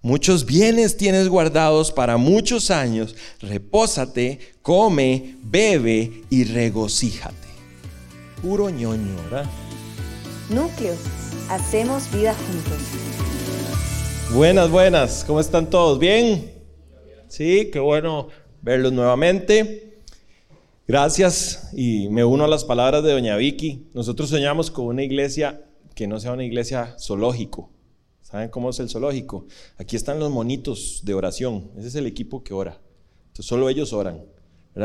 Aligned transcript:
Muchos 0.00 0.46
bienes 0.46 0.96
tienes 0.96 1.28
guardados 1.28 1.90
para 1.90 2.16
muchos 2.16 2.70
años. 2.70 3.16
Repósate, 3.40 4.38
come, 4.62 5.34
bebe 5.42 6.22
y 6.30 6.44
regocíjate. 6.44 7.48
Puro 8.40 8.70
ñoño, 8.70 9.16
¿verdad? 9.24 9.46
Núcleo. 10.50 10.94
Hacemos 11.50 12.12
vida 12.12 12.32
juntos. 12.32 12.78
Buenas, 14.32 14.70
buenas. 14.70 15.24
¿Cómo 15.26 15.40
están 15.40 15.68
todos? 15.68 15.98
¿Bien? 15.98 16.52
Sí, 17.26 17.68
qué 17.72 17.80
bueno 17.80 18.28
verlos 18.62 18.92
nuevamente. 18.92 19.98
Gracias 20.86 21.70
y 21.72 22.08
me 22.08 22.24
uno 22.24 22.44
a 22.44 22.48
las 22.48 22.64
palabras 22.64 23.02
de 23.02 23.10
doña 23.10 23.36
Vicky. 23.36 23.88
Nosotros 23.94 24.30
soñamos 24.30 24.70
con 24.70 24.86
una 24.86 25.02
iglesia 25.02 25.64
que 25.96 26.06
no 26.06 26.20
sea 26.20 26.32
una 26.32 26.44
iglesia 26.44 26.94
zoológico. 27.00 27.72
¿Saben 28.30 28.50
cómo 28.50 28.68
es 28.68 28.78
el 28.78 28.90
zoológico? 28.90 29.46
Aquí 29.78 29.96
están 29.96 30.18
los 30.18 30.30
monitos 30.30 31.00
de 31.02 31.14
oración. 31.14 31.70
Ese 31.78 31.88
es 31.88 31.94
el 31.94 32.06
equipo 32.06 32.44
que 32.44 32.52
ora. 32.52 32.78
Entonces 33.28 33.46
solo 33.46 33.70
ellos 33.70 33.94
oran. 33.94 34.22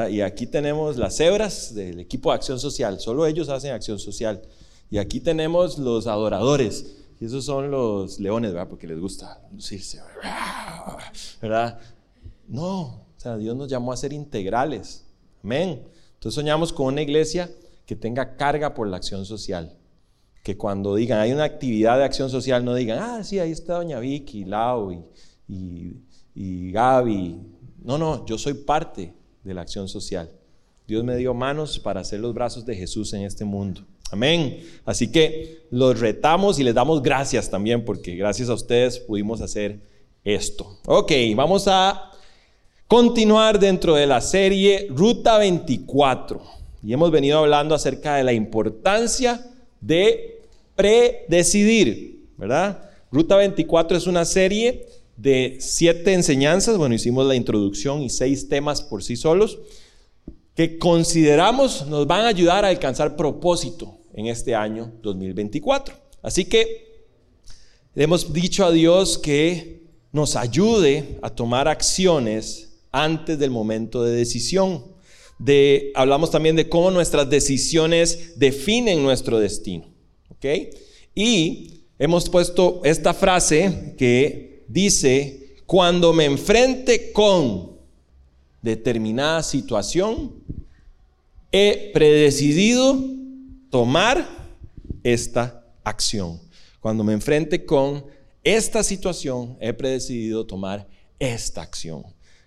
Y 0.09 0.21
aquí 0.21 0.47
tenemos 0.47 0.95
las 0.95 1.17
cebras 1.17 1.75
del 1.75 1.99
equipo 1.99 2.29
de 2.29 2.35
acción 2.35 2.57
social. 2.57 3.01
Solo 3.01 3.25
ellos 3.25 3.49
hacen 3.49 3.73
acción 3.73 3.99
social. 3.99 4.41
Y 4.89 4.97
aquí 4.97 5.19
tenemos 5.19 5.77
los 5.77 6.07
adoradores. 6.07 6.95
Y 7.19 7.25
esos 7.25 7.43
son 7.43 7.69
los 7.69 8.17
leones, 8.17 8.53
¿verdad? 8.53 8.69
Porque 8.69 8.87
les 8.87 8.97
gusta 8.97 9.41
lucirse. 9.51 9.99
¿Verdad? 11.41 11.81
No, 12.47 12.79
o 12.81 13.05
sea, 13.17 13.35
Dios 13.35 13.57
nos 13.57 13.67
llamó 13.67 13.91
a 13.91 13.97
ser 13.97 14.13
integrales. 14.13 15.03
Amén. 15.43 15.83
Entonces 16.13 16.35
soñamos 16.35 16.71
con 16.71 16.85
una 16.85 17.01
iglesia 17.01 17.51
que 17.85 17.97
tenga 17.97 18.37
carga 18.37 18.73
por 18.73 18.87
la 18.87 18.95
acción 18.95 19.25
social 19.25 19.77
que 20.43 20.57
cuando 20.57 20.95
digan, 20.95 21.19
hay 21.19 21.31
una 21.31 21.45
actividad 21.45 21.97
de 21.97 22.03
acción 22.03 22.29
social, 22.29 22.63
no 22.65 22.75
digan, 22.75 22.99
ah, 23.01 23.23
sí, 23.23 23.39
ahí 23.39 23.51
está 23.51 23.75
doña 23.75 23.99
Vicky, 23.99 24.43
Lau 24.43 24.91
y, 24.91 25.01
y, 25.47 26.01
y 26.35 26.71
Gaby. 26.71 27.39
No, 27.83 27.97
no, 27.97 28.25
yo 28.25 28.37
soy 28.37 28.53
parte 28.53 29.13
de 29.41 29.53
la 29.53 29.61
acción 29.61 29.87
social. 29.87 30.29
Dios 30.85 31.03
me 31.05 31.15
dio 31.15 31.33
manos 31.33 31.79
para 31.79 32.01
hacer 32.01 32.19
los 32.19 32.33
brazos 32.33 32.65
de 32.65 32.75
Jesús 32.75 33.13
en 33.13 33.21
este 33.21 33.45
mundo. 33.45 33.85
Amén. 34.11 34.59
Así 34.85 35.11
que 35.11 35.65
los 35.71 35.99
retamos 35.99 36.59
y 36.59 36.63
les 36.63 36.75
damos 36.75 37.01
gracias 37.01 37.49
también 37.49 37.85
porque 37.85 38.15
gracias 38.15 38.49
a 38.49 38.53
ustedes 38.53 38.99
pudimos 38.99 39.39
hacer 39.39 39.79
esto. 40.25 40.77
Ok, 40.85 41.11
vamos 41.35 41.67
a 41.67 42.11
continuar 42.87 43.59
dentro 43.59 43.95
de 43.95 44.05
la 44.05 44.19
serie 44.19 44.87
Ruta 44.89 45.37
24. 45.37 46.41
Y 46.83 46.91
hemos 46.91 47.11
venido 47.11 47.39
hablando 47.39 47.73
acerca 47.73 48.15
de 48.15 48.23
la 48.25 48.33
importancia 48.33 49.49
de 49.79 50.32
predecidir, 50.75 52.29
¿verdad? 52.37 52.89
Ruta 53.11 53.35
24 53.35 53.97
es 53.97 54.07
una 54.07 54.25
serie 54.25 54.85
de 55.17 55.57
siete 55.59 56.13
enseñanzas, 56.13 56.77
bueno, 56.77 56.95
hicimos 56.95 57.27
la 57.27 57.35
introducción 57.35 58.01
y 58.01 58.09
seis 58.09 58.49
temas 58.49 58.81
por 58.81 59.03
sí 59.03 59.15
solos, 59.15 59.59
que 60.55 60.77
consideramos 60.77 61.87
nos 61.87 62.07
van 62.07 62.25
a 62.25 62.29
ayudar 62.29 62.65
a 62.65 62.69
alcanzar 62.69 63.15
propósito 63.15 63.99
en 64.13 64.27
este 64.27 64.55
año 64.55 64.91
2024. 65.01 65.95
Así 66.21 66.45
que 66.45 67.07
hemos 67.95 68.31
dicho 68.33 68.65
a 68.65 68.71
Dios 68.71 69.17
que 69.17 69.83
nos 70.11 70.35
ayude 70.35 71.19
a 71.21 71.29
tomar 71.29 71.67
acciones 71.67 72.79
antes 72.91 73.39
del 73.39 73.49
momento 73.51 74.03
de 74.03 74.15
decisión. 74.15 74.85
De, 75.39 75.91
hablamos 75.95 76.31
también 76.31 76.55
de 76.55 76.69
cómo 76.69 76.91
nuestras 76.91 77.29
decisiones 77.29 78.39
definen 78.39 79.03
nuestro 79.03 79.39
destino. 79.39 79.92
Y 81.15 81.85
hemos 81.99 82.29
puesto 82.29 82.81
esta 82.83 83.13
frase 83.13 83.95
que 83.97 84.65
dice, 84.67 85.55
cuando 85.65 86.13
me 86.13 86.25
enfrente 86.25 87.11
con 87.11 87.77
determinada 88.61 89.43
situación, 89.43 90.35
he 91.51 91.91
predecidido 91.93 92.99
tomar 93.69 94.27
esta 95.03 95.65
acción. 95.83 96.39
Cuando 96.79 97.03
me 97.03 97.13
enfrente 97.13 97.65
con 97.65 98.05
esta 98.43 98.83
situación, 98.83 99.57
he 99.61 99.73
predecidido 99.73 100.45
tomar 100.45 100.87
esta 101.19 101.61
acción. 101.61 102.03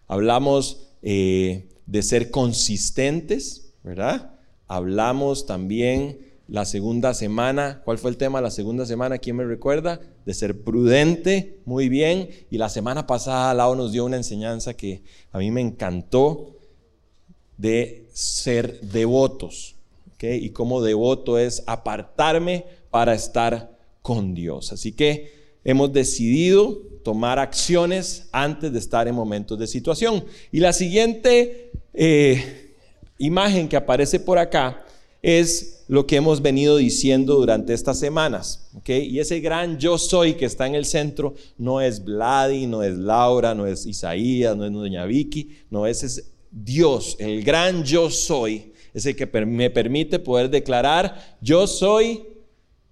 Hablamos 0.07 0.89
eh, 1.03 1.69
de 1.87 2.03
ser 2.03 2.31
consistentes, 2.31 3.73
¿verdad? 3.83 4.39
Hablamos 4.67 5.47
también 5.47 6.26
la 6.49 6.65
segunda 6.65 7.15
semana. 7.15 7.83
¿Cuál 7.85 7.99
fue 7.99 8.11
el 8.11 8.17
tema 8.17 8.41
la 8.41 8.51
segunda 8.51 8.87
semana? 8.87 9.19
¿Quién 9.19 9.37
me 9.37 9.45
recuerda? 9.45 10.01
De 10.25 10.35
ser 10.35 10.63
prudente, 10.63 11.59
muy 11.65 11.89
bien. 11.89 12.29
Y 12.51 12.59
la 12.59 12.69
semana 12.69 13.07
pasada 13.07 13.55
Lau 13.55 13.75
nos 13.75 13.93
dio 13.93 14.05
una 14.05 14.17
enseñanza 14.17 14.75
que 14.75 15.03
a 15.33 15.39
mí 15.39 15.51
me 15.51 15.61
encantó 15.61 16.57
de 17.57 18.07
ser 18.13 18.81
devotos. 18.81 19.77
Y 20.21 20.51
como 20.51 20.83
devoto 20.83 21.39
es 21.39 21.63
apartarme 21.67 22.65
para 22.91 23.15
estar 23.15 23.79
con 24.03 24.35
Dios. 24.35 24.73
Así 24.73 24.93
que 24.93 25.59
hemos 25.65 25.93
decidido 25.93 26.81
tomar 27.05 27.39
acciones 27.39 28.29
antes 28.33 28.73
de 28.73 28.79
estar 28.79 29.07
en 29.09 29.15
momentos 29.15 29.59
de 29.59 29.67
situación. 29.67 30.25
Y 30.51 30.61
la 30.61 30.73
siguiente 30.73 31.71
eh, 31.93 32.75
imagen 33.19 33.69
que 33.69 33.77
aparece 33.77 34.19
por 34.19 34.39
acá 34.39 34.85
es 35.23 35.76
lo 35.89 36.07
que 36.07 36.17
hemos 36.17 36.43
venido 36.43 36.77
diciendo 36.77 37.37
durante 37.37 37.73
estas 37.73 37.99
semanas. 37.99 38.69
Y 38.87 39.19
ese 39.19 39.41
gran 39.41 39.79
yo 39.79 39.99
soy 39.99 40.35
que 40.35 40.45
está 40.45 40.67
en 40.67 40.75
el 40.75 40.85
centro 40.85 41.35
no 41.59 41.81
es 41.81 42.05
Vladi, 42.05 42.67
no 42.67 42.83
es 42.83 42.97
Laura, 42.97 43.55
no 43.55 43.67
es 43.67 43.87
Isaías, 43.87 44.57
no 44.57 44.65
es 44.65 44.73
Doña 44.73 45.05
Vicky, 45.07 45.51
no, 45.71 45.87
ese 45.87 46.07
es 46.07 46.33
Dios, 46.51 47.17
el 47.19 47.43
gran 47.45 47.85
yo 47.85 48.11
soy, 48.11 48.73
es 48.95 49.05
el 49.05 49.15
que 49.15 49.27
me 49.27 49.69
permite 49.71 50.19
poder 50.19 50.49
declarar, 50.49 51.37
yo 51.41 51.67
soy 51.67 52.25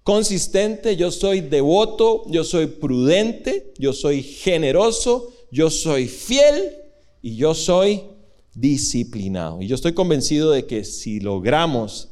consistente, 0.03 0.95
yo 0.95 1.09
soy 1.09 1.41
devoto, 1.41 2.23
yo 2.29 2.43
soy 2.43 2.67
prudente, 2.67 3.73
yo 3.79 3.91
soy 3.91 4.21
generoso, 4.21 5.33
yo 5.51 5.71
soy 5.71 6.07
fiel 6.07 6.73
y 7.23 7.35
yo 7.37 7.55
soy 7.55 8.03
disciplinado. 8.53 9.61
Y 9.61 9.67
yo 9.67 9.73
estoy 9.73 9.93
convencido 9.93 10.51
de 10.51 10.67
que 10.67 10.83
si 10.83 11.19
logramos 11.19 12.09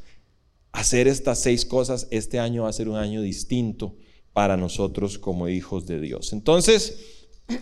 hacer 0.74 1.06
estas 1.06 1.38
seis 1.38 1.64
cosas, 1.64 2.08
este 2.10 2.40
año 2.40 2.64
va 2.64 2.68
a 2.68 2.72
ser 2.72 2.88
un 2.88 2.96
año 2.96 3.22
distinto 3.22 3.94
para 4.32 4.56
nosotros 4.56 5.18
como 5.18 5.48
hijos 5.48 5.86
de 5.86 6.00
Dios. 6.00 6.32
Entonces, 6.32 6.98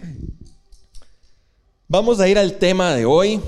vamos 1.89 2.21
a 2.21 2.29
ir 2.29 2.39
al 2.39 2.59
tema 2.59 2.97
de 2.97 3.05
hoy. 3.05 3.39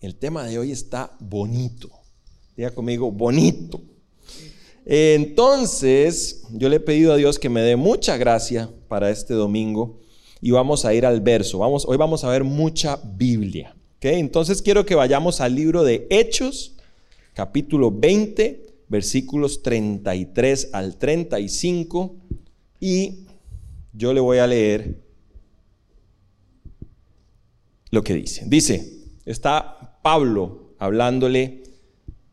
El 0.00 0.16
tema 0.16 0.44
de 0.44 0.58
hoy 0.58 0.70
está 0.70 1.16
bonito. 1.18 1.88
Diga 2.56 2.70
conmigo, 2.70 3.10
bonito. 3.10 3.80
Entonces, 4.84 6.42
yo 6.50 6.68
le 6.68 6.76
he 6.76 6.80
pedido 6.80 7.14
a 7.14 7.16
Dios 7.16 7.38
que 7.38 7.48
me 7.48 7.62
dé 7.62 7.74
mucha 7.74 8.18
gracia 8.18 8.70
para 8.86 9.10
este 9.10 9.32
domingo 9.32 9.98
y 10.42 10.50
vamos 10.50 10.84
a 10.84 10.92
ir 10.92 11.06
al 11.06 11.22
verso. 11.22 11.58
Vamos, 11.58 11.86
hoy 11.88 11.96
vamos 11.96 12.22
a 12.22 12.28
ver 12.28 12.44
mucha 12.44 13.00
Biblia. 13.02 13.74
Entonces 14.02 14.60
quiero 14.60 14.84
que 14.84 14.94
vayamos 14.94 15.40
al 15.40 15.54
libro 15.54 15.84
de 15.84 16.06
Hechos, 16.10 16.77
capítulo 17.38 17.92
20, 17.92 18.66
versículos 18.88 19.62
33 19.62 20.70
al 20.72 20.96
35, 20.96 22.16
y 22.80 23.26
yo 23.92 24.12
le 24.12 24.18
voy 24.18 24.38
a 24.38 24.48
leer 24.48 25.00
lo 27.92 28.02
que 28.02 28.14
dice. 28.14 28.42
Dice, 28.48 28.92
está 29.24 30.00
Pablo 30.02 30.74
hablándole, 30.80 31.62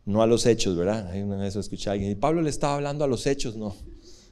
no 0.05 0.23
a 0.23 0.25
los 0.25 0.47
hechos, 0.47 0.75
¿verdad? 0.75 1.07
Hay 1.11 1.21
una 1.21 1.37
vez 1.37 1.55
escuché 1.55 1.91
a 1.91 1.93
alguien, 1.93 2.09
y 2.09 2.15
Pablo 2.15 2.41
le 2.41 2.49
estaba 2.49 2.73
hablando 2.73 3.03
a 3.03 3.07
los 3.07 3.27
hechos, 3.27 3.55
no, 3.55 3.75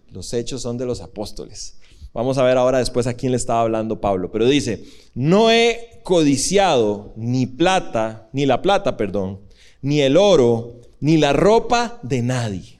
los 0.09 0.33
hechos 0.33 0.63
son 0.63 0.79
de 0.79 0.87
los 0.87 1.01
apóstoles. 1.01 1.77
Vamos 2.15 2.39
a 2.39 2.43
ver 2.43 2.57
ahora 2.57 2.79
después 2.79 3.05
a 3.05 3.13
quién 3.13 3.31
le 3.31 3.37
estaba 3.37 3.61
hablando 3.61 4.01
Pablo, 4.01 4.31
pero 4.31 4.47
dice, 4.47 4.83
no 5.13 5.51
he 5.51 6.01
codiciado 6.01 7.13
ni 7.15 7.45
plata, 7.45 8.27
ni 8.33 8.47
la 8.47 8.63
plata, 8.63 8.97
perdón, 8.97 9.52
ni 9.83 10.01
el 10.01 10.17
oro, 10.17 10.81
ni 10.99 11.17
la 11.17 11.33
ropa 11.33 11.99
de 12.01 12.23
nadie. 12.23 12.79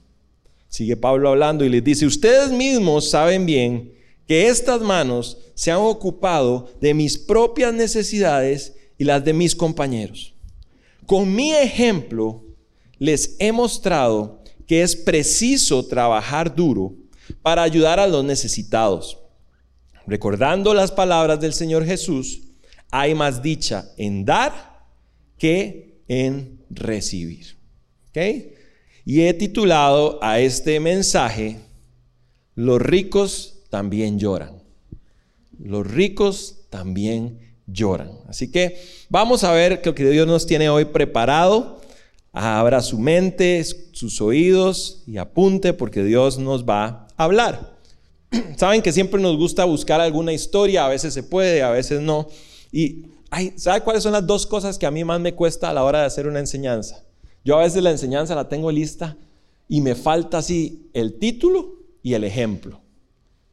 Sigue 0.68 0.96
Pablo 0.96 1.28
hablando 1.28 1.64
y 1.64 1.68
les 1.68 1.84
dice, 1.84 2.06
ustedes 2.06 2.50
mismos 2.50 3.08
saben 3.08 3.46
bien 3.46 3.92
que 4.26 4.48
estas 4.48 4.80
manos 4.80 5.38
se 5.54 5.70
han 5.70 5.78
ocupado 5.78 6.68
de 6.80 6.94
mis 6.94 7.16
propias 7.16 7.72
necesidades 7.72 8.74
y 8.98 9.04
las 9.04 9.24
de 9.24 9.34
mis 9.34 9.54
compañeros. 9.54 10.34
Con 11.06 11.32
mi 11.32 11.52
ejemplo 11.52 12.42
les 12.98 13.36
he 13.38 13.52
mostrado 13.52 14.42
que 14.66 14.82
es 14.82 14.96
preciso 14.96 15.86
trabajar 15.86 16.54
duro 16.54 16.94
para 17.42 17.62
ayudar 17.62 18.00
a 18.00 18.06
los 18.06 18.24
necesitados. 18.24 19.18
Recordando 20.06 20.72
las 20.72 20.90
palabras 20.90 21.38
del 21.38 21.52
Señor 21.52 21.84
Jesús, 21.84 22.40
hay 22.90 23.14
más 23.14 23.42
dicha 23.42 23.90
en 23.98 24.24
dar 24.24 24.86
que 25.36 26.02
en 26.08 26.63
recibir. 26.74 27.56
Y 29.04 29.22
he 29.22 29.34
titulado 29.34 30.18
a 30.22 30.38
este 30.40 30.80
mensaje, 30.80 31.58
Los 32.54 32.80
ricos 32.80 33.64
también 33.70 34.18
lloran. 34.18 34.62
los 35.58 35.86
ricos 35.86 36.66
también 36.70 37.38
lloran. 37.66 38.10
Así 38.28 38.50
que 38.50 38.76
vamos 39.08 39.42
a 39.44 39.52
ver 39.52 39.80
lo 39.84 39.94
que 39.94 40.08
Dios 40.10 40.26
nos 40.26 40.46
tiene 40.46 40.68
hoy 40.68 40.84
preparado. 40.84 41.80
Abra 42.32 42.80
su 42.82 42.98
mente, 42.98 43.64
sus 43.92 44.20
oídos 44.20 45.02
y 45.06 45.16
apunte 45.18 45.72
porque 45.72 46.04
Dios 46.04 46.38
nos 46.38 46.64
va 46.64 47.06
a 47.16 47.24
hablar. 47.24 47.78
Saben 48.56 48.82
que 48.82 48.92
siempre 48.92 49.20
nos 49.20 49.36
gusta 49.36 49.64
buscar 49.64 50.00
alguna 50.00 50.32
historia, 50.32 50.84
a 50.84 50.88
veces 50.88 51.14
se 51.14 51.22
puede, 51.22 51.62
a 51.62 51.70
veces 51.70 52.00
no. 52.00 52.28
Y 52.72 53.06
¿sabe 53.56 53.80
cuáles 53.82 54.02
son 54.02 54.12
las 54.12 54.26
dos 54.26 54.46
cosas 54.46 54.78
que 54.78 54.86
a 54.86 54.90
mí 54.90 55.04
más 55.04 55.20
me 55.20 55.34
cuesta 55.34 55.70
a 55.70 55.72
la 55.72 55.84
hora 55.84 56.00
de 56.00 56.06
hacer 56.06 56.26
una 56.26 56.40
enseñanza? 56.40 57.04
Yo 57.44 57.58
a 57.58 57.62
veces 57.62 57.82
la 57.82 57.90
enseñanza 57.90 58.34
la 58.34 58.48
tengo 58.48 58.70
lista 58.70 59.16
y 59.68 59.80
me 59.80 59.94
falta 59.94 60.38
así 60.38 60.90
el 60.92 61.18
título 61.18 61.76
y 62.02 62.14
el 62.14 62.24
ejemplo. 62.24 62.80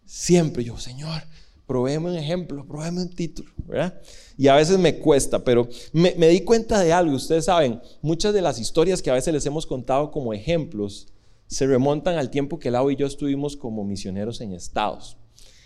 Siempre 0.05 0.63
yo, 0.63 0.77
Señor, 0.77 1.21
proveeme 1.65 2.09
un 2.09 2.17
ejemplo, 2.17 2.65
proveeme 2.65 3.01
un 3.01 3.09
título, 3.09 3.49
¿verdad? 3.65 4.01
Y 4.37 4.47
a 4.47 4.55
veces 4.55 4.77
me 4.77 4.99
cuesta, 4.99 5.43
pero 5.43 5.69
me, 5.93 6.13
me, 6.17 6.27
di 6.27 6.41
cuenta 6.41 6.79
de 6.79 6.91
algo. 6.91 7.15
Ustedes 7.15 7.45
saben, 7.45 7.81
muchas 8.01 8.33
de 8.33 8.41
las 8.41 8.59
historias 8.59 9.01
que 9.01 9.09
a 9.09 9.13
veces 9.13 9.33
les 9.33 9.45
hemos 9.45 9.65
contado 9.65 10.11
como 10.11 10.33
ejemplos 10.33 11.07
se 11.51 11.67
remontan 11.67 12.17
al 12.17 12.29
tiempo 12.29 12.59
que 12.59 12.71
Lau 12.71 12.91
y 12.91 12.95
yo 12.95 13.05
estuvimos 13.05 13.57
como 13.57 13.83
misioneros 13.83 14.39
en 14.39 14.53
Estados. 14.53 15.17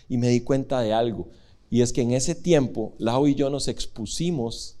Y 0.08 0.18
me 0.18 0.28
di 0.28 0.40
cuenta 0.40 0.80
de 0.80 0.92
algo. 0.92 1.28
Y 1.70 1.82
es 1.82 1.92
que 1.92 2.02
en 2.02 2.12
ese 2.12 2.34
tiempo, 2.34 2.94
Lau 2.98 3.26
y 3.26 3.34
yo 3.34 3.50
nos 3.50 3.68
expusimos 3.68 4.78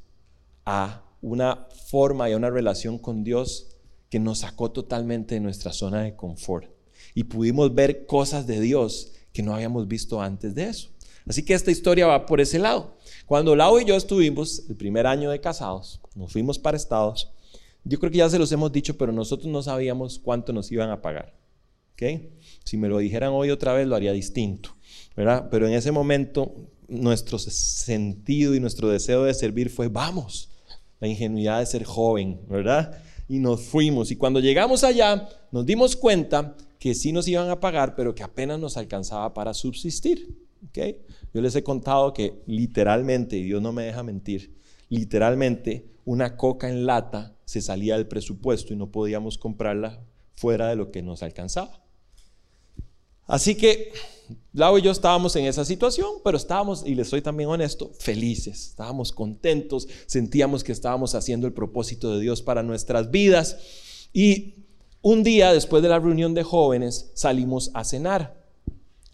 a 0.64 1.02
una 1.20 1.66
forma 1.88 2.28
y 2.28 2.32
a 2.32 2.36
una 2.36 2.50
relación 2.50 2.98
con 2.98 3.24
Dios 3.24 3.76
que 4.10 4.20
nos 4.20 4.40
sacó 4.40 4.70
totalmente 4.70 5.34
de 5.34 5.40
nuestra 5.40 5.72
zona 5.72 6.02
de 6.02 6.14
confort. 6.14 6.70
Y 7.14 7.24
pudimos 7.24 7.74
ver 7.74 8.06
cosas 8.06 8.46
de 8.46 8.60
Dios 8.60 9.12
que 9.32 9.42
no 9.42 9.54
habíamos 9.54 9.88
visto 9.88 10.20
antes 10.20 10.54
de 10.54 10.68
eso. 10.68 10.90
Así 11.26 11.44
que 11.44 11.54
esta 11.54 11.72
historia 11.72 12.06
va 12.06 12.24
por 12.24 12.40
ese 12.40 12.58
lado. 12.58 12.96
Cuando 13.26 13.56
Lau 13.56 13.80
y 13.80 13.84
yo 13.84 13.96
estuvimos 13.96 14.62
el 14.68 14.76
primer 14.76 15.06
año 15.06 15.30
de 15.30 15.40
casados, 15.40 16.00
nos 16.14 16.32
fuimos 16.32 16.58
para 16.58 16.76
Estados, 16.76 17.32
yo 17.82 17.98
creo 17.98 18.10
que 18.10 18.18
ya 18.18 18.30
se 18.30 18.38
los 18.38 18.50
hemos 18.52 18.70
dicho, 18.72 18.96
pero 18.96 19.12
nosotros 19.12 19.48
no 19.48 19.62
sabíamos 19.62 20.18
cuánto 20.18 20.52
nos 20.52 20.70
iban 20.70 20.90
a 20.90 21.02
pagar. 21.02 21.34
¿Okay? 21.94 22.30
Si 22.64 22.76
me 22.76 22.88
lo 22.88 22.98
dijeran 22.98 23.32
hoy 23.32 23.50
otra 23.50 23.72
vez, 23.72 23.86
lo 23.86 23.96
haría 23.96 24.12
distinto. 24.12 24.70
¿verdad? 25.16 25.48
Pero 25.50 25.66
en 25.66 25.72
ese 25.72 25.90
momento, 25.90 26.54
nuestro 26.88 27.38
sentido 27.38 28.54
y 28.54 28.60
nuestro 28.60 28.88
deseo 28.88 29.24
de 29.24 29.34
servir 29.34 29.70
fue, 29.70 29.88
vamos, 29.88 30.50
la 31.00 31.08
ingenuidad 31.08 31.60
de 31.60 31.66
ser 31.66 31.84
joven, 31.84 32.40
¿verdad? 32.48 32.98
Y 33.28 33.38
nos 33.38 33.62
fuimos. 33.62 34.10
Y 34.10 34.16
cuando 34.16 34.40
llegamos 34.40 34.84
allá, 34.84 35.28
nos 35.50 35.66
dimos 35.66 35.96
cuenta 35.96 36.56
que 36.78 36.94
sí 36.94 37.12
nos 37.12 37.26
iban 37.28 37.50
a 37.50 37.60
pagar, 37.60 37.94
pero 37.94 38.14
que 38.14 38.22
apenas 38.22 38.58
nos 38.60 38.76
alcanzaba 38.76 39.34
para 39.34 39.54
subsistir. 39.54 40.36
¿okay? 40.68 41.00
Yo 41.34 41.40
les 41.40 41.54
he 41.56 41.62
contado 41.62 42.12
que 42.12 42.42
literalmente, 42.46 43.36
y 43.36 43.44
Dios 43.44 43.60
no 43.60 43.72
me 43.72 43.84
deja 43.84 44.02
mentir, 44.02 44.56
literalmente 44.88 45.86
una 46.04 46.36
coca 46.36 46.68
en 46.68 46.86
lata 46.86 47.36
se 47.44 47.60
salía 47.60 47.96
del 47.96 48.06
presupuesto 48.06 48.72
y 48.72 48.76
no 48.76 48.90
podíamos 48.90 49.38
comprarla 49.38 50.04
fuera 50.34 50.68
de 50.68 50.76
lo 50.76 50.90
que 50.90 51.02
nos 51.02 51.22
alcanzaba. 51.22 51.85
Así 53.26 53.54
que 53.54 53.92
Lau 54.52 54.78
y 54.78 54.82
yo 54.82 54.90
estábamos 54.90 55.36
en 55.36 55.44
esa 55.44 55.64
situación, 55.64 56.14
pero 56.24 56.36
estábamos, 56.36 56.82
y 56.86 56.94
les 56.94 57.08
soy 57.08 57.20
también 57.20 57.48
honesto, 57.48 57.92
felices, 57.98 58.68
estábamos 58.70 59.12
contentos, 59.12 59.86
sentíamos 60.06 60.64
que 60.64 60.72
estábamos 60.72 61.14
haciendo 61.14 61.46
el 61.46 61.52
propósito 61.52 62.14
de 62.14 62.22
Dios 62.22 62.42
para 62.42 62.62
nuestras 62.62 63.10
vidas. 63.10 63.58
Y 64.12 64.54
un 65.02 65.22
día, 65.22 65.52
después 65.52 65.82
de 65.82 65.88
la 65.88 65.98
reunión 65.98 66.34
de 66.34 66.42
jóvenes, 66.42 67.10
salimos 67.14 67.70
a 67.74 67.84
cenar. 67.84 68.34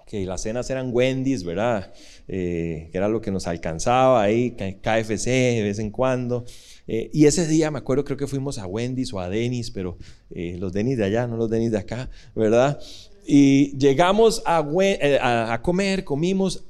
Que 0.07 0.25
las 0.27 0.43
cenas 0.43 0.69
eran 0.69 0.91
Wendy's, 0.93 1.43
¿verdad? 1.43 1.93
Eh, 2.29 2.89
que 2.93 2.99
era 2.99 3.09
lo 3.09 3.21
que 3.21 3.31
nos 3.31 3.47
alcanzaba 3.47 4.23
ahí, 4.23 4.53
KFC 4.53 5.27
de 5.27 5.63
vez 5.63 5.79
en 5.79 5.91
cuando. 5.91 6.45
Eh, 6.87 7.11
y 7.13 7.27
ese 7.27 7.47
día 7.47 7.71
me 7.71 7.79
acuerdo, 7.79 8.05
creo 8.05 8.17
que 8.17 8.27
fuimos 8.27 8.59
a 8.59 8.67
Wendy's 8.67 9.13
o 9.13 9.21
a 9.21 9.29
Denny's, 9.29 9.71
pero 9.71 9.97
eh, 10.31 10.57
los 10.59 10.73
Denny's 10.73 10.99
de 10.99 11.05
allá, 11.05 11.27
no 11.27 11.37
los 11.37 11.51
Denny's 11.51 11.73
de 11.73 11.79
acá, 11.79 12.11
¿verdad? 12.35 12.79
Y 13.25 13.77
llegamos 13.79 14.43
eh, 14.47 15.19
a, 15.21 15.61
comer, 15.63 16.05
comimos, 16.05 16.65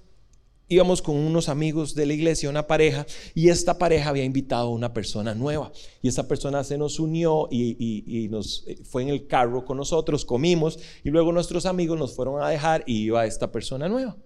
íbamos 0.69 1.00
con 1.00 1.16
unos 1.16 1.49
amigos 1.49 1.94
de 1.94 2.06
la 2.06 2.12
iglesia, 2.12 2.50
una 2.50 2.66
pareja, 2.66 3.06
y 3.34 3.49
esta 3.49 3.78
pareja 3.78 4.10
había 4.10 4.25
invitado 4.25 4.69
a 4.69 4.70
una 4.70 4.93
persona 4.93 5.34
nueva. 5.34 5.72
Y 6.02 6.08
esa 6.08 6.28
persona 6.28 6.62
se 6.64 6.76
nos 6.76 7.00
unió 7.00 7.49
y, 7.50 8.28
nos 8.31 8.64
eh, 8.66 8.78
fue 8.84 9.02
en 9.02 9.08
el 9.08 9.26
carro 9.26 9.64
con 9.64 9.78
nosotros, 9.78 10.25
comimos, 10.25 10.78
y 11.02 11.10
luego 11.10 11.32
nuestros 11.32 11.66
amigos 11.66 11.99
nos 11.99 12.14
fueron 12.14 12.43
a 12.43 12.49
dejar 12.49 12.84
y 12.87 13.05
iba 13.05 13.26
esta 13.26 13.50
persona 13.50 13.88
nueva. 13.88 14.16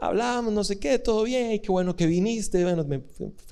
Hablábamos, 0.00 0.52
no 0.52 0.64
sé 0.64 0.80
qué, 0.80 0.98
todo 0.98 1.22
bien, 1.22 1.60
qué 1.60 1.70
bueno 1.70 1.94
que 1.94 2.06
viniste, 2.06 2.64
bueno, 2.64 2.84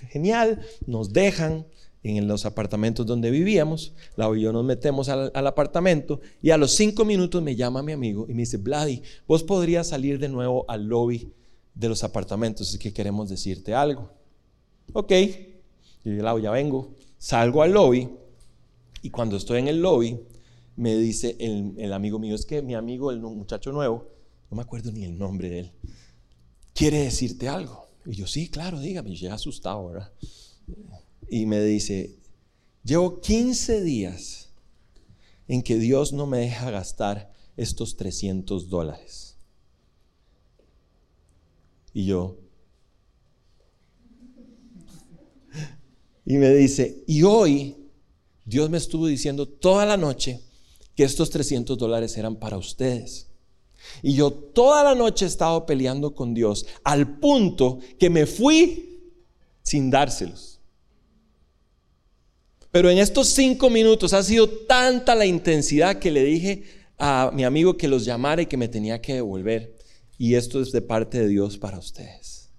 genial, 0.08 0.60
nos 0.86 1.12
dejan 1.12 1.64
en 2.02 2.26
los 2.26 2.46
apartamentos 2.46 3.06
donde 3.06 3.30
vivíamos. 3.30 3.92
la 4.16 4.30
y 4.34 4.40
yo 4.40 4.52
nos 4.52 4.64
metemos 4.64 5.08
al, 5.08 5.30
apartamento 5.46 6.20
y 6.42 6.50
a 6.50 6.56
los 6.56 6.72
cinco 6.72 7.04
minutos 7.04 7.42
me 7.42 7.56
llama 7.56 7.82
mi 7.82 7.92
amigo 7.92 8.26
y 8.28 8.34
me 8.34 8.42
dice, 8.42 8.56
Vladi, 8.56 9.02
vos 9.26 9.42
podrías 9.42 9.88
salir 9.88 10.18
de 10.18 10.28
nuevo 10.28 10.64
al 10.68 10.86
lobby 10.86 11.32
de 11.74 11.88
los 11.88 12.04
apartamentos, 12.04 12.72
es 12.72 12.78
que 12.78 12.92
queremos 12.92 13.28
decirte 13.28 13.74
algo. 13.74 14.10
Ok, 14.92 15.12
y 15.12 16.16
yo 16.16 16.38
ya 16.38 16.50
vengo, 16.50 16.94
salgo 17.18 17.62
al 17.62 17.72
lobby 17.72 18.10
y 19.02 19.10
cuando 19.10 19.36
estoy 19.36 19.60
en 19.60 19.68
el 19.68 19.80
lobby 19.80 20.18
me 20.76 20.96
dice 20.96 21.36
el, 21.38 21.74
el 21.78 21.92
amigo 21.92 22.18
mío, 22.18 22.34
es 22.34 22.46
que 22.46 22.62
mi 22.62 22.74
amigo, 22.74 23.10
el 23.10 23.20
muchacho 23.20 23.72
nuevo, 23.72 24.08
no 24.50 24.56
me 24.56 24.62
acuerdo 24.62 24.90
ni 24.90 25.04
el 25.04 25.18
nombre 25.18 25.48
de 25.48 25.58
él, 25.60 25.72
quiere 26.74 27.00
decirte 27.00 27.48
algo. 27.48 27.86
Y 28.06 28.14
yo, 28.14 28.26
sí, 28.26 28.48
claro, 28.48 28.80
dígame, 28.80 29.14
yo 29.14 29.32
asustado, 29.32 29.88
¿verdad? 29.88 30.10
Y 31.30 31.46
me 31.46 31.62
dice, 31.62 32.16
llevo 32.84 33.20
15 33.20 33.82
días 33.82 34.50
en 35.48 35.62
que 35.62 35.76
Dios 35.76 36.12
no 36.12 36.26
me 36.26 36.38
deja 36.38 36.70
gastar 36.70 37.32
estos 37.56 37.96
300 37.96 38.68
dólares. 38.68 39.36
Y 41.92 42.06
yo, 42.06 42.38
y 46.24 46.36
me 46.36 46.50
dice, 46.54 47.02
y 47.06 47.22
hoy 47.22 47.76
Dios 48.44 48.70
me 48.70 48.78
estuvo 48.78 49.06
diciendo 49.06 49.48
toda 49.48 49.84
la 49.84 49.96
noche 49.96 50.40
que 50.94 51.04
estos 51.04 51.30
300 51.30 51.76
dólares 51.76 52.16
eran 52.16 52.36
para 52.36 52.56
ustedes. 52.56 53.28
Y 54.02 54.14
yo 54.14 54.30
toda 54.30 54.84
la 54.84 54.94
noche 54.94 55.24
he 55.24 55.28
estado 55.28 55.66
peleando 55.66 56.14
con 56.14 56.34
Dios 56.34 56.66
al 56.84 57.18
punto 57.18 57.78
que 57.98 58.10
me 58.10 58.26
fui 58.26 59.00
sin 59.62 59.90
dárselos. 59.90 60.59
Pero 62.70 62.90
en 62.90 62.98
estos 62.98 63.28
cinco 63.28 63.68
minutos 63.68 64.12
ha 64.12 64.22
sido 64.22 64.48
tanta 64.48 65.14
la 65.14 65.26
intensidad 65.26 65.98
que 65.98 66.10
le 66.10 66.24
dije 66.24 66.64
a 66.98 67.30
mi 67.34 67.44
amigo 67.44 67.76
que 67.76 67.88
los 67.88 68.04
llamara 68.04 68.42
y 68.42 68.46
que 68.46 68.56
me 68.56 68.68
tenía 68.68 69.00
que 69.00 69.14
devolver. 69.14 69.76
Y 70.18 70.34
esto 70.34 70.60
es 70.60 70.70
de 70.70 70.82
parte 70.82 71.18
de 71.18 71.28
Dios 71.28 71.58
para 71.58 71.78
ustedes. 71.78 72.50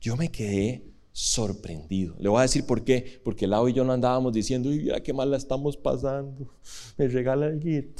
Yo 0.00 0.16
me 0.16 0.30
quedé 0.30 0.84
sorprendido. 1.12 2.14
Le 2.18 2.28
voy 2.28 2.38
a 2.38 2.42
decir 2.42 2.66
por 2.66 2.84
qué. 2.84 3.20
Porque 3.24 3.46
Lau 3.46 3.68
y 3.68 3.72
yo 3.72 3.84
no 3.84 3.92
andábamos 3.92 4.32
diciendo, 4.32 4.68
uy, 4.68 4.80
mira 4.80 5.02
qué 5.02 5.12
mal 5.12 5.30
la 5.30 5.36
estamos 5.36 5.76
pasando. 5.76 6.54
Me 6.96 7.08
regala 7.08 7.46
el 7.46 7.94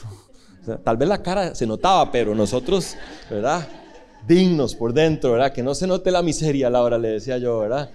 o 0.66 0.78
tal 0.78 0.96
vez 0.96 1.08
la 1.08 1.22
cara 1.22 1.54
se 1.54 1.66
notaba, 1.66 2.10
pero 2.10 2.34
nosotros, 2.34 2.96
¿verdad? 3.30 3.68
Dignos 4.26 4.74
por 4.74 4.94
dentro, 4.94 5.32
¿verdad? 5.32 5.52
Que 5.52 5.62
no 5.62 5.74
se 5.74 5.86
note 5.86 6.10
la 6.10 6.22
miseria, 6.22 6.70
Laura, 6.70 6.98
le 6.98 7.08
decía 7.08 7.36
yo, 7.38 7.60
¿verdad? 7.60 7.90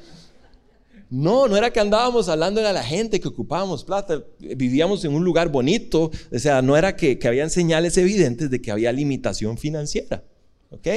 No, 1.10 1.48
no 1.48 1.58
era 1.58 1.74
que 1.74 1.80
andábamos 1.80 2.30
hablando 2.30 2.66
a 2.66 2.72
la 2.72 2.84
gente 2.84 3.20
que 3.20 3.28
ocupábamos 3.28 3.84
plata, 3.84 4.24
vivíamos 4.38 5.04
en 5.06 5.14
un 5.14 5.24
lugar 5.24 5.50
bonito, 5.50 6.12
o 6.32 6.40
sea, 6.40 6.62
no 6.62 6.78
era 6.78 6.96
que, 6.96 7.18
que 7.18 7.28
habían 7.28 7.50
señales 7.50 7.98
evidentes 7.98 8.50
de 8.52 8.62
que 8.62 8.72
había 8.72 8.92
limitación 8.92 9.58
financiera, 9.58 10.24
¿ok? 10.70 10.88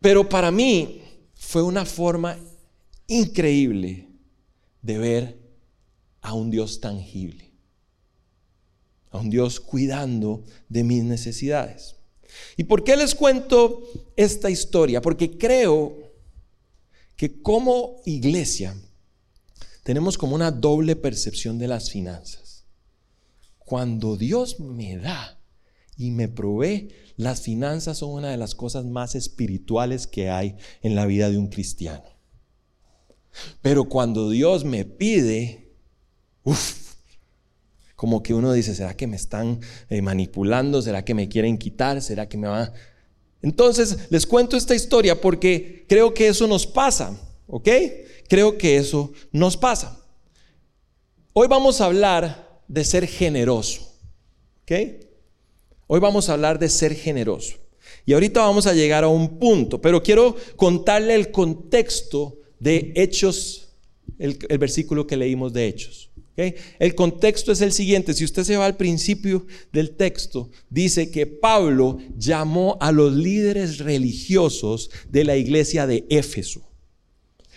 Pero 0.00 0.28
para 0.28 0.50
mí 0.50 1.02
fue 1.34 1.62
una 1.62 1.84
forma 1.84 2.38
increíble 3.06 4.08
de 4.80 4.98
ver 4.98 5.38
a 6.22 6.32
un 6.32 6.50
Dios 6.50 6.80
tangible, 6.80 7.50
a 9.10 9.18
un 9.18 9.28
Dios 9.28 9.60
cuidando 9.60 10.42
de 10.70 10.84
mis 10.84 11.04
necesidades. 11.04 11.96
¿Y 12.56 12.64
por 12.64 12.82
qué 12.82 12.96
les 12.96 13.14
cuento 13.14 13.82
esta 14.16 14.48
historia? 14.48 15.02
Porque 15.02 15.36
creo 15.36 16.01
que 17.22 17.40
como 17.40 18.02
iglesia 18.04 18.74
tenemos 19.84 20.18
como 20.18 20.34
una 20.34 20.50
doble 20.50 20.96
percepción 20.96 21.56
de 21.56 21.68
las 21.68 21.88
finanzas. 21.88 22.64
Cuando 23.60 24.16
Dios 24.16 24.58
me 24.58 24.96
da 24.96 25.40
y 25.96 26.10
me 26.10 26.26
provee, 26.26 26.88
las 27.16 27.42
finanzas 27.42 27.98
son 27.98 28.10
una 28.10 28.30
de 28.30 28.36
las 28.38 28.56
cosas 28.56 28.86
más 28.86 29.14
espirituales 29.14 30.08
que 30.08 30.30
hay 30.30 30.56
en 30.80 30.96
la 30.96 31.06
vida 31.06 31.30
de 31.30 31.38
un 31.38 31.46
cristiano. 31.46 32.02
Pero 33.60 33.84
cuando 33.84 34.28
Dios 34.28 34.64
me 34.64 34.84
pide, 34.84 35.76
uff, 36.42 36.94
como 37.94 38.24
que 38.24 38.34
uno 38.34 38.52
dice, 38.52 38.74
¿será 38.74 38.96
que 38.96 39.06
me 39.06 39.14
están 39.14 39.60
eh, 39.90 40.02
manipulando? 40.02 40.82
¿Será 40.82 41.04
que 41.04 41.14
me 41.14 41.28
quieren 41.28 41.56
quitar? 41.56 42.02
¿Será 42.02 42.28
que 42.28 42.36
me 42.36 42.48
va? 42.48 42.72
Entonces, 43.42 43.98
les 44.10 44.24
cuento 44.24 44.56
esta 44.56 44.74
historia 44.74 45.20
porque 45.20 45.84
creo 45.88 46.14
que 46.14 46.28
eso 46.28 46.46
nos 46.46 46.66
pasa, 46.66 47.20
¿ok? 47.48 47.68
Creo 48.28 48.56
que 48.56 48.76
eso 48.76 49.12
nos 49.32 49.56
pasa. 49.56 50.00
Hoy 51.32 51.48
vamos 51.48 51.80
a 51.80 51.86
hablar 51.86 52.62
de 52.68 52.84
ser 52.84 53.06
generoso, 53.06 53.82
¿ok? 54.62 54.72
Hoy 55.88 56.00
vamos 56.00 56.28
a 56.28 56.34
hablar 56.34 56.58
de 56.58 56.68
ser 56.68 56.94
generoso. 56.94 57.56
Y 58.06 58.12
ahorita 58.12 58.40
vamos 58.40 58.66
a 58.66 58.72
llegar 58.72 59.04
a 59.04 59.08
un 59.08 59.38
punto, 59.38 59.80
pero 59.80 60.02
quiero 60.02 60.36
contarle 60.56 61.14
el 61.14 61.30
contexto 61.30 62.38
de 62.58 62.92
Hechos, 62.94 63.68
el, 64.18 64.38
versículo 64.58 65.06
que 65.06 65.16
leímos 65.16 65.52
de 65.52 65.66
Hechos. 65.66 66.11
El 66.36 66.94
contexto 66.94 67.52
es 67.52 67.60
el 67.60 67.72
siguiente, 67.72 68.14
si 68.14 68.24
usted 68.24 68.44
se 68.44 68.56
va 68.56 68.64
al 68.64 68.76
principio 68.76 69.46
del 69.72 69.96
texto, 69.96 70.50
dice 70.70 71.10
que 71.10 71.26
Pablo 71.26 71.98
llamó 72.16 72.78
a 72.80 72.90
los 72.90 73.12
líderes 73.12 73.78
religiosos 73.78 74.90
de 75.10 75.24
la 75.24 75.36
iglesia 75.36 75.86
de 75.86 76.06
Éfeso. 76.08 76.72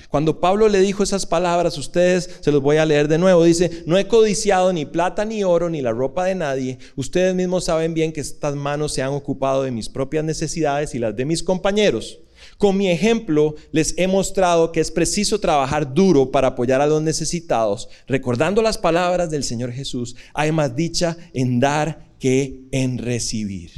Cuando 0.10 0.42
Pablo 0.42 0.68
le 0.68 0.82
dijo 0.82 1.04
esas 1.04 1.26
palabras, 1.26 1.78
ustedes 1.78 2.30
se 2.42 2.52
los 2.52 2.62
voy 2.62 2.78
a 2.78 2.86
leer 2.86 3.08
de 3.08 3.18
nuevo, 3.18 3.46
dice, 3.46 3.84
no 3.86 3.98
he 3.98 4.10
codiciado 4.10 4.74
ni 4.74 4.86
plata 4.86 5.24
ni 5.24 5.46
oro 5.46 5.70
ni 5.70 5.82
la 5.82 5.94
ropa 5.94 6.26
de 6.26 6.36
nadie, 6.36 6.80
ustedes 6.98 7.34
mismos 7.34 7.64
saben 7.66 7.94
bien 7.94 8.12
que 8.12 8.20
estas 8.20 8.56
manos 8.56 8.94
se 8.94 9.02
han 9.02 9.14
ocupado 9.14 9.64
de 9.64 9.72
mis 9.72 9.88
propias 9.88 10.26
necesidades 10.26 10.94
y 10.96 11.00
las 11.00 11.16
de 11.16 11.24
mis 11.24 11.44
compañeros. 11.44 12.20
Con 12.58 12.78
mi 12.78 12.90
ejemplo 12.90 13.56
les 13.72 13.94
he 13.98 14.08
mostrado 14.08 14.72
que 14.72 14.80
es 14.80 14.92
preciso 14.92 15.40
trabajar 15.40 15.94
duro 15.94 16.32
para 16.32 16.50
apoyar 16.50 16.82
a 16.82 16.88
los 16.88 17.02
necesitados, 17.02 17.90
recordando 18.08 18.62
las 18.62 18.78
palabras 18.78 19.30
del 19.30 19.44
Señor 19.44 19.72
Jesús, 19.72 20.16
hay 20.34 20.52
más 20.52 20.76
dicha 20.76 21.18
en 21.34 21.60
dar 21.60 22.16
que 22.20 22.62
en 22.72 22.98
recibir. 22.98 23.72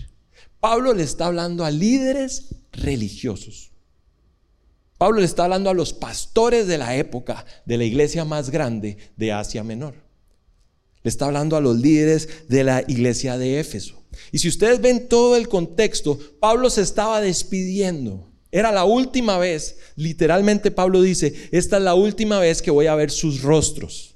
Pablo 0.59 0.93
le 0.93 1.03
está 1.03 1.27
hablando 1.27 1.65
a 1.65 1.71
líderes 1.71 2.55
religiosos. 2.71 3.71
Pablo 4.97 5.19
le 5.19 5.25
está 5.25 5.43
hablando 5.43 5.69
a 5.69 5.75
los 5.75 5.93
pastores 5.93 6.67
de 6.67 6.77
la 6.77 6.95
época 6.95 7.45
de 7.65 7.77
la 7.77 7.83
iglesia 7.83 8.25
más 8.25 8.49
grande 8.49 8.97
de 9.15 9.31
Asia 9.31 9.63
Menor. 9.63 9.95
Le 11.03 11.09
está 11.09 11.25
hablando 11.25 11.55
a 11.55 11.61
los 11.61 11.77
líderes 11.77 12.47
de 12.47 12.63
la 12.63 12.83
iglesia 12.87 13.37
de 13.37 13.59
Éfeso. 13.59 14.03
Y 14.31 14.39
si 14.39 14.47
ustedes 14.47 14.81
ven 14.81 15.07
todo 15.07 15.35
el 15.35 15.47
contexto, 15.47 16.19
Pablo 16.39 16.69
se 16.69 16.81
estaba 16.81 17.21
despidiendo. 17.21 18.27
Era 18.51 18.71
la 18.71 18.85
última 18.85 19.37
vez, 19.37 19.77
literalmente 19.95 20.71
Pablo 20.71 21.01
dice, 21.01 21.49
esta 21.51 21.77
es 21.77 21.83
la 21.83 21.95
última 21.95 22.39
vez 22.39 22.61
que 22.61 22.71
voy 22.71 22.87
a 22.87 22.95
ver 22.95 23.11
sus 23.11 23.41
rostros. 23.41 24.15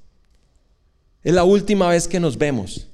Es 1.22 1.34
la 1.34 1.44
última 1.44 1.88
vez 1.88 2.08
que 2.08 2.20
nos 2.20 2.38
vemos. 2.38 2.88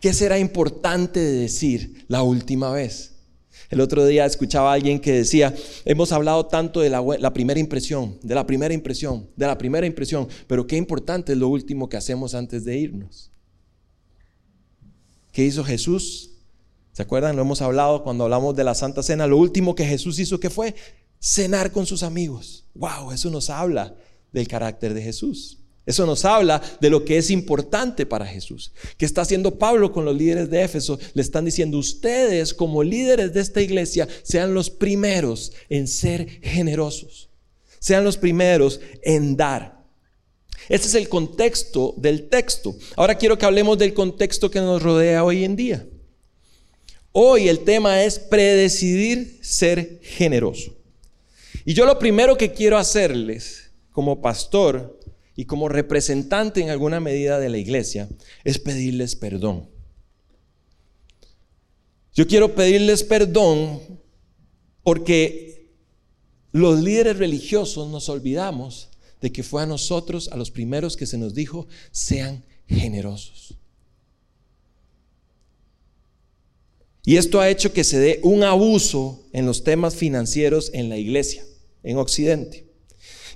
¿Qué 0.00 0.12
será 0.12 0.38
importante 0.38 1.20
de 1.20 1.40
decir 1.40 2.04
la 2.08 2.22
última 2.22 2.70
vez? 2.70 3.12
El 3.70 3.80
otro 3.80 4.06
día 4.06 4.24
escuchaba 4.24 4.70
a 4.70 4.74
alguien 4.74 5.00
que 5.00 5.12
decía, 5.12 5.54
hemos 5.84 6.12
hablado 6.12 6.46
tanto 6.46 6.80
de 6.80 6.90
la, 6.90 7.32
primera 7.32 7.58
impresión, 7.58 8.18
de 8.22 8.34
la 8.34 8.46
primera 8.46 8.72
impresión, 8.72 9.28
de 9.34 9.46
la 9.46 9.58
primera 9.58 9.86
impresión, 9.86 10.28
pero 10.46 10.66
qué 10.66 10.76
importante 10.76 11.32
es 11.32 11.38
lo 11.38 11.48
último 11.48 11.88
que 11.88 11.96
hacemos 11.96 12.34
antes 12.34 12.64
de 12.64 12.78
irnos. 12.78 13.30
¿Qué 15.32 15.44
hizo 15.44 15.64
Jesús? 15.64 16.35
¿Se 16.96 17.02
acuerdan? 17.02 17.36
Lo 17.36 17.42
hemos 17.42 17.60
hablado 17.60 18.02
cuando 18.02 18.24
hablamos 18.24 18.56
de 18.56 18.64
la 18.64 18.74
Santa 18.74 19.02
Cena. 19.02 19.26
Lo 19.26 19.36
último 19.36 19.74
que 19.74 19.84
Jesús 19.84 20.18
hizo 20.18 20.40
que 20.40 20.48
fue 20.48 20.74
cenar 21.20 21.70
con 21.70 21.84
sus 21.84 22.02
amigos. 22.02 22.64
¡Wow! 22.72 23.12
Eso 23.12 23.28
nos 23.28 23.50
habla 23.50 23.94
del 24.32 24.48
carácter 24.48 24.94
de 24.94 25.02
Jesús. 25.02 25.58
Eso 25.84 26.06
nos 26.06 26.24
habla 26.24 26.62
de 26.80 26.88
lo 26.88 27.04
que 27.04 27.18
es 27.18 27.30
importante 27.30 28.06
para 28.06 28.24
Jesús. 28.24 28.72
¿Qué 28.96 29.04
está 29.04 29.20
haciendo 29.20 29.58
Pablo 29.58 29.92
con 29.92 30.06
los 30.06 30.16
líderes 30.16 30.48
de 30.48 30.62
Éfeso? 30.62 30.98
Le 31.12 31.20
están 31.20 31.44
diciendo, 31.44 31.76
ustedes 31.76 32.54
como 32.54 32.82
líderes 32.82 33.34
de 33.34 33.40
esta 33.40 33.60
iglesia 33.60 34.08
sean 34.22 34.54
los 34.54 34.70
primeros 34.70 35.52
en 35.68 35.88
ser 35.88 36.40
generosos. 36.40 37.28
Sean 37.78 38.04
los 38.04 38.16
primeros 38.16 38.80
en 39.02 39.36
dar. 39.36 39.84
Ese 40.70 40.88
es 40.88 40.94
el 40.94 41.10
contexto 41.10 41.92
del 41.98 42.30
texto. 42.30 42.74
Ahora 42.96 43.16
quiero 43.18 43.36
que 43.36 43.44
hablemos 43.44 43.76
del 43.76 43.92
contexto 43.92 44.50
que 44.50 44.60
nos 44.60 44.82
rodea 44.82 45.24
hoy 45.24 45.44
en 45.44 45.56
día. 45.56 45.86
Hoy 47.18 47.48
el 47.48 47.60
tema 47.60 48.04
es 48.04 48.18
predecidir 48.18 49.38
ser 49.40 50.00
generoso. 50.02 50.76
Y 51.64 51.72
yo 51.72 51.86
lo 51.86 51.98
primero 51.98 52.36
que 52.36 52.52
quiero 52.52 52.76
hacerles 52.76 53.70
como 53.90 54.20
pastor 54.20 55.00
y 55.34 55.46
como 55.46 55.70
representante 55.70 56.60
en 56.60 56.68
alguna 56.68 57.00
medida 57.00 57.40
de 57.40 57.48
la 57.48 57.56
iglesia 57.56 58.06
es 58.44 58.58
pedirles 58.58 59.16
perdón. 59.16 59.66
Yo 62.12 62.26
quiero 62.26 62.54
pedirles 62.54 63.02
perdón 63.02 63.80
porque 64.82 65.70
los 66.52 66.82
líderes 66.82 67.16
religiosos 67.16 67.88
nos 67.88 68.10
olvidamos 68.10 68.90
de 69.22 69.32
que 69.32 69.42
fue 69.42 69.62
a 69.62 69.66
nosotros, 69.66 70.28
a 70.32 70.36
los 70.36 70.50
primeros 70.50 70.98
que 70.98 71.06
se 71.06 71.16
nos 71.16 71.32
dijo, 71.34 71.66
sean 71.92 72.44
generosos. 72.68 73.56
Y 77.06 77.18
esto 77.18 77.40
ha 77.40 77.48
hecho 77.48 77.72
que 77.72 77.84
se 77.84 78.00
dé 78.00 78.20
un 78.24 78.42
abuso 78.42 79.22
en 79.32 79.46
los 79.46 79.62
temas 79.62 79.94
financieros 79.94 80.72
en 80.74 80.88
la 80.88 80.98
iglesia, 80.98 81.44
en 81.84 81.98
Occidente. 81.98 82.66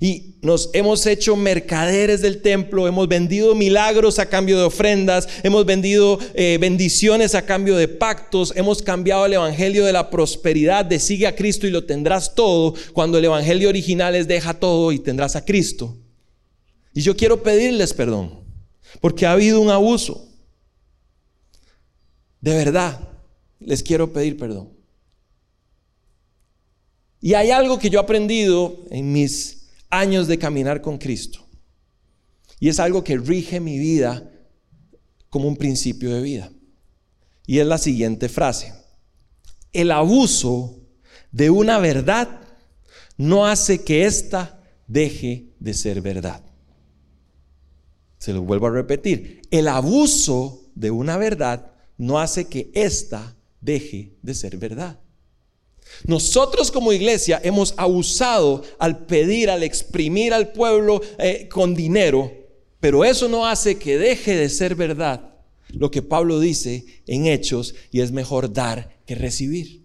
Y 0.00 0.34
nos 0.42 0.70
hemos 0.72 1.06
hecho 1.06 1.36
mercaderes 1.36 2.20
del 2.20 2.42
templo, 2.42 2.88
hemos 2.88 3.06
vendido 3.06 3.54
milagros 3.54 4.18
a 4.18 4.26
cambio 4.26 4.58
de 4.58 4.64
ofrendas, 4.64 5.28
hemos 5.44 5.64
vendido 5.66 6.18
eh, 6.34 6.58
bendiciones 6.60 7.36
a 7.36 7.46
cambio 7.46 7.76
de 7.76 7.86
pactos, 7.86 8.52
hemos 8.56 8.82
cambiado 8.82 9.24
el 9.26 9.34
evangelio 9.34 9.84
de 9.84 9.92
la 9.92 10.10
prosperidad, 10.10 10.84
de 10.84 10.98
sigue 10.98 11.28
a 11.28 11.36
Cristo 11.36 11.68
y 11.68 11.70
lo 11.70 11.84
tendrás 11.84 12.34
todo, 12.34 12.74
cuando 12.92 13.18
el 13.18 13.26
evangelio 13.26 13.68
original 13.68 14.16
es 14.16 14.26
deja 14.26 14.54
todo 14.54 14.90
y 14.90 14.98
tendrás 14.98 15.36
a 15.36 15.44
Cristo. 15.44 15.96
Y 16.92 17.02
yo 17.02 17.16
quiero 17.16 17.40
pedirles 17.44 17.94
perdón, 17.94 18.40
porque 19.00 19.26
ha 19.26 19.32
habido 19.32 19.60
un 19.60 19.70
abuso. 19.70 20.26
De 22.40 22.54
verdad, 22.54 23.09
les 23.60 23.82
quiero 23.82 24.12
pedir 24.12 24.36
perdón. 24.36 24.70
Y 27.20 27.34
hay 27.34 27.50
algo 27.50 27.78
que 27.78 27.90
yo 27.90 28.00
he 28.00 28.02
aprendido 28.02 28.84
en 28.90 29.12
mis 29.12 29.68
años 29.90 30.26
de 30.26 30.38
caminar 30.38 30.80
con 30.80 30.98
Cristo. 30.98 31.46
Y 32.58 32.68
es 32.68 32.80
algo 32.80 33.04
que 33.04 33.18
rige 33.18 33.60
mi 33.60 33.78
vida 33.78 34.30
como 35.28 35.48
un 35.48 35.56
principio 35.56 36.14
de 36.14 36.22
vida. 36.22 36.50
Y 37.46 37.58
es 37.58 37.66
la 37.66 37.78
siguiente 37.78 38.28
frase. 38.28 38.72
El 39.72 39.90
abuso 39.90 40.80
de 41.30 41.50
una 41.50 41.78
verdad 41.78 42.40
no 43.16 43.46
hace 43.46 43.84
que 43.84 44.06
ésta 44.06 44.62
deje 44.86 45.52
de 45.58 45.74
ser 45.74 46.00
verdad. 46.00 46.42
Se 48.18 48.32
lo 48.32 48.42
vuelvo 48.42 48.66
a 48.66 48.70
repetir. 48.70 49.42
El 49.50 49.68
abuso 49.68 50.70
de 50.74 50.90
una 50.90 51.16
verdad 51.16 51.72
no 51.96 52.18
hace 52.18 52.46
que 52.46 52.70
ésta 52.74 53.36
deje 53.60 54.16
de 54.22 54.34
ser 54.34 54.56
verdad. 54.56 54.98
Nosotros 56.04 56.70
como 56.70 56.92
iglesia 56.92 57.40
hemos 57.42 57.74
abusado 57.76 58.62
al 58.78 59.06
pedir, 59.06 59.50
al 59.50 59.62
exprimir 59.62 60.32
al 60.32 60.52
pueblo 60.52 61.00
eh, 61.18 61.48
con 61.48 61.74
dinero, 61.74 62.32
pero 62.78 63.04
eso 63.04 63.28
no 63.28 63.46
hace 63.46 63.76
que 63.76 63.98
deje 63.98 64.36
de 64.36 64.48
ser 64.48 64.74
verdad 64.74 65.30
lo 65.72 65.90
que 65.90 66.02
Pablo 66.02 66.40
dice 66.40 66.84
en 67.06 67.26
Hechos 67.26 67.74
y 67.90 68.00
es 68.00 68.12
mejor 68.12 68.52
dar 68.52 68.98
que 69.06 69.14
recibir. 69.14 69.84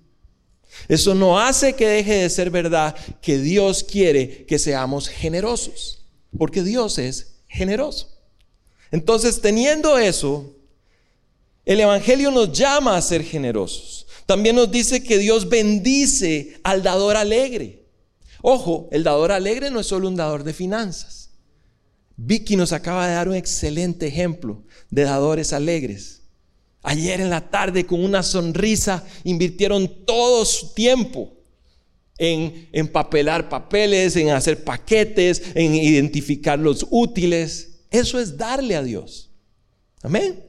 Eso 0.87 1.15
no 1.15 1.39
hace 1.39 1.73
que 1.73 1.87
deje 1.87 2.13
de 2.15 2.29
ser 2.29 2.49
verdad 2.49 2.95
que 3.21 3.37
Dios 3.37 3.83
quiere 3.83 4.45
que 4.45 4.59
seamos 4.59 5.07
generosos, 5.07 6.05
porque 6.37 6.63
Dios 6.63 6.97
es 6.97 7.37
generoso. 7.47 8.11
Entonces, 8.91 9.41
teniendo 9.41 9.97
eso, 9.97 10.55
el 11.65 11.79
Evangelio 11.79 12.29
nos 12.31 12.51
llama 12.51 12.95
a 12.95 13.01
ser 13.01 13.23
generosos. 13.23 14.05
También 14.25 14.55
nos 14.55 14.71
dice 14.71 15.03
que 15.03 15.17
Dios 15.17 15.49
bendice 15.49 16.59
al 16.63 16.83
dador 16.83 17.17
alegre. 17.17 17.85
Ojo, 18.41 18.87
el 18.91 19.03
dador 19.03 19.31
alegre 19.31 19.71
no 19.71 19.79
es 19.79 19.87
solo 19.87 20.07
un 20.07 20.15
dador 20.15 20.43
de 20.43 20.53
finanzas. 20.53 21.31
Vicky 22.17 22.55
nos 22.55 22.71
acaba 22.71 23.07
de 23.07 23.15
dar 23.15 23.27
un 23.27 23.35
excelente 23.35 24.07
ejemplo 24.07 24.63
de 24.89 25.03
dadores 25.03 25.53
alegres. 25.53 26.21
Ayer 26.83 27.19
en 27.19 27.31
la 27.31 27.49
tarde 27.49 27.85
con 27.85 28.03
una 28.03 28.21
sonrisa 28.21 29.03
invirtieron 29.23 30.05
todo 30.05 30.45
su 30.45 30.73
tiempo 30.73 31.33
en 32.17 32.69
empapelar 32.71 33.49
papeles, 33.49 34.15
en 34.15 34.29
hacer 34.29 34.63
paquetes, 34.63 35.41
en 35.55 35.73
identificar 35.73 36.59
los 36.59 36.85
útiles. 36.91 37.79
Eso 37.89 38.19
es 38.19 38.37
darle 38.37 38.75
a 38.75 38.83
Dios. 38.83 39.31
Amén 40.03 40.44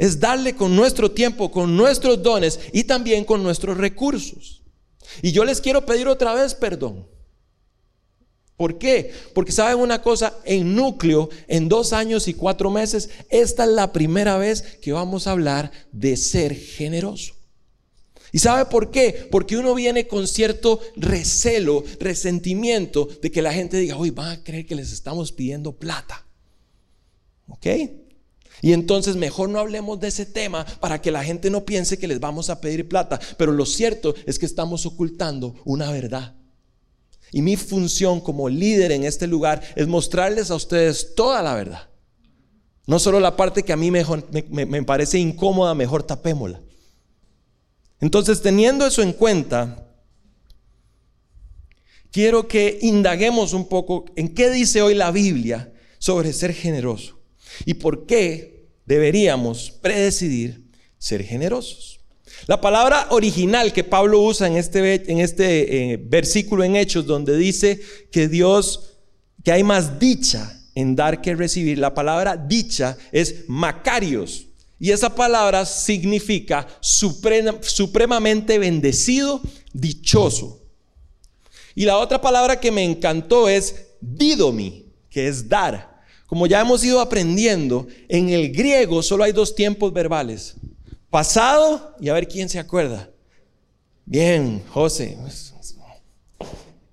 es 0.00 0.18
darle 0.18 0.56
con 0.56 0.74
nuestro 0.74 1.10
tiempo, 1.10 1.50
con 1.50 1.76
nuestros 1.76 2.22
dones 2.22 2.58
y 2.72 2.84
también 2.84 3.22
con 3.22 3.42
nuestros 3.42 3.76
recursos. 3.76 4.62
Y 5.20 5.30
yo 5.32 5.44
les 5.44 5.60
quiero 5.60 5.84
pedir 5.84 6.08
otra 6.08 6.32
vez 6.32 6.54
perdón. 6.54 7.06
¿Por 8.56 8.78
qué? 8.78 9.12
Porque 9.34 9.52
saben 9.52 9.78
una 9.78 10.00
cosa, 10.00 10.34
en 10.44 10.74
núcleo, 10.74 11.28
en 11.48 11.68
dos 11.68 11.92
años 11.92 12.28
y 12.28 12.34
cuatro 12.34 12.70
meses, 12.70 13.10
esta 13.28 13.64
es 13.64 13.70
la 13.70 13.92
primera 13.92 14.38
vez 14.38 14.62
que 14.80 14.92
vamos 14.92 15.26
a 15.26 15.32
hablar 15.32 15.70
de 15.92 16.16
ser 16.16 16.54
generoso. 16.54 17.34
¿Y 18.32 18.38
sabe 18.38 18.70
por 18.70 18.90
qué? 18.90 19.28
Porque 19.30 19.58
uno 19.58 19.74
viene 19.74 20.06
con 20.06 20.26
cierto 20.26 20.80
recelo, 20.96 21.84
resentimiento 21.98 23.06
de 23.20 23.30
que 23.30 23.42
la 23.42 23.52
gente 23.52 23.76
diga, 23.76 23.98
uy, 23.98 24.10
van 24.10 24.30
a 24.30 24.42
creer 24.42 24.64
que 24.64 24.76
les 24.76 24.92
estamos 24.92 25.30
pidiendo 25.30 25.72
plata. 25.72 26.24
¿Ok? 27.48 27.66
Y 28.62 28.72
entonces 28.72 29.16
mejor 29.16 29.48
no 29.48 29.58
hablemos 29.58 30.00
de 30.00 30.08
ese 30.08 30.26
tema 30.26 30.66
para 30.80 31.00
que 31.00 31.10
la 31.10 31.24
gente 31.24 31.50
no 31.50 31.64
piense 31.64 31.98
que 31.98 32.08
les 32.08 32.20
vamos 32.20 32.50
a 32.50 32.60
pedir 32.60 32.88
plata. 32.88 33.18
Pero 33.36 33.52
lo 33.52 33.64
cierto 33.64 34.14
es 34.26 34.38
que 34.38 34.46
estamos 34.46 34.84
ocultando 34.86 35.54
una 35.64 35.90
verdad. 35.90 36.34
Y 37.32 37.42
mi 37.42 37.56
función 37.56 38.20
como 38.20 38.48
líder 38.48 38.92
en 38.92 39.04
este 39.04 39.26
lugar 39.26 39.62
es 39.76 39.86
mostrarles 39.86 40.50
a 40.50 40.56
ustedes 40.56 41.14
toda 41.14 41.42
la 41.42 41.54
verdad. 41.54 41.88
No 42.86 42.98
solo 42.98 43.20
la 43.20 43.36
parte 43.36 43.62
que 43.62 43.72
a 43.72 43.76
mí 43.76 43.90
me, 43.90 44.04
me 44.50 44.82
parece 44.82 45.18
incómoda, 45.18 45.74
mejor 45.74 46.02
tapémosla. 46.02 46.60
Entonces, 48.00 48.42
teniendo 48.42 48.86
eso 48.86 49.02
en 49.02 49.12
cuenta, 49.12 49.86
quiero 52.10 52.48
que 52.48 52.78
indaguemos 52.82 53.52
un 53.52 53.68
poco 53.68 54.06
en 54.16 54.34
qué 54.34 54.50
dice 54.50 54.82
hoy 54.82 54.94
la 54.94 55.12
Biblia 55.12 55.72
sobre 55.98 56.32
ser 56.32 56.52
generoso 56.52 57.19
y 57.64 57.74
por 57.74 58.06
qué 58.06 58.68
deberíamos 58.86 59.70
predecidir 59.70 60.64
ser 60.98 61.24
generosos. 61.24 62.00
La 62.46 62.60
palabra 62.60 63.08
original 63.10 63.72
que 63.72 63.84
Pablo 63.84 64.20
usa 64.20 64.46
en 64.46 64.56
este, 64.56 65.10
en 65.10 65.20
este 65.20 65.92
eh, 65.92 65.96
versículo 65.96 66.64
en 66.64 66.76
Hechos, 66.76 67.06
donde 67.06 67.36
dice 67.36 67.80
que 68.10 68.28
Dios, 68.28 68.98
que 69.44 69.52
hay 69.52 69.62
más 69.62 69.98
dicha 69.98 70.60
en 70.74 70.96
dar 70.96 71.20
que 71.20 71.34
recibir, 71.34 71.78
la 71.78 71.94
palabra 71.94 72.36
dicha 72.36 72.96
es 73.12 73.44
macarios. 73.48 74.46
Y 74.78 74.92
esa 74.92 75.14
palabra 75.14 75.66
significa 75.66 76.66
supremamente 76.80 78.58
bendecido, 78.58 79.42
dichoso. 79.74 80.62
Y 81.74 81.84
la 81.84 81.98
otra 81.98 82.20
palabra 82.20 82.58
que 82.58 82.70
me 82.70 82.82
encantó 82.82 83.48
es 83.48 83.88
didomi, 84.00 84.86
que 85.10 85.28
es 85.28 85.48
dar. 85.48 85.89
Como 86.30 86.46
ya 86.46 86.60
hemos 86.60 86.84
ido 86.84 87.00
aprendiendo, 87.00 87.88
en 88.08 88.28
el 88.28 88.52
griego 88.52 89.02
solo 89.02 89.24
hay 89.24 89.32
dos 89.32 89.52
tiempos 89.52 89.92
verbales. 89.92 90.54
Pasado 91.10 91.96
y 91.98 92.08
a 92.08 92.14
ver 92.14 92.28
quién 92.28 92.48
se 92.48 92.60
acuerda. 92.60 93.10
Bien, 94.04 94.62
José. 94.68 95.18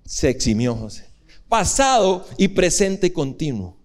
Se 0.04 0.28
eximió 0.28 0.74
José. 0.74 1.04
Pasado 1.48 2.26
y 2.36 2.48
presente 2.48 3.12
continuo. 3.12 3.76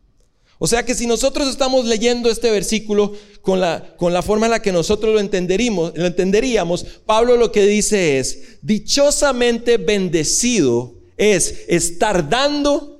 O 0.57 0.65
sea 0.65 0.83
que 0.83 0.95
si 0.95 1.05
nosotros 1.05 1.47
estamos 1.47 1.85
leyendo 1.85 2.31
este 2.31 2.49
versículo 2.49 3.13
con 3.43 3.59
la, 3.59 3.95
con 3.95 4.11
la 4.11 4.23
forma 4.23 4.47
en 4.47 4.53
la 4.53 4.61
que 4.63 4.71
nosotros 4.71 5.13
lo, 5.13 5.21
lo 5.21 6.05
entenderíamos, 6.07 6.83
Pablo 7.05 7.37
lo 7.37 7.51
que 7.51 7.67
dice 7.67 8.17
es, 8.17 8.57
dichosamente 8.63 9.77
bendecido 9.77 10.95
es 11.15 11.65
estar 11.67 12.27
dando 12.27 12.92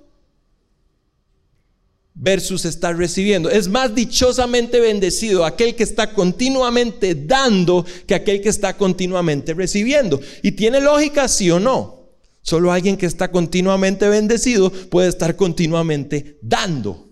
versus 2.15 2.65
estar 2.65 2.95
recibiendo. 2.95 3.49
Es 3.49 3.67
más 3.67 3.95
dichosamente 3.95 4.79
bendecido 4.79 5.45
aquel 5.45 5.75
que 5.75 5.83
está 5.83 6.13
continuamente 6.13 7.15
dando 7.15 7.85
que 8.07 8.15
aquel 8.15 8.41
que 8.41 8.49
está 8.49 8.77
continuamente 8.77 9.53
recibiendo. 9.53 10.19
Y 10.41 10.51
tiene 10.51 10.79
lógica, 10.79 11.27
sí 11.27 11.49
o 11.49 11.59
no. 11.59 12.11
Solo 12.41 12.71
alguien 12.71 12.97
que 12.97 13.05
está 13.05 13.31
continuamente 13.31 14.07
bendecido 14.09 14.69
puede 14.69 15.09
estar 15.09 15.35
continuamente 15.35 16.37
dando. 16.41 17.09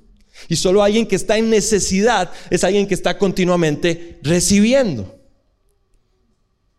Y 0.50 0.56
solo 0.56 0.84
alguien 0.84 1.08
que 1.08 1.16
está 1.16 1.38
en 1.38 1.50
necesidad 1.50 2.32
es 2.50 2.64
alguien 2.64 2.88
que 2.88 2.94
está 2.94 3.18
continuamente 3.18 4.20
recibiendo. 4.24 5.20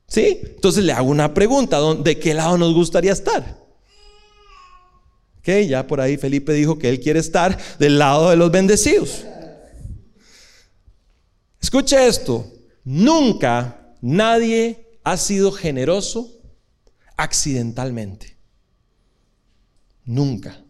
¿Sí? 0.06 0.40
Entonces 0.42 0.84
le 0.84 0.92
hago 0.92 1.08
una 1.08 1.32
pregunta, 1.32 1.78
¿de 1.94 2.18
qué 2.18 2.34
lado 2.34 2.58
nos 2.58 2.74
gustaría 2.74 3.12
estar? 3.12 3.61
Ok, 5.42 5.66
ya 5.68 5.84
por 5.88 6.00
ahí 6.00 6.16
Felipe 6.16 6.52
dijo 6.52 6.78
que 6.78 6.88
él 6.88 7.00
quiere 7.00 7.18
estar 7.18 7.58
del 7.80 7.98
lado 7.98 8.30
de 8.30 8.36
los 8.36 8.52
bendecidos. 8.52 9.24
Escuche 11.60 12.06
esto, 12.06 12.48
nunca 12.84 13.96
nadie 14.00 14.98
ha 15.02 15.16
sido 15.16 15.50
generoso 15.50 16.40
accidentalmente. 17.16 18.36
Nunca. 20.04 20.64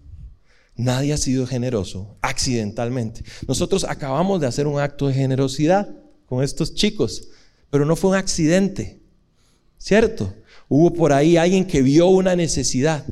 Nadie 0.75 1.13
ha 1.13 1.19
sido 1.19 1.47
generoso 1.47 2.17
accidentalmente. 2.23 3.23
Nosotros 3.47 3.85
acabamos 3.85 4.41
de 4.41 4.47
hacer 4.47 4.67
un 4.67 4.81
acto 4.81 5.07
de 5.07 5.13
generosidad 5.15 5.95
con 6.25 6.43
estos 6.43 6.75
chicos, 6.75 7.29
pero 7.69 7.85
no 7.85 7.95
fue 7.95 8.11
un 8.11 8.17
accidente, 8.17 9.03
¿cierto? 9.77 10.35
Hubo 10.67 10.95
por 10.95 11.13
ahí 11.13 11.37
alguien 11.37 11.67
que 11.67 11.83
vio 11.83 12.07
una 12.07 12.35
necesidad. 12.35 13.05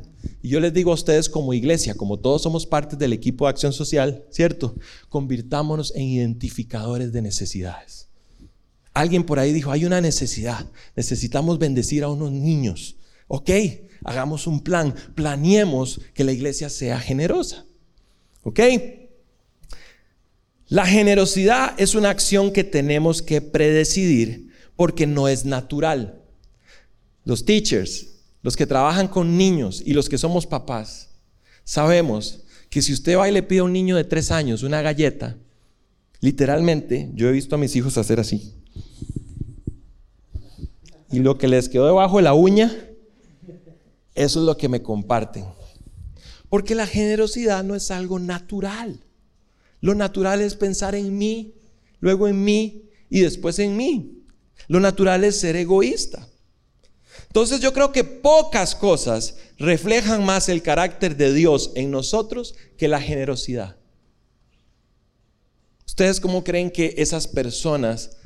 Y 0.42 0.48
yo 0.48 0.60
les 0.60 0.72
digo 0.72 0.90
a 0.90 0.94
ustedes 0.94 1.28
como 1.28 1.54
iglesia, 1.54 1.94
como 1.94 2.18
todos 2.18 2.42
somos 2.42 2.66
parte 2.66 2.96
del 2.96 3.12
equipo 3.12 3.44
de 3.44 3.50
acción 3.50 3.72
social, 3.72 4.24
¿cierto? 4.30 4.74
Convirtámonos 5.08 5.94
en 5.94 6.02
identificadores 6.02 7.12
de 7.12 7.22
necesidades. 7.22 8.08
Alguien 8.92 9.24
por 9.24 9.38
ahí 9.38 9.52
dijo, 9.52 9.70
hay 9.70 9.84
una 9.84 10.00
necesidad, 10.00 10.66
necesitamos 10.96 11.58
bendecir 11.58 12.02
a 12.02 12.08
unos 12.08 12.32
niños. 12.32 12.96
Ok, 13.28 13.50
hagamos 14.04 14.46
un 14.46 14.60
plan, 14.60 14.94
planeemos 15.14 16.00
que 16.14 16.24
la 16.24 16.32
iglesia 16.32 16.68
sea 16.68 16.98
generosa. 16.98 17.64
¿Ok? 18.42 18.60
La 20.68 20.86
generosidad 20.86 21.74
es 21.78 21.94
una 21.94 22.10
acción 22.10 22.52
que 22.52 22.64
tenemos 22.64 23.22
que 23.22 23.40
predecidir 23.40 24.50
porque 24.76 25.06
no 25.06 25.28
es 25.28 25.44
natural. 25.44 26.22
Los 27.24 27.44
teachers, 27.44 28.09
los 28.42 28.56
que 28.56 28.66
trabajan 28.66 29.08
con 29.08 29.36
niños 29.36 29.82
y 29.84 29.92
los 29.92 30.08
que 30.08 30.18
somos 30.18 30.46
papás, 30.46 31.10
sabemos 31.64 32.40
que 32.68 32.82
si 32.82 32.92
usted 32.92 33.18
va 33.18 33.28
y 33.28 33.32
le 33.32 33.42
pide 33.42 33.60
a 33.60 33.64
un 33.64 33.72
niño 33.72 33.96
de 33.96 34.04
tres 34.04 34.30
años 34.30 34.62
una 34.62 34.82
galleta, 34.82 35.36
literalmente, 36.20 37.10
yo 37.14 37.28
he 37.28 37.32
visto 37.32 37.54
a 37.54 37.58
mis 37.58 37.74
hijos 37.76 37.98
hacer 37.98 38.20
así. 38.20 38.54
Y 41.10 41.18
lo 41.18 41.38
que 41.38 41.48
les 41.48 41.68
quedó 41.68 41.86
debajo 41.86 42.18
de 42.18 42.22
la 42.22 42.34
uña 42.34 42.72
eso 44.14 44.40
es 44.40 44.46
lo 44.46 44.56
que 44.56 44.68
me 44.68 44.82
comparten. 44.82 45.44
Porque 46.48 46.74
la 46.74 46.86
generosidad 46.86 47.64
no 47.64 47.74
es 47.74 47.90
algo 47.90 48.18
natural. 48.18 49.00
Lo 49.80 49.94
natural 49.94 50.40
es 50.40 50.56
pensar 50.56 50.94
en 50.94 51.16
mí, 51.16 51.54
luego 52.00 52.28
en 52.28 52.44
mí 52.44 52.82
y 53.08 53.20
después 53.20 53.58
en 53.58 53.76
mí. 53.76 54.24
Lo 54.68 54.80
natural 54.80 55.24
es 55.24 55.40
ser 55.40 55.56
egoísta. 55.56 56.28
Entonces 57.30 57.60
yo 57.60 57.72
creo 57.72 57.92
que 57.92 58.04
pocas 58.04 58.74
cosas 58.74 59.36
reflejan 59.56 60.24
más 60.24 60.48
el 60.48 60.62
carácter 60.62 61.16
de 61.16 61.32
Dios 61.32 61.72
en 61.74 61.90
nosotros 61.90 62.54
que 62.76 62.88
la 62.88 63.00
generosidad. 63.00 63.76
¿Ustedes 65.86 66.20
cómo 66.20 66.44
creen 66.44 66.70
que 66.70 66.94
esas 66.98 67.26
personas 67.26 68.16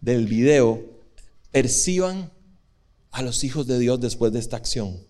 del 0.00 0.26
video 0.26 0.82
perciban 1.52 2.32
a 3.10 3.22
los 3.22 3.44
hijos 3.44 3.66
de 3.66 3.78
Dios 3.78 4.00
después 4.00 4.32
de 4.32 4.38
esta 4.38 4.56
acción? 4.56 5.06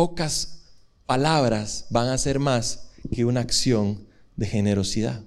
pocas 0.00 0.62
palabras 1.04 1.84
van 1.90 2.08
a 2.08 2.16
ser 2.16 2.38
más 2.38 2.88
que 3.14 3.26
una 3.26 3.40
acción 3.40 4.08
de 4.34 4.46
generosidad. 4.46 5.22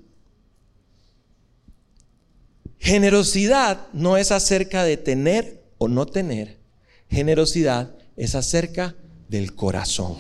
Generosidad 2.80 3.86
no 3.94 4.18
es 4.18 4.32
acerca 4.32 4.84
de 4.84 4.98
tener 4.98 5.63
o 5.84 5.88
no 5.88 6.06
tener. 6.06 6.60
Generosidad 7.10 7.96
es 8.16 8.36
acerca 8.36 8.96
del 9.28 9.54
corazón. 9.54 10.16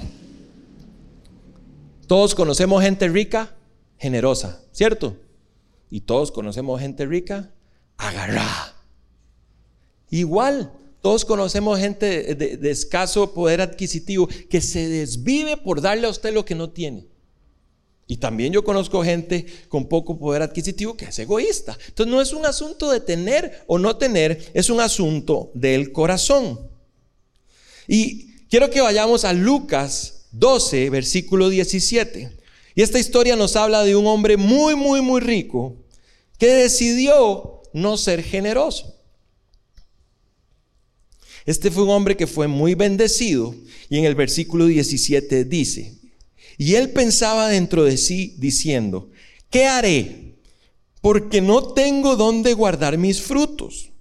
Todos 2.08 2.36
conocemos 2.36 2.84
gente 2.84 3.08
rica, 3.08 3.56
generosa, 3.98 4.62
¿cierto? 4.72 5.16
Y 5.90 6.02
todos 6.02 6.32
conocemos 6.32 6.82
gente 6.82 7.06
rica, 7.06 7.52
agarrada. 7.98 8.76
Igual, 10.10 10.74
todos 11.02 11.24
conocemos 11.24 11.80
gente 11.80 12.36
de, 12.36 12.72
escaso 12.72 13.34
poder 13.34 13.62
adquisitivo 13.62 14.28
que 14.50 14.60
se 14.60 14.88
desvive 14.90 15.56
por 15.58 15.82
darle 15.82 16.08
a 16.08 16.10
usted 16.10 16.34
lo 16.34 16.44
que 16.44 16.56
no 16.56 16.72
tiene. 16.72 17.08
Y 18.08 18.18
también 18.18 18.52
yo 18.52 18.64
conozco 18.64 19.04
gente 19.04 19.46
con 19.70 19.88
poco 19.88 20.20
poder 20.20 20.42
adquisitivo 20.42 20.96
que 20.98 21.06
es 21.06 21.20
egoísta. 21.20 21.78
Entonces 21.88 22.14
no 22.14 22.22
es 22.22 22.34
un 22.34 22.46
asunto 22.46 22.92
de 22.92 23.00
tener 23.00 23.64
o 23.68 23.80
no 23.80 23.96
tener, 23.98 24.52
es 24.54 24.70
un 24.70 24.82
asunto 24.82 25.52
del 25.54 25.92
corazón. 25.92 26.60
Y 27.88 28.34
quiero 28.50 28.70
que 28.70 28.82
vayamos 28.82 29.24
a 29.26 29.34
Lucas 29.34 30.26
12, 30.32 30.90
versículo 30.90 31.50
17. 31.50 32.38
Y 32.76 32.82
esta 32.82 33.00
historia 33.00 33.36
nos 33.36 33.56
habla 33.56 33.84
de 33.84 33.96
un 33.96 34.08
hombre 34.08 34.36
muy, 34.36 34.76
muy, 34.76 35.02
muy 35.02 35.22
rico 35.22 35.78
que 36.38 36.48
decidió 36.48 37.62
no 37.72 37.98
ser 37.98 38.24
generoso. 38.24 38.94
Este 41.46 41.72
fue 41.72 41.84
un 41.84 41.90
hombre 41.90 42.16
que 42.16 42.28
fue 42.28 42.48
muy 42.48 42.74
bendecido 42.74 43.54
y 43.90 43.98
en 43.98 44.06
el 44.06 44.16
versículo 44.16 44.66
17 44.66 45.46
dice, 45.46 45.94
y 46.58 46.76
él 46.76 46.92
pensaba 46.92 47.48
dentro 47.48 47.84
de 47.84 47.98
sí 47.98 48.36
diciendo, 48.38 49.10
¿qué 49.50 49.66
haré? 49.66 50.36
Porque 51.02 51.42
no 51.42 51.74
tengo 51.74 52.16
dónde 52.16 52.54
guardar 52.54 52.98
mis 52.98 53.22
frutos. 53.22 53.92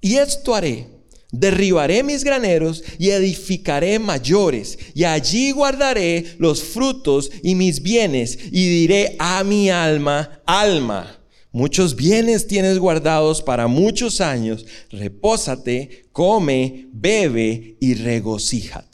Y 0.00 0.16
esto 0.16 0.54
haré. 0.54 0.98
Derribaré 1.30 2.02
mis 2.02 2.24
graneros 2.24 2.82
y 2.98 3.10
edificaré 3.10 3.98
mayores, 3.98 4.78
y 4.94 5.04
allí 5.04 5.50
guardaré 5.50 6.24
los 6.38 6.62
frutos 6.62 7.30
y 7.42 7.54
mis 7.54 7.82
bienes, 7.82 8.38
y 8.50 8.66
diré 8.66 9.14
a 9.18 9.44
mi 9.44 9.68
alma, 9.68 10.40
alma, 10.46 11.20
muchos 11.52 11.94
bienes 11.96 12.46
tienes 12.46 12.78
guardados 12.78 13.42
para 13.42 13.66
muchos 13.66 14.22
años, 14.22 14.64
repósate, 14.90 16.06
come, 16.12 16.86
bebe 16.92 17.76
y 17.78 17.92
regocíjate. 17.92 18.87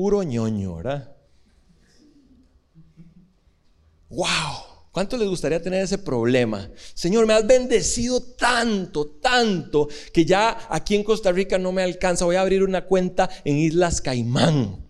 Puro 0.00 0.22
ñoño, 0.22 0.76
¿verdad? 0.76 1.14
¡Wow! 4.08 4.24
¿Cuánto 4.92 5.18
les 5.18 5.28
gustaría 5.28 5.60
tener 5.60 5.84
ese 5.84 5.98
problema? 5.98 6.70
Señor, 6.94 7.26
me 7.26 7.34
has 7.34 7.46
bendecido 7.46 8.22
tanto, 8.22 9.06
tanto, 9.20 9.90
que 10.10 10.24
ya 10.24 10.56
aquí 10.70 10.94
en 10.94 11.04
Costa 11.04 11.32
Rica 11.32 11.58
no 11.58 11.70
me 11.70 11.82
alcanza. 11.82 12.24
Voy 12.24 12.36
a 12.36 12.40
abrir 12.40 12.62
una 12.62 12.86
cuenta 12.86 13.28
en 13.44 13.58
Islas 13.58 14.00
Caimán. 14.00 14.82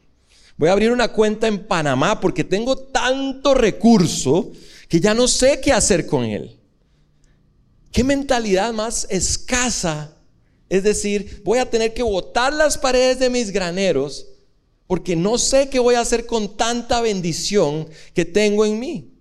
Voy 0.57 0.69
a 0.69 0.73
abrir 0.75 0.93
una 0.93 1.09
cuenta 1.09 1.49
en 1.49 1.67
Panamá 1.67 2.21
porque 2.21 2.45
tengo 2.45 2.77
tanto 2.77 3.55
recurso 3.55 4.53
que 4.87 5.01
ya 5.01 5.13
no 5.13 5.27
sé 5.27 5.61
qué 5.61 5.73
hacer 5.73 6.07
con 6.07 6.23
él. 6.23 6.57
¿Qué 7.91 8.05
mentalidad 8.05 8.73
más 8.73 9.09
escasa? 9.11 10.17
Es 10.69 10.85
decir, 10.85 11.43
voy 11.45 11.59
a 11.59 11.69
tener 11.69 11.95
que 11.95 12.05
botar 12.05 12.53
las 12.53 12.79
paredes 12.79 13.19
de 13.19 13.29
mis 13.29 13.51
graneros 13.51 14.29
porque 14.91 15.15
no 15.15 15.39
sé 15.39 15.71
qué 15.71 15.79
voy 15.79 15.95
a 15.95 16.01
hacer 16.01 16.27
con 16.27 16.57
tanta 16.57 17.01
bendición 17.01 17.89
que 18.13 18.25
tengo 18.25 18.67
en 18.67 18.81
mí. 18.81 19.15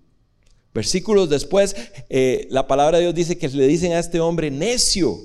Versículos 0.74 1.30
después, 1.30 1.76
eh, 2.10 2.48
la 2.50 2.66
palabra 2.66 2.98
de 2.98 3.04
Dios 3.04 3.14
dice 3.14 3.38
que 3.38 3.48
le 3.50 3.68
dicen 3.68 3.92
a 3.92 4.00
este 4.00 4.20
hombre, 4.20 4.50
necio, 4.50 5.16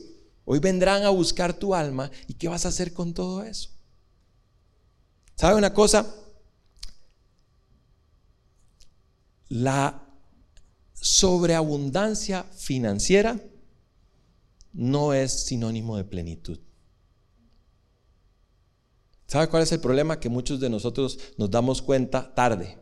hoy 0.45 0.59
vendrán 0.59 1.03
a 1.05 1.09
buscar 1.09 1.55
tu 1.55 1.75
alma 1.75 2.11
y 2.29 2.35
¿qué 2.35 2.49
vas 2.49 2.67
a 2.67 2.69
hacer 2.69 2.93
con 2.93 3.15
todo 3.15 3.43
eso? 3.43 3.71
¿Sabe 5.35 5.57
una 5.57 5.73
cosa? 5.73 6.15
La 9.49 10.07
sobreabundancia 10.93 12.45
financiera 12.55 13.41
no 14.75 15.15
es 15.15 15.47
sinónimo 15.47 15.97
de 15.97 16.05
plenitud. 16.05 16.59
¿Sabe 19.27 19.49
cuál 19.49 19.63
es 19.63 19.73
el 19.73 19.81
problema? 19.81 20.21
Que 20.21 20.29
muchos 20.29 20.61
de 20.61 20.71
nosotros 20.71 21.19
nos 21.37 21.51
damos 21.51 21.83
cuenta 21.83 22.35
tarde. 22.35 22.79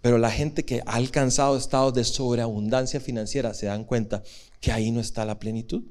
Pero 0.00 0.18
la 0.18 0.30
gente 0.30 0.64
que 0.64 0.82
ha 0.84 0.94
alcanzado 0.94 1.56
estados 1.56 1.94
de 1.94 2.04
sobreabundancia 2.04 3.00
financiera 3.00 3.54
se 3.54 3.66
dan 3.66 3.84
cuenta 3.84 4.22
que 4.60 4.72
ahí 4.72 4.90
no 4.90 5.00
está 5.00 5.24
la 5.24 5.38
plenitud. 5.38 5.84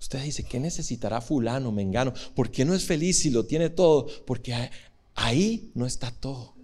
Usted 0.00 0.24
dice, 0.24 0.42
¿qué 0.42 0.58
necesitará 0.58 1.20
fulano, 1.20 1.70
mengano? 1.70 2.12
¿Por 2.34 2.50
qué 2.50 2.64
no 2.64 2.74
es 2.74 2.84
feliz 2.84 3.20
si 3.20 3.30
lo 3.30 3.46
tiene 3.46 3.70
todo? 3.70 4.08
Porque 4.26 4.70
ahí 5.14 5.70
no 5.74 5.86
está 5.86 6.10
todo. 6.10 6.56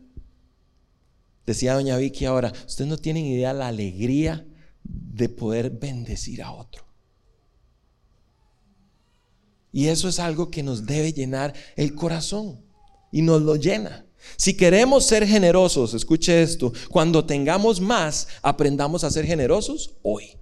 Decía 1.47 1.75
doña 1.75 1.97
Vicky 1.97 2.25
ahora, 2.25 2.53
ustedes 2.67 2.91
no 2.91 2.99
tienen 2.99 3.25
idea 3.25 3.53
la 3.53 3.69
alegría 3.69 4.45
de 4.83 5.29
poder 5.29 5.71
bendecir 5.71 6.43
a 6.43 6.51
otro. 6.51 6.88
Y 9.73 9.89
eso 9.89 10.09
es 10.09 10.19
algo 10.19 10.51
que 10.51 10.63
nos 10.63 10.87
debe 10.87 11.13
llenar 11.13 11.55
el 11.77 11.95
corazón 11.95 12.61
y 13.13 13.23
nos 13.23 13.43
lo 13.43 13.57
llena. 13.57 14.07
Si 14.37 14.57
queremos 14.57 15.07
ser 15.07 15.27
generosos, 15.27 15.95
escuche 15.95 16.43
esto, 16.43 16.73
cuando 16.91 17.25
tengamos 17.25 17.81
más, 17.81 18.29
aprendamos 18.43 19.05
a 19.05 19.11
ser 19.11 19.25
generosos 19.25 19.95
hoy. 20.03 20.37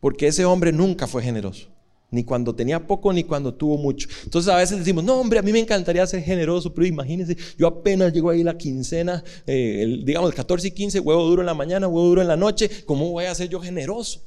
Porque 0.00 0.26
ese 0.28 0.44
hombre 0.44 0.72
nunca 0.72 1.06
fue 1.06 1.22
generoso, 1.22 1.68
ni 2.10 2.24
cuando 2.24 2.54
tenía 2.54 2.86
poco 2.86 3.12
ni 3.12 3.24
cuando 3.24 3.54
tuvo 3.54 3.78
mucho. 3.78 4.08
Entonces 4.24 4.52
a 4.52 4.56
veces 4.56 4.78
decimos, 4.78 5.04
no 5.04 5.16
hombre, 5.20 5.38
a 5.38 5.42
mí 5.42 5.52
me 5.52 5.60
encantaría 5.60 6.06
ser 6.06 6.22
generoso, 6.22 6.72
pero 6.74 6.86
imagínense, 6.86 7.36
yo 7.58 7.66
apenas 7.66 8.12
llego 8.12 8.30
ahí 8.30 8.42
la 8.42 8.56
quincena, 8.56 9.22
eh, 9.46 10.00
digamos 10.04 10.30
el 10.30 10.36
14 10.36 10.68
y 10.68 10.70
15, 10.72 11.00
huevo 11.00 11.24
duro 11.24 11.42
en 11.42 11.46
la 11.46 11.54
mañana, 11.54 11.88
huevo 11.88 12.08
duro 12.08 12.22
en 12.22 12.28
la 12.28 12.36
noche, 12.36 12.70
¿cómo 12.84 13.10
voy 13.10 13.24
a 13.24 13.34
ser 13.34 13.48
yo 13.48 13.60
generoso? 13.60 14.22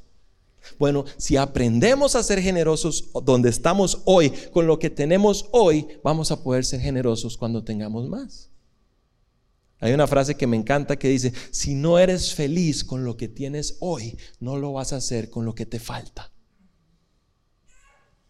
Bueno, 0.77 1.05
si 1.17 1.37
aprendemos 1.37 2.15
a 2.15 2.23
ser 2.23 2.41
generosos 2.41 3.09
donde 3.23 3.49
estamos 3.49 4.01
hoy, 4.05 4.31
con 4.51 4.67
lo 4.67 4.79
que 4.79 4.89
tenemos 4.89 5.47
hoy, 5.51 5.87
vamos 6.03 6.31
a 6.31 6.43
poder 6.43 6.65
ser 6.65 6.79
generosos 6.79 7.37
cuando 7.37 7.63
tengamos 7.63 8.07
más. 8.07 8.49
Hay 9.79 9.93
una 9.93 10.07
frase 10.07 10.35
que 10.35 10.47
me 10.47 10.57
encanta 10.57 10.97
que 10.97 11.09
dice, 11.09 11.33
si 11.51 11.75
no 11.75 11.99
eres 11.99 12.33
feliz 12.33 12.83
con 12.83 13.05
lo 13.05 13.15
que 13.15 13.27
tienes 13.27 13.77
hoy, 13.79 14.17
no 14.39 14.57
lo 14.57 14.73
vas 14.73 14.93
a 14.93 14.97
hacer 14.97 15.29
con 15.29 15.45
lo 15.45 15.53
que 15.53 15.65
te 15.65 15.79
falta. 15.79 16.31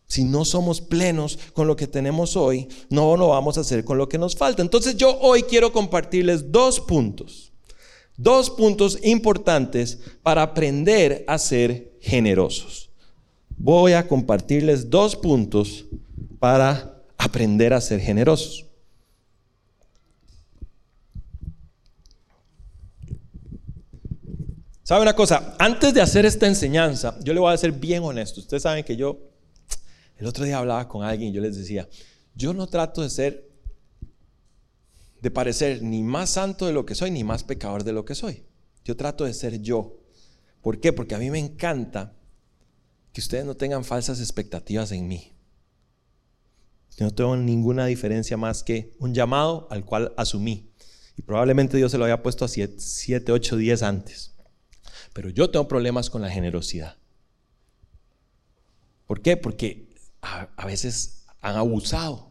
Si 0.07 0.23
no 0.23 0.45
somos 0.45 0.79
plenos 0.79 1.37
con 1.53 1.67
lo 1.67 1.75
que 1.75 1.87
tenemos 1.87 2.37
hoy, 2.37 2.67
no 2.89 3.17
lo 3.17 3.29
vamos 3.29 3.57
a 3.57 3.61
hacer 3.61 3.83
con 3.83 3.97
lo 3.97 4.07
que 4.07 4.17
nos 4.17 4.35
falta. 4.35 4.61
Entonces 4.61 4.95
yo 4.95 5.17
hoy 5.19 5.43
quiero 5.43 5.73
compartirles 5.73 6.51
dos 6.51 6.79
puntos, 6.79 7.46
dos 8.17 8.49
puntos 8.49 8.99
importantes 9.03 9.99
para 10.23 10.41
aprender 10.41 11.23
a 11.27 11.37
ser 11.37 11.93
generosos. 12.01 12.89
Voy 13.55 13.93
a 13.93 14.07
compartirles 14.07 14.89
dos 14.89 15.15
puntos 15.15 15.85
para 16.39 17.03
aprender 17.17 17.73
a 17.73 17.81
ser 17.81 17.99
generosos. 17.99 18.65
¿Sabe 24.83 25.01
una 25.01 25.15
cosa? 25.15 25.53
Antes 25.59 25.93
de 25.93 26.01
hacer 26.01 26.25
esta 26.25 26.47
enseñanza, 26.47 27.19
yo 27.21 27.33
le 27.33 27.41
voy 27.41 27.53
a 27.53 27.57
ser 27.57 27.73
bien 27.73 28.03
honesto. 28.03 28.39
Ustedes 28.39 28.63
saben 28.63 28.85
que 28.85 28.95
yo, 28.95 29.19
el 30.15 30.25
otro 30.25 30.45
día 30.45 30.59
hablaba 30.59 30.87
con 30.87 31.03
alguien 31.03 31.31
y 31.31 31.33
yo 31.33 31.41
les 31.41 31.57
decía, 31.57 31.89
yo 32.35 32.53
no 32.53 32.67
trato 32.67 33.01
de 33.01 33.09
ser, 33.09 33.46
de 35.21 35.31
parecer 35.31 35.81
ni 35.81 36.03
más 36.03 36.31
santo 36.31 36.65
de 36.65 36.73
lo 36.73 36.85
que 36.85 36.95
soy, 36.95 37.11
ni 37.11 37.23
más 37.23 37.43
pecador 37.43 37.83
de 37.83 37.93
lo 37.93 38.05
que 38.05 38.15
soy. 38.15 38.43
Yo 38.83 38.95
trato 38.95 39.25
de 39.25 39.33
ser 39.33 39.61
yo. 39.61 39.99
¿Por 40.61 40.79
qué? 40.79 40.93
Porque 40.93 41.15
a 41.15 41.19
mí 41.19 41.29
me 41.29 41.39
encanta 41.39 42.15
que 43.11 43.21
ustedes 43.21 43.45
no 43.45 43.55
tengan 43.55 43.83
falsas 43.83 44.19
expectativas 44.19 44.91
en 44.91 45.07
mí. 45.07 45.33
Yo 46.97 47.05
no 47.05 47.11
tengo 47.11 47.35
ninguna 47.35 47.85
diferencia 47.85 48.37
más 48.37 48.63
que 48.63 48.95
un 48.99 49.13
llamado 49.13 49.67
al 49.69 49.85
cual 49.85 50.13
asumí. 50.17 50.71
Y 51.15 51.21
probablemente 51.21 51.77
Dios 51.77 51.91
se 51.91 51.97
lo 51.97 52.05
había 52.05 52.23
puesto 52.23 52.45
a 52.45 52.47
7, 52.47 53.31
8 53.31 53.57
días 53.57 53.83
antes. 53.83 54.35
Pero 55.13 55.29
yo 55.29 55.49
tengo 55.49 55.67
problemas 55.67 56.09
con 56.09 56.21
la 56.21 56.29
generosidad. 56.29 56.97
¿Por 59.05 59.21
qué? 59.21 59.37
Porque 59.37 59.89
a 60.21 60.65
veces 60.65 61.25
han 61.41 61.55
abusado. 61.55 62.26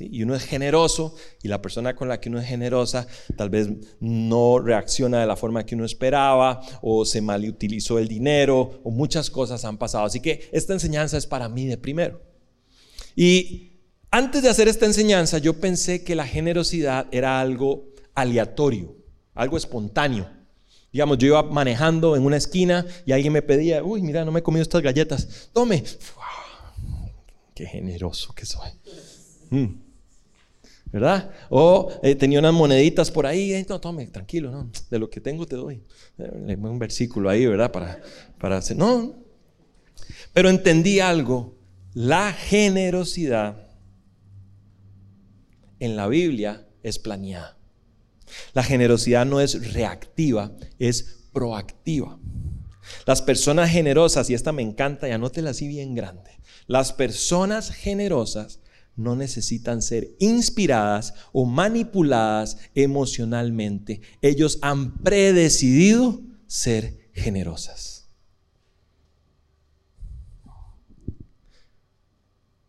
Y 0.00 0.22
uno 0.22 0.34
es 0.34 0.44
generoso 0.44 1.14
y 1.42 1.48
la 1.48 1.62
persona 1.62 1.96
con 1.96 2.08
la 2.08 2.20
que 2.20 2.28
uno 2.28 2.38
es 2.38 2.46
generosa 2.46 3.06
tal 3.36 3.50
vez 3.50 3.68
no 4.00 4.58
reacciona 4.58 5.20
de 5.20 5.26
la 5.26 5.36
forma 5.36 5.64
que 5.64 5.74
uno 5.74 5.84
esperaba 5.84 6.60
o 6.82 7.04
se 7.04 7.20
malutilizó 7.20 7.98
el 7.98 8.08
dinero 8.08 8.80
o 8.84 8.90
muchas 8.90 9.30
cosas 9.30 9.64
han 9.64 9.78
pasado. 9.78 10.04
Así 10.04 10.20
que 10.20 10.48
esta 10.52 10.72
enseñanza 10.72 11.16
es 11.16 11.26
para 11.26 11.48
mí 11.48 11.66
de 11.66 11.78
primero. 11.78 12.20
Y 13.14 13.72
antes 14.10 14.42
de 14.42 14.48
hacer 14.48 14.68
esta 14.68 14.86
enseñanza 14.86 15.38
yo 15.38 15.60
pensé 15.60 16.04
que 16.04 16.14
la 16.14 16.26
generosidad 16.26 17.06
era 17.10 17.40
algo 17.40 17.88
aleatorio, 18.14 18.96
algo 19.34 19.56
espontáneo. 19.56 20.30
Digamos, 20.92 21.18
yo 21.18 21.26
iba 21.26 21.42
manejando 21.42 22.16
en 22.16 22.24
una 22.24 22.36
esquina 22.36 22.86
y 23.04 23.12
alguien 23.12 23.32
me 23.32 23.42
pedía, 23.42 23.84
uy, 23.84 24.00
mira, 24.02 24.24
no 24.24 24.32
me 24.32 24.40
he 24.40 24.42
comido 24.42 24.62
estas 24.62 24.82
galletas, 24.82 25.50
tome. 25.52 25.84
qué 27.54 27.66
generoso 27.66 28.32
que 28.34 28.46
soy. 28.46 28.70
Mm. 29.50 29.85
¿Verdad? 30.96 31.30
O 31.50 31.92
eh, 32.02 32.14
tenía 32.14 32.38
unas 32.38 32.54
moneditas 32.54 33.10
por 33.10 33.26
ahí, 33.26 33.52
eh, 33.52 33.66
no, 33.68 33.78
tome, 33.78 34.06
tranquilo, 34.06 34.50
no, 34.50 34.70
de 34.90 34.98
lo 34.98 35.10
que 35.10 35.20
tengo 35.20 35.44
te 35.44 35.54
doy. 35.54 35.82
Eh, 36.16 36.56
un 36.58 36.78
versículo 36.78 37.28
ahí, 37.28 37.44
¿verdad? 37.44 37.70
Para, 37.70 38.00
para 38.38 38.56
hacer, 38.56 38.78
no. 38.78 39.14
Pero 40.32 40.48
entendí 40.48 41.00
algo, 41.00 41.54
la 41.92 42.32
generosidad 42.32 43.68
en 45.80 45.96
la 45.96 46.08
Biblia 46.08 46.66
es 46.82 46.98
planeada. 46.98 47.58
La 48.54 48.62
generosidad 48.62 49.26
no 49.26 49.42
es 49.42 49.74
reactiva, 49.74 50.52
es 50.78 51.26
proactiva. 51.34 52.18
Las 53.04 53.20
personas 53.20 53.68
generosas, 53.68 54.30
y 54.30 54.34
esta 54.34 54.52
me 54.52 54.62
encanta, 54.62 55.06
y 55.08 55.12
anótela 55.12 55.50
así 55.50 55.68
bien 55.68 55.94
grande, 55.94 56.30
las 56.66 56.94
personas 56.94 57.70
generosas 57.70 58.60
no 58.96 59.14
necesitan 59.14 59.82
ser 59.82 60.16
inspiradas 60.18 61.14
o 61.32 61.44
manipuladas 61.44 62.58
emocionalmente. 62.74 64.00
Ellos 64.22 64.58
han 64.62 64.98
predecidido 64.98 66.20
ser 66.46 67.10
generosas. 67.12 68.08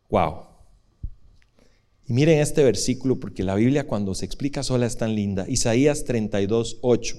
Wow. 0.09 0.47
Y 2.05 2.13
miren 2.13 2.39
este 2.39 2.63
versículo 2.63 3.19
porque 3.19 3.43
la 3.43 3.55
Biblia 3.55 3.85
cuando 3.85 4.15
se 4.15 4.25
explica 4.25 4.63
sola 4.63 4.85
es 4.85 4.97
tan 4.97 5.15
linda. 5.15 5.45
Isaías 5.49 6.05
32, 6.05 6.79
8 6.81 7.17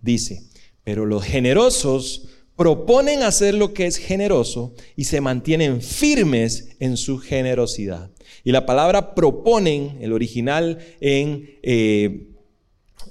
dice, 0.00 0.42
Pero 0.82 1.06
los 1.06 1.24
generosos 1.24 2.28
proponen 2.56 3.22
hacer 3.22 3.54
lo 3.54 3.74
que 3.74 3.86
es 3.86 3.96
generoso 3.98 4.74
y 4.96 5.04
se 5.04 5.20
mantienen 5.20 5.82
firmes 5.82 6.70
en 6.80 6.96
su 6.96 7.18
generosidad. 7.18 8.10
Y 8.42 8.52
la 8.52 8.64
palabra 8.64 9.14
proponen, 9.14 9.98
el 10.00 10.12
original 10.12 10.78
en, 11.00 11.58
eh, 11.62 12.28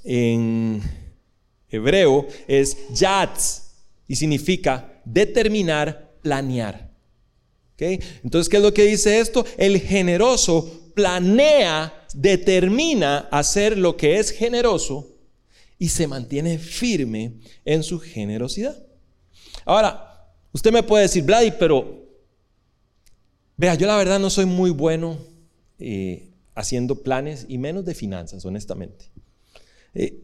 en 0.04 0.82
hebreo, 1.70 2.26
es 2.48 2.76
yatz 2.92 3.62
y 4.08 4.16
significa 4.16 5.00
determinar, 5.04 6.14
planear. 6.22 6.90
Entonces, 7.78 8.48
¿qué 8.48 8.56
es 8.56 8.62
lo 8.62 8.72
que 8.72 8.84
dice 8.84 9.20
esto? 9.20 9.44
El 9.58 9.80
generoso 9.80 10.90
planea, 10.94 11.92
determina 12.14 13.28
hacer 13.30 13.76
lo 13.76 13.96
que 13.98 14.18
es 14.18 14.30
generoso 14.30 15.06
y 15.78 15.90
se 15.90 16.06
mantiene 16.06 16.58
firme 16.58 17.34
en 17.66 17.82
su 17.82 18.00
generosidad. 18.00 18.85
Ahora, 19.66 20.32
usted 20.52 20.72
me 20.72 20.84
puede 20.84 21.02
decir, 21.02 21.24
Vladi, 21.24 21.52
pero 21.58 22.06
vea, 23.56 23.74
yo 23.74 23.86
la 23.88 23.96
verdad 23.96 24.20
no 24.20 24.30
soy 24.30 24.46
muy 24.46 24.70
bueno 24.70 25.18
eh, 25.80 26.30
haciendo 26.54 27.02
planes 27.02 27.46
y 27.48 27.58
menos 27.58 27.84
de 27.84 27.94
finanzas, 27.94 28.44
honestamente. 28.44 29.10
Eh, 29.92 30.22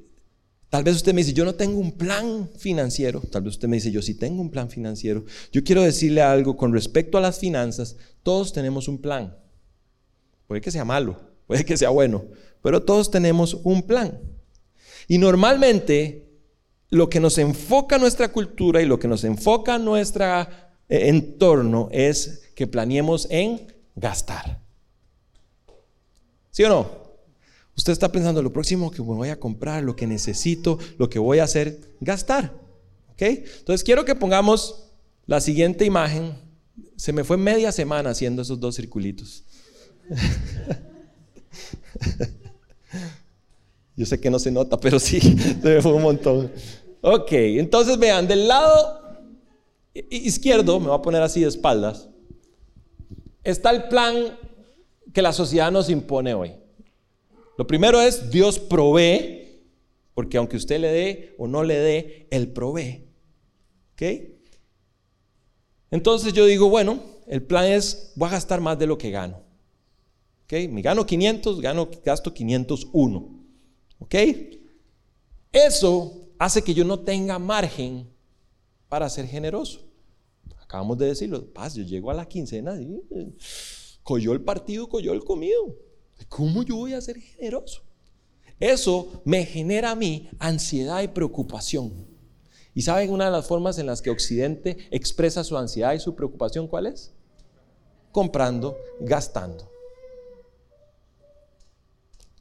tal 0.70 0.84
vez 0.84 0.94
usted 0.94 1.12
me 1.12 1.22
dice, 1.22 1.32
yo 1.32 1.44
no 1.44 1.56
tengo 1.56 1.80
un 1.80 1.90
plan 1.90 2.48
financiero. 2.56 3.20
Tal 3.20 3.42
vez 3.42 3.54
usted 3.54 3.66
me 3.66 3.76
dice, 3.76 3.90
yo 3.90 4.00
sí 4.00 4.14
tengo 4.14 4.40
un 4.40 4.50
plan 4.50 4.70
financiero. 4.70 5.24
Yo 5.50 5.64
quiero 5.64 5.82
decirle 5.82 6.22
algo 6.22 6.56
con 6.56 6.72
respecto 6.72 7.18
a 7.18 7.20
las 7.20 7.40
finanzas. 7.40 7.96
Todos 8.22 8.52
tenemos 8.52 8.86
un 8.86 8.98
plan. 8.98 9.36
Puede 10.46 10.60
que 10.60 10.70
sea 10.70 10.84
malo, 10.84 11.18
puede 11.48 11.64
que 11.64 11.76
sea 11.76 11.90
bueno, 11.90 12.26
pero 12.62 12.82
todos 12.82 13.10
tenemos 13.10 13.54
un 13.64 13.82
plan. 13.82 14.20
Y 15.08 15.18
normalmente 15.18 16.31
lo 16.92 17.08
que 17.08 17.18
nos 17.20 17.38
enfoca 17.38 17.96
nuestra 17.96 18.30
cultura 18.30 18.82
y 18.82 18.86
lo 18.86 18.98
que 18.98 19.08
nos 19.08 19.24
enfoca 19.24 19.78
nuestro 19.78 20.42
eh, 20.42 20.46
entorno 21.08 21.88
es 21.90 22.50
que 22.54 22.66
planeemos 22.66 23.26
en 23.30 23.66
gastar. 23.96 24.60
¿Sí 26.50 26.64
o 26.64 26.68
no? 26.68 27.02
Usted 27.78 27.94
está 27.94 28.12
pensando 28.12 28.42
lo 28.42 28.52
próximo 28.52 28.90
que 28.90 29.00
voy 29.00 29.30
a 29.30 29.40
comprar, 29.40 29.82
lo 29.82 29.96
que 29.96 30.06
necesito, 30.06 30.78
lo 30.98 31.08
que 31.08 31.18
voy 31.18 31.38
a 31.38 31.44
hacer, 31.44 31.80
gastar. 32.00 32.52
¿Ok? 33.12 33.22
Entonces 33.22 33.82
quiero 33.84 34.04
que 34.04 34.14
pongamos 34.14 34.90
la 35.24 35.40
siguiente 35.40 35.86
imagen. 35.86 36.34
Se 36.96 37.14
me 37.14 37.24
fue 37.24 37.38
media 37.38 37.72
semana 37.72 38.10
haciendo 38.10 38.42
esos 38.42 38.60
dos 38.60 38.76
circulitos. 38.76 39.44
Yo 43.96 44.04
sé 44.04 44.20
que 44.20 44.28
no 44.30 44.38
se 44.38 44.50
nota, 44.50 44.78
pero 44.78 44.98
sí, 44.98 45.20
se 45.62 45.68
me 45.74 45.80
fue 45.80 45.94
un 45.94 46.02
montón. 46.02 46.52
Ok, 47.04 47.32
entonces 47.32 47.98
vean, 47.98 48.28
del 48.28 48.46
lado 48.46 49.00
izquierdo, 49.92 50.78
me 50.78 50.86
voy 50.86 50.96
a 50.96 51.02
poner 51.02 51.20
así 51.20 51.40
de 51.40 51.48
espaldas, 51.48 52.08
está 53.42 53.70
el 53.70 53.88
plan 53.88 54.38
que 55.12 55.20
la 55.20 55.32
sociedad 55.32 55.72
nos 55.72 55.90
impone 55.90 56.32
hoy. 56.32 56.54
Lo 57.58 57.66
primero 57.66 58.00
es 58.00 58.30
Dios 58.30 58.60
provee, 58.60 59.64
porque 60.14 60.38
aunque 60.38 60.56
usted 60.56 60.78
le 60.78 60.92
dé 60.92 61.34
o 61.38 61.48
no 61.48 61.64
le 61.64 61.76
dé, 61.76 62.28
Él 62.30 62.52
provee. 62.52 63.08
¿Ok? 63.94 64.02
Entonces 65.90 66.32
yo 66.32 66.46
digo, 66.46 66.68
bueno, 66.68 67.02
el 67.26 67.42
plan 67.42 67.64
es, 67.64 68.12
voy 68.14 68.28
a 68.28 68.32
gastar 68.32 68.60
más 68.60 68.78
de 68.78 68.86
lo 68.86 68.96
que 68.96 69.10
gano. 69.10 69.42
¿Ok? 70.44 70.70
Me 70.70 70.82
gano 70.82 71.04
500, 71.04 71.60
gano, 71.60 71.90
gasto 72.04 72.32
501. 72.32 73.44
¿Ok? 73.98 74.14
Eso 75.50 76.21
hace 76.44 76.62
que 76.62 76.74
yo 76.74 76.84
no 76.84 76.98
tenga 76.98 77.38
margen 77.38 78.08
para 78.88 79.08
ser 79.08 79.26
generoso. 79.26 79.80
Acabamos 80.60 80.98
de 80.98 81.06
decirlo, 81.06 81.46
paz, 81.52 81.74
yo 81.74 81.84
llego 81.84 82.10
a 82.10 82.14
la 82.14 82.26
quincena 82.26 82.74
y 82.80 83.00
eh, 83.10 83.32
cogió 84.02 84.32
el 84.32 84.40
partido, 84.40 84.88
cogió 84.88 85.12
el 85.12 85.22
comido. 85.22 85.76
¿Cómo 86.28 86.64
yo 86.64 86.76
voy 86.76 86.94
a 86.94 87.00
ser 87.00 87.20
generoso? 87.20 87.82
Eso 88.58 89.22
me 89.24 89.44
genera 89.44 89.92
a 89.92 89.94
mí 89.94 90.30
ansiedad 90.40 91.02
y 91.02 91.08
preocupación. 91.08 91.92
¿Y 92.74 92.82
saben 92.82 93.10
una 93.10 93.26
de 93.26 93.30
las 93.30 93.46
formas 93.46 93.78
en 93.78 93.86
las 93.86 94.02
que 94.02 94.10
Occidente 94.10 94.88
expresa 94.90 95.44
su 95.44 95.56
ansiedad 95.56 95.92
y 95.92 96.00
su 96.00 96.16
preocupación 96.16 96.66
cuál 96.66 96.86
es? 96.86 97.12
Comprando, 98.10 98.76
gastando. 99.00 99.70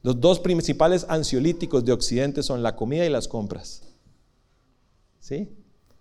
Los 0.02 0.20
dos 0.20 0.40
principales 0.40 1.06
ansiolíticos 1.08 1.84
de 1.84 1.92
Occidente 1.92 2.42
son 2.42 2.64
la 2.64 2.74
comida 2.74 3.06
y 3.06 3.10
las 3.10 3.28
compras. 3.28 3.91
¿Sí? 5.22 5.48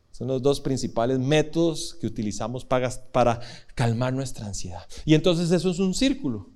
Son 0.09 0.27
los 0.27 0.41
dos 0.41 0.59
principales 0.59 1.19
métodos 1.19 1.95
que 2.01 2.07
utilizamos 2.07 2.65
para, 2.65 2.89
para 3.11 3.39
calmar 3.75 4.11
nuestra 4.11 4.47
ansiedad. 4.47 4.81
Y 5.05 5.13
entonces 5.13 5.51
eso 5.51 5.69
es 5.69 5.77
un 5.77 5.93
círculo. 5.93 6.49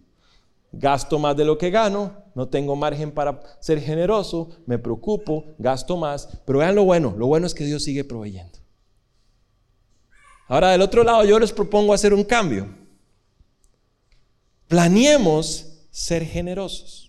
Gasto 0.72 1.20
más 1.20 1.38
de 1.38 1.46
lo 1.46 1.60
que 1.60 1.70
gano, 1.70 2.12
no 2.34 2.50
tengo 2.50 2.76
margen 2.76 3.12
para 3.12 3.40
ser 3.62 3.80
generoso, 3.80 4.50
me 4.66 4.80
preocupo, 4.80 5.46
gasto 5.60 5.96
más, 5.96 6.28
pero 6.46 6.60
vean 6.60 6.76
lo 6.76 6.84
bueno, 6.84 7.14
lo 7.18 7.28
bueno 7.28 7.46
es 7.46 7.54
que 7.54 7.64
Dios 7.64 7.84
sigue 7.84 8.04
proveyendo. 8.04 8.58
Ahora 10.48 10.72
del 10.72 10.82
otro 10.82 11.04
lado 11.04 11.24
yo 11.24 11.40
les 11.40 11.54
propongo 11.54 11.94
hacer 11.94 12.14
un 12.16 12.24
cambio. 12.24 12.68
Planeemos 14.68 15.86
ser 15.92 16.26
generosos. 16.26 17.05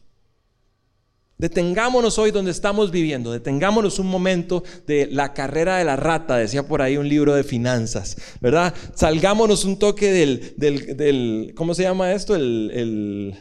Detengámonos 1.38 2.18
hoy 2.18 2.30
donde 2.30 2.50
estamos 2.50 2.90
viviendo, 2.90 3.30
detengámonos 3.30 3.98
un 3.98 4.06
momento 4.06 4.64
de 4.86 5.06
la 5.10 5.34
carrera 5.34 5.76
de 5.76 5.84
la 5.84 5.94
rata, 5.94 6.38
decía 6.38 6.66
por 6.66 6.80
ahí 6.80 6.96
un 6.96 7.10
libro 7.10 7.34
de 7.34 7.44
finanzas, 7.44 8.16
¿verdad? 8.40 8.72
Salgámonos 8.94 9.66
un 9.66 9.78
toque 9.78 10.10
del, 10.12 10.54
del, 10.56 11.52
¿cómo 11.54 11.74
se 11.74 11.82
llama 11.82 12.12
esto? 12.12 12.34
El, 12.34 12.70
el 12.72 13.34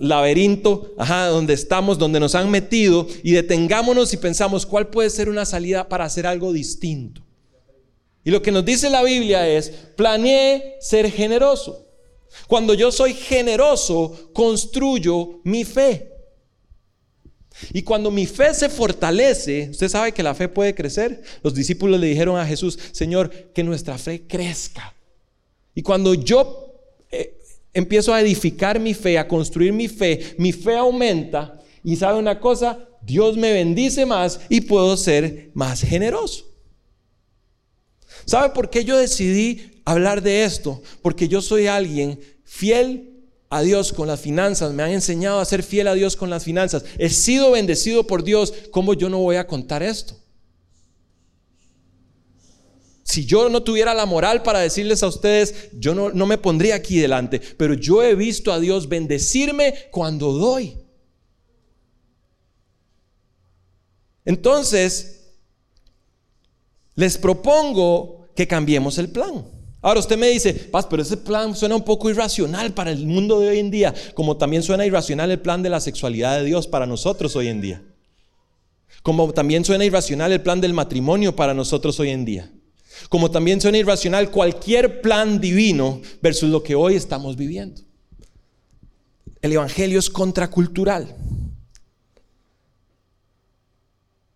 laberinto, 0.00 0.92
ajá, 0.98 1.26
donde 1.26 1.54
estamos, 1.54 1.98
donde 1.98 2.18
nos 2.18 2.34
han 2.34 2.50
metido, 2.50 3.06
y 3.22 3.30
detengámonos 3.30 4.12
y 4.12 4.16
pensamos 4.16 4.66
cuál 4.66 4.88
puede 4.88 5.10
ser 5.10 5.28
una 5.28 5.44
salida 5.44 5.88
para 5.88 6.04
hacer 6.04 6.26
algo 6.26 6.52
distinto. 6.52 7.22
Y 8.24 8.32
lo 8.32 8.42
que 8.42 8.50
nos 8.50 8.64
dice 8.64 8.90
la 8.90 9.04
Biblia 9.04 9.48
es, 9.48 9.70
planeé 9.94 10.78
ser 10.80 11.10
generoso. 11.12 11.86
Cuando 12.48 12.74
yo 12.74 12.90
soy 12.90 13.14
generoso, 13.14 14.30
construyo 14.32 15.40
mi 15.44 15.64
fe. 15.64 16.17
Y 17.72 17.82
cuando 17.82 18.10
mi 18.10 18.26
fe 18.26 18.54
se 18.54 18.68
fortalece, 18.68 19.68
usted 19.70 19.88
sabe 19.88 20.12
que 20.12 20.22
la 20.22 20.34
fe 20.34 20.48
puede 20.48 20.74
crecer. 20.74 21.22
Los 21.42 21.54
discípulos 21.54 22.00
le 22.00 22.06
dijeron 22.06 22.38
a 22.38 22.46
Jesús, 22.46 22.78
Señor, 22.92 23.30
que 23.30 23.64
nuestra 23.64 23.98
fe 23.98 24.22
crezca. 24.26 24.94
Y 25.74 25.82
cuando 25.82 26.14
yo 26.14 26.74
eh, 27.10 27.38
empiezo 27.72 28.12
a 28.12 28.20
edificar 28.20 28.80
mi 28.80 28.94
fe, 28.94 29.18
a 29.18 29.28
construir 29.28 29.72
mi 29.72 29.88
fe, 29.88 30.34
mi 30.38 30.52
fe 30.52 30.76
aumenta. 30.76 31.60
Y 31.84 31.96
sabe 31.96 32.18
una 32.18 32.40
cosa, 32.40 32.78
Dios 33.02 33.36
me 33.36 33.52
bendice 33.52 34.06
más 34.06 34.40
y 34.48 34.62
puedo 34.62 34.96
ser 34.96 35.50
más 35.54 35.82
generoso. 35.82 36.44
¿Sabe 38.24 38.50
por 38.50 38.68
qué 38.68 38.84
yo 38.84 38.98
decidí 38.98 39.82
hablar 39.84 40.22
de 40.22 40.44
esto? 40.44 40.82
Porque 41.02 41.28
yo 41.28 41.40
soy 41.40 41.66
alguien 41.66 42.20
fiel 42.44 43.17
a 43.50 43.62
Dios 43.62 43.92
con 43.92 44.08
las 44.08 44.20
finanzas, 44.20 44.72
me 44.72 44.82
han 44.82 44.90
enseñado 44.90 45.40
a 45.40 45.44
ser 45.44 45.62
fiel 45.62 45.88
a 45.88 45.94
Dios 45.94 46.16
con 46.16 46.30
las 46.30 46.44
finanzas. 46.44 46.84
He 46.98 47.08
sido 47.08 47.52
bendecido 47.52 48.06
por 48.06 48.22
Dios, 48.22 48.52
¿cómo 48.70 48.94
yo 48.94 49.08
no 49.08 49.18
voy 49.18 49.36
a 49.36 49.46
contar 49.46 49.82
esto? 49.82 50.16
Si 53.04 53.24
yo 53.24 53.48
no 53.48 53.62
tuviera 53.62 53.94
la 53.94 54.04
moral 54.04 54.42
para 54.42 54.60
decirles 54.60 55.02
a 55.02 55.08
ustedes, 55.08 55.70
yo 55.72 55.94
no, 55.94 56.10
no 56.10 56.26
me 56.26 56.36
pondría 56.36 56.74
aquí 56.74 56.98
delante, 56.98 57.40
pero 57.40 57.72
yo 57.72 58.02
he 58.02 58.14
visto 58.14 58.52
a 58.52 58.60
Dios 58.60 58.86
bendecirme 58.86 59.74
cuando 59.90 60.32
doy. 60.32 60.76
Entonces, 64.26 65.32
les 66.96 67.16
propongo 67.16 68.28
que 68.36 68.46
cambiemos 68.46 68.98
el 68.98 69.08
plan. 69.08 69.57
Ahora 69.80 70.00
usted 70.00 70.18
me 70.18 70.28
dice, 70.28 70.52
Paz, 70.52 70.86
pero 70.90 71.02
ese 71.02 71.16
plan 71.16 71.54
suena 71.54 71.76
un 71.76 71.84
poco 71.84 72.10
irracional 72.10 72.72
para 72.74 72.90
el 72.90 73.06
mundo 73.06 73.38
de 73.38 73.48
hoy 73.48 73.58
en 73.60 73.70
día, 73.70 73.94
como 74.14 74.36
también 74.36 74.62
suena 74.62 74.84
irracional 74.84 75.30
el 75.30 75.40
plan 75.40 75.62
de 75.62 75.70
la 75.70 75.80
sexualidad 75.80 76.38
de 76.38 76.44
Dios 76.44 76.66
para 76.66 76.86
nosotros 76.86 77.36
hoy 77.36 77.46
en 77.46 77.60
día. 77.60 77.82
Como 79.02 79.32
también 79.32 79.64
suena 79.64 79.84
irracional 79.84 80.32
el 80.32 80.42
plan 80.42 80.60
del 80.60 80.72
matrimonio 80.72 81.36
para 81.36 81.54
nosotros 81.54 81.98
hoy 82.00 82.10
en 82.10 82.24
día. 82.24 82.50
Como 83.08 83.30
también 83.30 83.60
suena 83.60 83.78
irracional 83.78 84.32
cualquier 84.32 85.00
plan 85.00 85.40
divino 85.40 86.00
versus 86.20 86.50
lo 86.50 86.64
que 86.64 86.74
hoy 86.74 86.96
estamos 86.96 87.36
viviendo. 87.36 87.80
El 89.40 89.52
Evangelio 89.52 90.00
es 90.00 90.10
contracultural. 90.10 91.14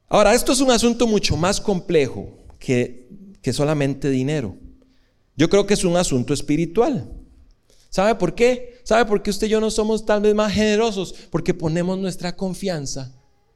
Ahora, 0.09 0.35
esto 0.35 0.53
es 0.53 0.61
un 0.61 0.71
asunto 0.71 1.09
mucho 1.09 1.37
más 1.37 1.61
complejo 1.61 2.39
que, 2.61 3.09
que 3.41 3.53
solamente 3.53 4.09
dinero. 4.11 4.57
Yo 5.37 5.49
creo 5.49 5.67
que 5.67 5.75
es 5.75 5.85
un 5.85 5.97
asunto 5.97 6.35
espiritual. 6.35 7.11
¿Sabe 7.89 8.15
por 8.15 8.35
qué? 8.35 8.81
¿Sabe 8.85 9.05
por 9.07 9.23
qué 9.23 9.31
usted 9.31 9.47
y 9.47 9.51
yo 9.51 9.61
no 9.61 9.71
somos 9.71 10.07
tal 10.07 10.23
vez 10.23 10.35
más 10.35 10.53
generosos? 10.53 11.15
Porque 11.31 11.55
ponemos 11.55 11.99
nuestra 11.99 12.37
confianza 12.37 13.15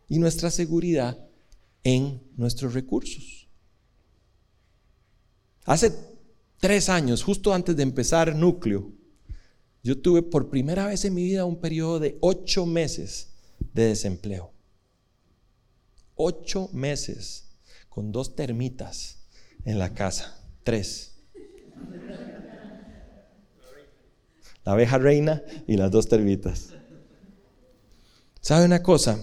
y 0.09 0.19
nuestra 0.19 0.51
seguridad 0.51 1.19
en 1.85 2.23
nuestros 2.37 2.75
recursos. 2.75 3.49
Hace 5.65 5.93
tres 6.59 6.89
años, 6.89 7.23
justo 7.23 7.53
antes 7.53 7.77
de 7.77 7.83
empezar 7.83 8.35
núcleo, 8.35 8.93
yo 9.83 9.99
tuve 9.99 10.23
por 10.23 10.51
primera 10.51 10.87
vez 10.87 11.05
en 11.05 11.15
mi 11.15 11.25
vida 11.25 11.45
un 11.45 11.61
periodo 11.61 11.99
de 11.99 12.19
ocho 12.21 12.67
meses 12.67 13.35
de 13.73 13.85
desempleo. 13.85 14.53
Ocho 16.15 16.69
meses 16.73 17.59
con 17.89 18.13
dos 18.13 18.35
termitas 18.35 19.27
en 19.65 19.79
la 19.79 19.95
casa. 19.95 20.45
Tres. 20.63 21.16
La 24.65 24.73
abeja 24.73 24.99
reina 24.99 25.43
y 25.67 25.77
las 25.77 25.91
dos 25.91 26.09
termitas. 26.09 26.71
¿Sabe 28.41 28.65
una 28.65 28.83
cosa? 28.83 29.19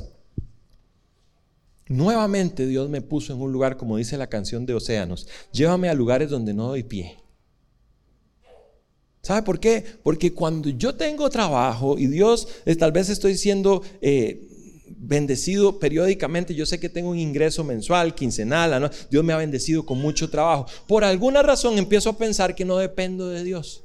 Nuevamente 1.87 2.65
Dios 2.65 2.89
me 2.89 3.01
puso 3.01 3.33
en 3.33 3.41
un 3.41 3.51
lugar, 3.51 3.77
como 3.77 3.97
dice 3.97 4.17
la 4.17 4.27
canción 4.27 4.65
de 4.65 4.73
Océanos, 4.73 5.27
llévame 5.51 5.89
a 5.89 5.93
lugares 5.93 6.29
donde 6.29 6.53
no 6.53 6.67
doy 6.67 6.83
pie. 6.83 7.17
¿Sabe 9.21 9.41
por 9.43 9.59
qué? 9.59 9.85
Porque 10.03 10.33
cuando 10.33 10.69
yo 10.69 10.95
tengo 10.95 11.29
trabajo 11.29 11.97
y 11.97 12.07
Dios, 12.07 12.47
eh, 12.65 12.75
tal 12.75 12.91
vez 12.91 13.09
estoy 13.09 13.37
siendo 13.37 13.81
eh, 14.01 14.52
bendecido 14.97 15.79
periódicamente, 15.79 16.55
yo 16.55 16.65
sé 16.65 16.79
que 16.79 16.89
tengo 16.89 17.09
un 17.09 17.19
ingreso 17.19 17.63
mensual, 17.63 18.15
quincenal, 18.15 18.91
Dios 19.09 19.23
me 19.23 19.33
ha 19.33 19.37
bendecido 19.37 19.85
con 19.85 19.99
mucho 19.99 20.29
trabajo. 20.29 20.65
Por 20.87 21.03
alguna 21.03 21.41
razón 21.41 21.77
empiezo 21.77 22.09
a 22.09 22.17
pensar 22.17 22.55
que 22.55 22.65
no 22.65 22.77
dependo 22.77 23.29
de 23.29 23.43
Dios. 23.43 23.83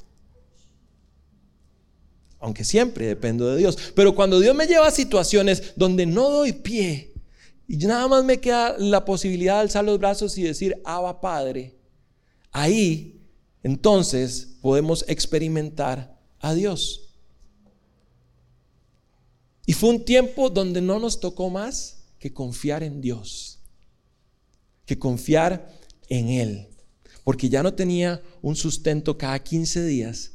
Aunque 2.40 2.64
siempre 2.64 3.06
dependo 3.06 3.48
de 3.48 3.56
Dios. 3.56 3.76
Pero 3.94 4.14
cuando 4.14 4.38
Dios 4.38 4.54
me 4.54 4.66
lleva 4.66 4.86
a 4.86 4.92
situaciones 4.92 5.74
donde 5.74 6.06
no 6.06 6.30
doy 6.30 6.52
pie 6.52 7.12
y 7.66 7.76
nada 7.78 8.06
más 8.06 8.24
me 8.24 8.38
queda 8.38 8.76
la 8.78 9.04
posibilidad 9.04 9.54
de 9.54 9.60
alzar 9.60 9.84
los 9.84 9.98
brazos 9.98 10.38
y 10.38 10.42
decir, 10.42 10.80
Abba 10.84 11.20
Padre, 11.20 11.76
ahí 12.52 13.20
entonces 13.62 14.56
podemos 14.62 15.04
experimentar 15.08 16.16
a 16.38 16.54
Dios. 16.54 17.07
Y 19.68 19.74
fue 19.74 19.90
un 19.90 20.02
tiempo 20.02 20.48
donde 20.48 20.80
no 20.80 20.98
nos 20.98 21.20
tocó 21.20 21.50
más 21.50 21.98
que 22.18 22.32
confiar 22.32 22.82
en 22.82 23.02
Dios, 23.02 23.58
que 24.86 24.98
confiar 24.98 25.70
en 26.08 26.30
Él, 26.30 26.68
porque 27.22 27.50
ya 27.50 27.62
no 27.62 27.74
tenía 27.74 28.22
un 28.40 28.56
sustento 28.56 29.18
cada 29.18 29.38
15 29.38 29.84
días, 29.84 30.32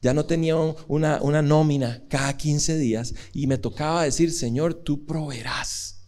ya 0.00 0.14
no 0.14 0.24
tenía 0.24 0.56
una, 0.56 1.20
una 1.20 1.42
nómina 1.42 2.02
cada 2.08 2.34
15 2.34 2.78
días 2.78 3.12
y 3.34 3.46
me 3.46 3.58
tocaba 3.58 4.04
decir, 4.04 4.32
Señor, 4.32 4.72
tú 4.72 5.04
proveerás. 5.04 5.99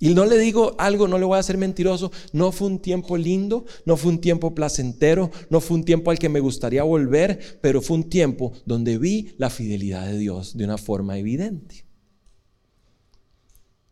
Y 0.00 0.14
no 0.14 0.26
le 0.26 0.38
digo 0.38 0.76
algo, 0.78 1.08
no 1.08 1.18
le 1.18 1.24
voy 1.24 1.36
a 1.36 1.40
hacer 1.40 1.58
mentiroso, 1.58 2.12
no 2.32 2.52
fue 2.52 2.68
un 2.68 2.78
tiempo 2.78 3.16
lindo, 3.16 3.64
no 3.84 3.96
fue 3.96 4.12
un 4.12 4.20
tiempo 4.20 4.54
placentero, 4.54 5.30
no 5.50 5.60
fue 5.60 5.76
un 5.76 5.84
tiempo 5.84 6.10
al 6.10 6.18
que 6.18 6.28
me 6.28 6.38
gustaría 6.38 6.84
volver, 6.84 7.58
pero 7.60 7.82
fue 7.82 7.96
un 7.96 8.08
tiempo 8.08 8.52
donde 8.64 8.96
vi 8.96 9.34
la 9.38 9.50
fidelidad 9.50 10.06
de 10.06 10.18
Dios 10.18 10.56
de 10.56 10.64
una 10.64 10.78
forma 10.78 11.18
evidente. 11.18 11.84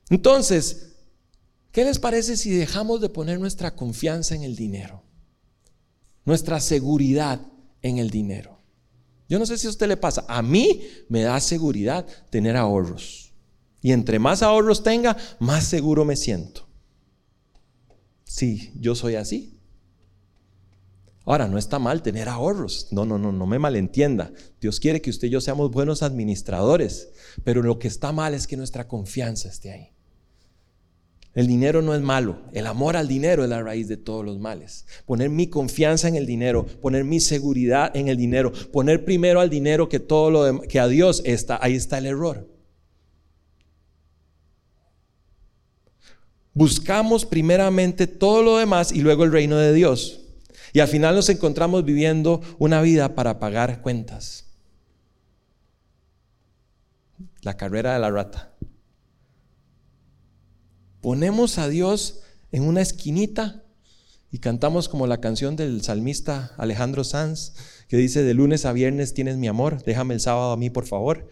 Entonces, 0.08 0.94
¿qué 1.72 1.84
les 1.84 1.98
parece 1.98 2.36
si 2.36 2.50
dejamos 2.50 3.00
de 3.00 3.08
poner 3.08 3.40
nuestra 3.40 3.74
confianza 3.74 4.36
en 4.36 4.44
el 4.44 4.54
dinero? 4.54 5.02
Nuestra 6.24 6.60
seguridad 6.60 7.40
en 7.82 7.98
el 7.98 8.10
dinero. 8.10 8.60
Yo 9.28 9.40
no 9.40 9.46
sé 9.46 9.58
si 9.58 9.66
a 9.66 9.70
usted 9.70 9.88
le 9.88 9.96
pasa, 9.96 10.24
a 10.28 10.40
mí 10.40 10.82
me 11.08 11.22
da 11.22 11.40
seguridad 11.40 12.06
tener 12.30 12.56
ahorros. 12.56 13.25
Y 13.86 13.92
entre 13.92 14.18
más 14.18 14.42
ahorros 14.42 14.82
tenga, 14.82 15.16
más 15.38 15.62
seguro 15.62 16.04
me 16.04 16.16
siento. 16.16 16.66
Sí, 18.24 18.72
yo 18.80 18.96
soy 18.96 19.14
así. 19.14 19.60
Ahora, 21.24 21.46
no 21.46 21.56
está 21.56 21.78
mal 21.78 22.02
tener 22.02 22.28
ahorros. 22.28 22.88
No, 22.90 23.04
no, 23.04 23.16
no, 23.16 23.30
no 23.30 23.46
me 23.46 23.60
malentienda. 23.60 24.32
Dios 24.60 24.80
quiere 24.80 25.00
que 25.00 25.10
usted 25.10 25.28
y 25.28 25.30
yo 25.30 25.40
seamos 25.40 25.70
buenos 25.70 26.02
administradores. 26.02 27.10
Pero 27.44 27.62
lo 27.62 27.78
que 27.78 27.86
está 27.86 28.10
mal 28.10 28.34
es 28.34 28.48
que 28.48 28.56
nuestra 28.56 28.88
confianza 28.88 29.48
esté 29.48 29.70
ahí. 29.70 29.92
El 31.34 31.46
dinero 31.46 31.80
no 31.80 31.94
es 31.94 32.02
malo. 32.02 32.40
El 32.52 32.66
amor 32.66 32.96
al 32.96 33.06
dinero 33.06 33.44
es 33.44 33.50
la 33.50 33.62
raíz 33.62 33.86
de 33.86 33.98
todos 33.98 34.24
los 34.24 34.40
males. 34.40 34.84
Poner 35.04 35.30
mi 35.30 35.46
confianza 35.46 36.08
en 36.08 36.16
el 36.16 36.26
dinero, 36.26 36.66
poner 36.82 37.04
mi 37.04 37.20
seguridad 37.20 37.96
en 37.96 38.08
el 38.08 38.16
dinero, 38.16 38.52
poner 38.72 39.04
primero 39.04 39.38
al 39.38 39.48
dinero 39.48 39.88
que 39.88 40.00
todo 40.00 40.32
lo 40.32 40.60
que 40.62 40.80
a 40.80 40.88
Dios 40.88 41.22
está, 41.24 41.60
ahí 41.62 41.76
está 41.76 41.98
el 41.98 42.06
error. 42.06 42.55
Buscamos 46.56 47.26
primeramente 47.26 48.06
todo 48.06 48.42
lo 48.42 48.56
demás 48.56 48.90
y 48.90 49.02
luego 49.02 49.24
el 49.24 49.30
reino 49.30 49.58
de 49.58 49.74
Dios. 49.74 50.22
Y 50.72 50.80
al 50.80 50.88
final 50.88 51.14
nos 51.14 51.28
encontramos 51.28 51.84
viviendo 51.84 52.40
una 52.58 52.80
vida 52.80 53.14
para 53.14 53.38
pagar 53.38 53.82
cuentas. 53.82 54.46
La 57.42 57.58
carrera 57.58 57.92
de 57.92 58.00
la 58.00 58.10
rata. 58.10 58.54
Ponemos 61.02 61.58
a 61.58 61.68
Dios 61.68 62.22
en 62.50 62.62
una 62.62 62.80
esquinita 62.80 63.62
y 64.32 64.38
cantamos 64.38 64.88
como 64.88 65.06
la 65.06 65.20
canción 65.20 65.56
del 65.56 65.82
salmista 65.82 66.54
Alejandro 66.56 67.04
Sanz, 67.04 67.52
que 67.86 67.98
dice, 67.98 68.22
de 68.22 68.32
lunes 68.32 68.64
a 68.64 68.72
viernes 68.72 69.12
tienes 69.12 69.36
mi 69.36 69.46
amor, 69.46 69.84
déjame 69.84 70.14
el 70.14 70.20
sábado 70.20 70.52
a 70.52 70.56
mí, 70.56 70.70
por 70.70 70.86
favor. 70.86 71.28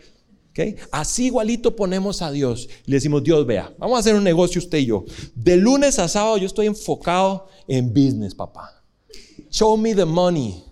Así 0.90 1.26
igualito 1.26 1.74
ponemos 1.74 2.22
a 2.22 2.30
Dios. 2.30 2.68
Le 2.86 2.96
decimos, 2.96 3.22
Dios, 3.22 3.44
vea, 3.46 3.74
vamos 3.78 3.96
a 3.96 4.00
hacer 4.00 4.14
un 4.14 4.24
negocio 4.24 4.60
usted 4.60 4.78
y 4.78 4.86
yo. 4.86 5.04
De 5.34 5.56
lunes 5.56 5.98
a 5.98 6.08
sábado 6.08 6.36
yo 6.38 6.46
estoy 6.46 6.66
enfocado 6.66 7.48
en 7.66 7.88
business, 7.88 8.34
papá. 8.34 8.82
Show 9.50 9.76
me 9.76 9.94
the 9.94 10.04
money. 10.04 10.64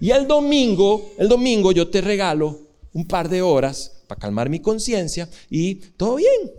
Y 0.00 0.10
el 0.10 0.26
domingo, 0.26 1.12
el 1.16 1.28
domingo 1.28 1.70
yo 1.72 1.88
te 1.88 2.00
regalo 2.00 2.58
un 2.92 3.06
par 3.06 3.28
de 3.28 3.42
horas 3.42 4.02
para 4.08 4.20
calmar 4.20 4.48
mi 4.48 4.60
conciencia 4.60 5.28
y 5.48 5.76
todo 5.76 6.16
bien. 6.16 6.52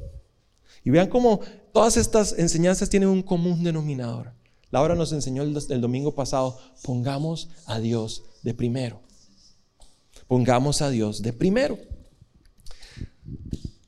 Y 0.86 0.89
vean 0.89 1.10
cómo 1.10 1.41
todas 1.74 1.98
estas 1.98 2.38
enseñanzas 2.38 2.89
tienen 2.89 3.10
un 3.10 3.22
común 3.22 3.63
denominador. 3.63 4.32
Laura 4.72 4.95
nos 4.95 5.12
enseñó 5.12 5.43
el 5.43 5.82
domingo 5.82 6.15
pasado, 6.15 6.58
pongamos 6.84 7.50
a 7.65 7.80
Dios 7.80 8.24
de 8.43 8.54
primero. 8.54 9.02
Pongamos 10.28 10.82
a 10.82 10.89
Dios 10.89 11.22
de 11.22 11.34
primero. 11.34 11.78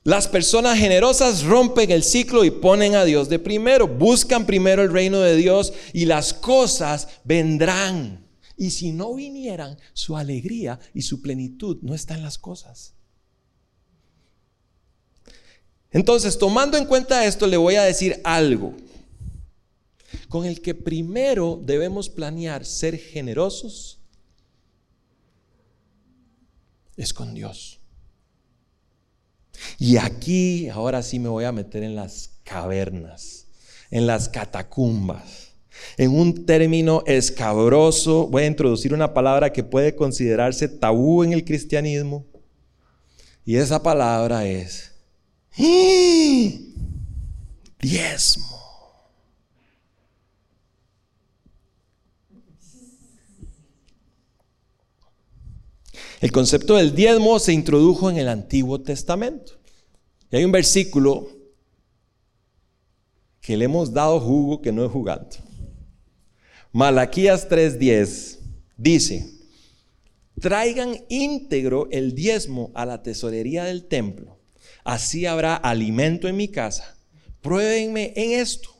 Las 0.04 0.26
personas 0.26 0.78
generosas 0.78 1.44
rompen 1.44 1.90
el 1.92 2.02
ciclo 2.02 2.44
y 2.44 2.50
ponen 2.50 2.96
a 2.96 3.04
Dios 3.04 3.28
de 3.28 3.38
primero, 3.38 3.86
buscan 3.86 4.46
primero 4.46 4.82
el 4.82 4.92
reino 4.92 5.20
de 5.20 5.36
Dios 5.36 5.72
y 5.92 6.06
las 6.06 6.34
cosas 6.34 7.08
vendrán. 7.24 8.26
Y 8.56 8.70
si 8.70 8.92
no 8.92 9.14
vinieran, 9.14 9.78
su 9.92 10.16
alegría 10.16 10.80
y 10.92 11.02
su 11.02 11.22
plenitud 11.22 11.78
no 11.82 11.94
está 11.94 12.14
en 12.14 12.22
las 12.22 12.36
cosas. 12.36 12.94
Entonces, 15.92 16.36
tomando 16.38 16.76
en 16.76 16.86
cuenta 16.86 17.24
esto, 17.24 17.46
le 17.46 17.56
voy 17.56 17.76
a 17.76 17.82
decir 17.82 18.20
algo 18.24 18.74
con 20.28 20.46
el 20.46 20.62
que 20.62 20.74
primero 20.74 21.60
debemos 21.62 22.08
planear 22.08 22.64
ser 22.64 22.98
generosos 22.98 24.00
es 26.96 27.12
con 27.12 27.34
Dios. 27.34 27.81
Y 29.78 29.96
aquí, 29.96 30.68
ahora 30.68 31.02
sí 31.02 31.18
me 31.18 31.28
voy 31.28 31.44
a 31.44 31.52
meter 31.52 31.82
en 31.82 31.94
las 31.94 32.30
cavernas, 32.44 33.46
en 33.90 34.06
las 34.06 34.28
catacumbas. 34.28 35.52
En 35.96 36.10
un 36.10 36.46
término 36.46 37.02
escabroso, 37.06 38.26
voy 38.26 38.44
a 38.44 38.46
introducir 38.46 38.94
una 38.94 39.14
palabra 39.14 39.52
que 39.52 39.64
puede 39.64 39.94
considerarse 39.94 40.68
tabú 40.68 41.24
en 41.24 41.32
el 41.32 41.44
cristianismo. 41.44 42.26
Y 43.44 43.56
esa 43.56 43.82
palabra 43.82 44.46
es 44.46 44.92
¡Ah! 45.58 46.50
diezmo. 47.80 48.52
El 56.20 56.30
concepto 56.30 56.76
del 56.76 56.94
diezmo 56.94 57.40
se 57.40 57.52
introdujo 57.52 58.08
en 58.08 58.16
el 58.16 58.28
Antiguo 58.28 58.80
Testamento. 58.80 59.54
Y 60.32 60.36
hay 60.36 60.44
un 60.44 60.50
versículo 60.50 61.28
que 63.40 63.56
le 63.56 63.66
hemos 63.66 63.92
dado 63.92 64.18
jugo 64.18 64.60
que 64.60 64.72
no 64.72 64.84
es 64.84 64.90
jugando. 64.90 65.36
Malaquías 66.72 67.48
3:10 67.48 68.38
dice, 68.76 69.30
traigan 70.40 70.96
íntegro 71.08 71.86
el 71.90 72.14
diezmo 72.14 72.72
a 72.74 72.86
la 72.86 73.02
tesorería 73.02 73.64
del 73.64 73.84
templo, 73.84 74.38
así 74.82 75.26
habrá 75.26 75.54
alimento 75.54 76.26
en 76.26 76.36
mi 76.36 76.48
casa. 76.48 76.96
Pruébenme 77.40 78.12
en 78.16 78.40
esto 78.40 78.72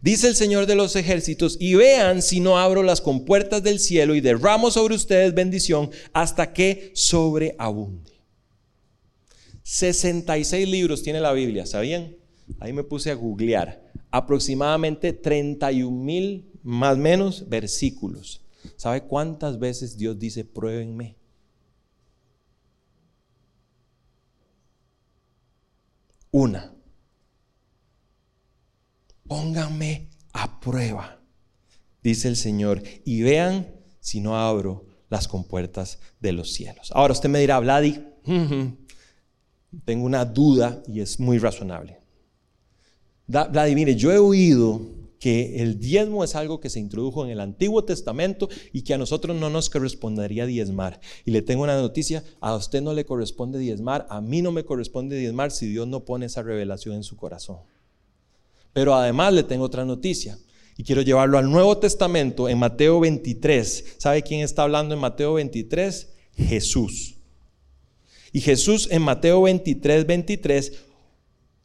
Dice 0.00 0.28
el 0.28 0.36
Señor 0.36 0.66
de 0.66 0.74
los 0.74 0.96
ejércitos, 0.96 1.56
y 1.58 1.74
vean 1.74 2.22
si 2.22 2.40
no 2.40 2.58
abro 2.58 2.82
las 2.82 3.00
compuertas 3.00 3.62
del 3.62 3.78
cielo 3.78 4.14
y 4.14 4.20
derramo 4.20 4.70
sobre 4.70 4.94
ustedes 4.94 5.34
bendición 5.34 5.90
hasta 6.12 6.52
que 6.52 6.90
sobreabunde. 6.94 8.17
66 9.70 10.66
libros 10.66 11.02
tiene 11.02 11.20
la 11.20 11.30
Biblia, 11.34 11.66
¿sabían? 11.66 12.16
ahí 12.58 12.72
me 12.72 12.84
puse 12.84 13.10
a 13.10 13.14
googlear, 13.14 13.92
aproximadamente 14.10 15.12
31 15.12 15.94
mil 15.94 16.50
más 16.62 16.94
o 16.94 16.96
menos 16.96 17.46
versículos. 17.50 18.40
¿Sabe 18.76 19.02
cuántas 19.02 19.58
veces 19.58 19.98
Dios 19.98 20.18
dice, 20.18 20.42
pruébenme? 20.46 21.16
Una. 26.30 26.72
Pónganme 29.26 30.08
a 30.32 30.60
prueba, 30.60 31.20
dice 32.02 32.28
el 32.28 32.36
Señor, 32.36 32.82
y 33.04 33.20
vean 33.20 33.70
si 34.00 34.20
no 34.22 34.38
abro 34.38 34.86
las 35.10 35.28
compuertas 35.28 35.98
de 36.20 36.32
los 36.32 36.54
cielos. 36.54 36.90
Ahora 36.94 37.12
usted 37.12 37.28
me 37.28 37.40
dirá, 37.40 37.58
Vladi, 37.60 38.02
tengo 39.84 40.04
una 40.04 40.24
duda 40.24 40.82
y 40.86 41.00
es 41.00 41.20
muy 41.20 41.38
razonable. 41.38 41.98
Vladi, 43.26 43.74
mire, 43.74 43.94
yo 43.94 44.10
he 44.10 44.18
oído 44.18 44.80
que 45.18 45.62
el 45.62 45.78
diezmo 45.78 46.24
es 46.24 46.34
algo 46.34 46.60
que 46.60 46.70
se 46.70 46.80
introdujo 46.80 47.24
en 47.24 47.30
el 47.30 47.40
Antiguo 47.40 47.84
Testamento 47.84 48.48
y 48.72 48.82
que 48.82 48.94
a 48.94 48.98
nosotros 48.98 49.36
no 49.36 49.50
nos 49.50 49.68
correspondería 49.68 50.46
diezmar. 50.46 51.00
Y 51.24 51.32
le 51.32 51.42
tengo 51.42 51.64
una 51.64 51.76
noticia, 51.76 52.24
a 52.40 52.54
usted 52.54 52.80
no 52.80 52.94
le 52.94 53.04
corresponde 53.04 53.58
diezmar, 53.58 54.06
a 54.10 54.20
mí 54.20 54.42
no 54.42 54.52
me 54.52 54.64
corresponde 54.64 55.16
diezmar 55.16 55.50
si 55.50 55.66
Dios 55.66 55.86
no 55.88 56.04
pone 56.04 56.26
esa 56.26 56.42
revelación 56.42 56.94
en 56.94 57.02
su 57.02 57.16
corazón. 57.16 57.58
Pero 58.72 58.94
además 58.94 59.32
le 59.32 59.42
tengo 59.42 59.64
otra 59.64 59.84
noticia 59.84 60.38
y 60.76 60.84
quiero 60.84 61.02
llevarlo 61.02 61.38
al 61.38 61.50
Nuevo 61.50 61.78
Testamento 61.78 62.48
en 62.48 62.58
Mateo 62.58 63.00
23. 63.00 63.96
¿Sabe 63.98 64.22
quién 64.22 64.40
está 64.40 64.62
hablando 64.62 64.94
en 64.94 65.00
Mateo 65.00 65.34
23? 65.34 66.08
Jesús. 66.36 67.17
Y 68.32 68.40
Jesús 68.40 68.88
en 68.90 69.02
Mateo 69.02 69.42
23, 69.42 70.06
23, 70.06 70.72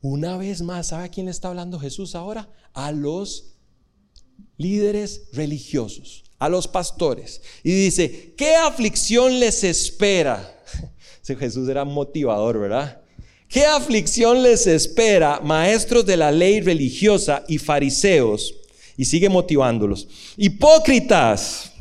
una 0.01 0.37
vez 0.37 0.61
más, 0.61 0.87
¿sabe 0.87 1.05
a 1.05 1.09
quién 1.09 1.27
le 1.27 1.31
está 1.31 1.47
hablando 1.49 1.79
Jesús 1.79 2.15
ahora? 2.15 2.49
A 2.73 2.91
los 2.91 3.55
líderes 4.57 5.29
religiosos, 5.33 6.23
a 6.39 6.49
los 6.49 6.67
pastores. 6.67 7.41
Y 7.63 7.71
dice, 7.71 8.33
¿qué 8.37 8.55
aflicción 8.55 9.39
les 9.39 9.63
espera? 9.63 10.61
Jesús 11.39 11.69
era 11.69 11.85
motivador, 11.85 12.59
¿verdad? 12.59 13.01
¿Qué 13.47 13.65
aflicción 13.65 14.41
les 14.41 14.65
espera, 14.67 15.39
maestros 15.39 16.05
de 16.05 16.17
la 16.17 16.31
ley 16.31 16.59
religiosa 16.59 17.43
y 17.47 17.59
fariseos? 17.59 18.55
Y 18.97 19.05
sigue 19.05 19.29
motivándolos. 19.29 20.07
Hipócritas, 20.37 21.72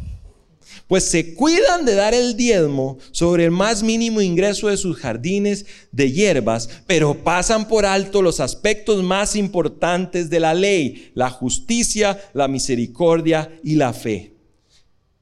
pues 0.92 1.04
se 1.04 1.34
cuidan 1.34 1.86
de 1.86 1.94
dar 1.94 2.12
el 2.12 2.36
diezmo 2.36 2.98
sobre 3.12 3.46
el 3.46 3.50
más 3.50 3.82
mínimo 3.82 4.20
ingreso 4.20 4.68
de 4.68 4.76
sus 4.76 4.98
jardines 4.98 5.64
de 5.90 6.12
hierbas, 6.12 6.68
pero 6.86 7.14
pasan 7.14 7.66
por 7.66 7.86
alto 7.86 8.20
los 8.20 8.40
aspectos 8.40 9.02
más 9.02 9.34
importantes 9.34 10.28
de 10.28 10.38
la 10.38 10.52
ley, 10.52 11.10
la 11.14 11.30
justicia, 11.30 12.20
la 12.34 12.46
misericordia 12.46 13.58
y 13.64 13.76
la 13.76 13.94
fe. 13.94 14.34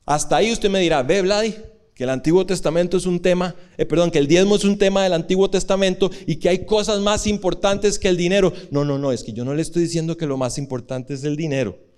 Hasta 0.06 0.38
ahí 0.38 0.50
usted 0.50 0.70
me 0.70 0.80
dirá, 0.80 1.04
ve 1.04 1.22
Vladi, 1.22 1.54
que 1.94 2.02
el 2.02 2.10
Antiguo 2.10 2.44
Testamento 2.44 2.96
es 2.96 3.06
un 3.06 3.20
tema, 3.20 3.54
eh, 3.78 3.86
perdón, 3.86 4.10
que 4.10 4.18
el 4.18 4.26
diezmo 4.26 4.56
es 4.56 4.64
un 4.64 4.76
tema 4.76 5.04
del 5.04 5.12
Antiguo 5.12 5.50
Testamento 5.50 6.10
y 6.26 6.34
que 6.40 6.48
hay 6.48 6.64
cosas 6.64 6.98
más 6.98 7.28
importantes 7.28 7.96
que 7.96 8.08
el 8.08 8.16
dinero. 8.16 8.52
No, 8.72 8.84
no, 8.84 8.98
no, 8.98 9.12
es 9.12 9.22
que 9.22 9.32
yo 9.32 9.44
no 9.44 9.54
le 9.54 9.62
estoy 9.62 9.82
diciendo 9.82 10.16
que 10.16 10.26
lo 10.26 10.36
más 10.36 10.58
importante 10.58 11.14
es 11.14 11.22
el 11.22 11.36
dinero. 11.36 11.89